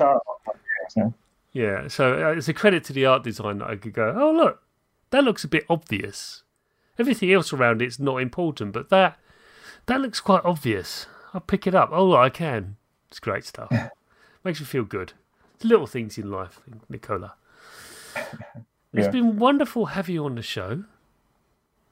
yeah. 0.96 1.10
yeah, 1.52 1.88
so 1.88 2.28
uh, 2.28 2.32
it's 2.34 2.48
a 2.48 2.54
credit 2.54 2.84
to 2.84 2.94
the 2.94 3.08
art 3.08 3.24
design 3.24 3.58
that 3.58 3.70
I 3.72 3.76
could 3.76 3.94
go, 3.94 4.14
oh 4.16 4.32
look, 4.32 4.62
that 5.10 5.24
looks 5.24 5.44
a 5.44 5.48
bit 5.48 5.66
obvious. 5.68 6.44
Everything 7.00 7.34
else 7.34 7.52
around 7.54 7.82
it's 7.82 7.98
not 7.98 8.18
important, 8.18 8.72
but 8.72 8.90
that 8.90 9.18
that 9.88 10.00
looks 10.00 10.20
quite 10.20 10.46
obvious. 10.46 11.08
I'll 11.34 11.42
pick 11.42 11.66
it 11.66 11.74
up. 11.74 11.90
Oh, 11.92 12.16
I 12.16 12.30
can. 12.30 12.76
It's 13.10 13.20
great 13.20 13.46
stuff. 13.46 13.72
Makes 14.44 14.60
me 14.60 14.68
feel 14.68 14.84
good. 14.84 15.14
It's 15.56 15.66
little 15.66 15.88
things 15.88 16.20
in 16.20 16.30
life, 16.30 16.60
Nicola. 16.88 17.34
It's 18.94 19.08
been 19.10 19.38
wonderful 19.38 19.88
having 19.88 20.14
you 20.16 20.24
on 20.26 20.36
the 20.36 20.42
show, 20.44 20.84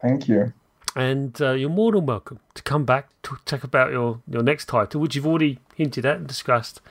Thank 0.01 0.29
you. 0.29 0.53
And 0.95 1.41
uh, 1.41 1.51
you're 1.51 1.69
more 1.69 1.91
than 1.91 2.05
welcome 2.05 2.39
to 2.53 2.63
come 2.63 2.85
back 2.85 3.09
to 3.23 3.37
talk 3.45 3.63
about 3.63 3.91
your, 3.91 4.21
your 4.27 4.43
next 4.43 4.65
title, 4.67 5.01
which 5.01 5.15
you've 5.15 5.27
already 5.27 5.59
hinted 5.75 6.05
at 6.05 6.17
and 6.17 6.27
discussed. 6.27 6.81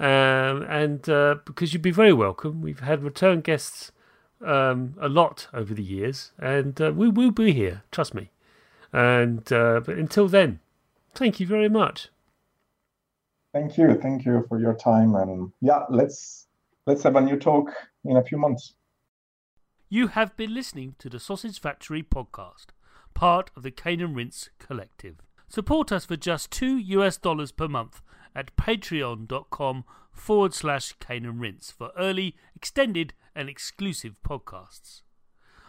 Um, 0.00 0.62
and 0.68 1.08
uh, 1.08 1.36
because 1.44 1.72
you'd 1.72 1.82
be 1.82 1.92
very 1.92 2.12
welcome, 2.12 2.62
we've 2.62 2.80
had 2.80 3.04
return 3.04 3.40
guests 3.40 3.92
um, 4.44 4.94
a 5.00 5.08
lot 5.08 5.46
over 5.52 5.72
the 5.72 5.82
years, 5.82 6.32
and 6.38 6.80
uh, 6.80 6.92
we 6.92 7.08
will 7.08 7.30
be 7.30 7.52
here, 7.52 7.82
trust 7.90 8.14
me. 8.14 8.30
And 8.92 9.50
uh, 9.52 9.80
but 9.84 9.96
until 9.96 10.28
then, 10.28 10.60
thank 11.14 11.40
you 11.40 11.46
very 11.46 11.68
much. 11.68 12.08
Thank 13.52 13.78
you. 13.78 13.94
Thank 14.00 14.24
you 14.24 14.44
for 14.48 14.60
your 14.60 14.74
time. 14.74 15.14
And 15.14 15.52
yeah, 15.60 15.84
let's 15.88 16.46
let's 16.86 17.02
have 17.04 17.16
a 17.16 17.20
new 17.20 17.38
talk 17.38 17.70
in 18.04 18.16
a 18.16 18.22
few 18.22 18.38
months. 18.38 18.74
You 19.88 20.08
have 20.08 20.36
been 20.36 20.52
listening 20.52 20.96
to 20.98 21.08
the 21.08 21.20
Sausage 21.20 21.60
Factory 21.60 22.02
podcast, 22.02 22.66
part 23.14 23.50
of 23.56 23.62
the 23.62 23.70
Cane 23.70 24.00
and 24.00 24.14
Rinse 24.14 24.50
Collective. 24.58 25.16
Support 25.48 25.92
us 25.92 26.04
for 26.04 26.16
just 26.16 26.50
two 26.50 26.76
US 26.76 27.16
dollars 27.16 27.52
per 27.52 27.68
month 27.68 28.02
at 28.34 28.54
patreon.com 28.56 29.84
forward 30.12 30.54
slash 30.54 30.94
Cane 31.00 31.24
and 31.24 31.40
Rinse 31.40 31.70
for 31.70 31.90
early, 31.98 32.36
extended, 32.54 33.14
and 33.34 33.48
exclusive 33.48 34.16
podcasts. 34.26 35.02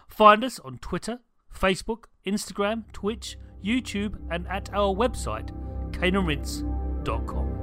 Find 0.07 0.43
us 0.43 0.59
on 0.59 0.77
Twitter, 0.79 1.19
Facebook, 1.53 2.05
Instagram, 2.25 2.91
Twitch, 2.93 3.37
YouTube, 3.63 4.17
and 4.29 4.47
at 4.47 4.73
our 4.73 4.93
website, 4.93 5.51
caneandrinse.com. 5.91 7.55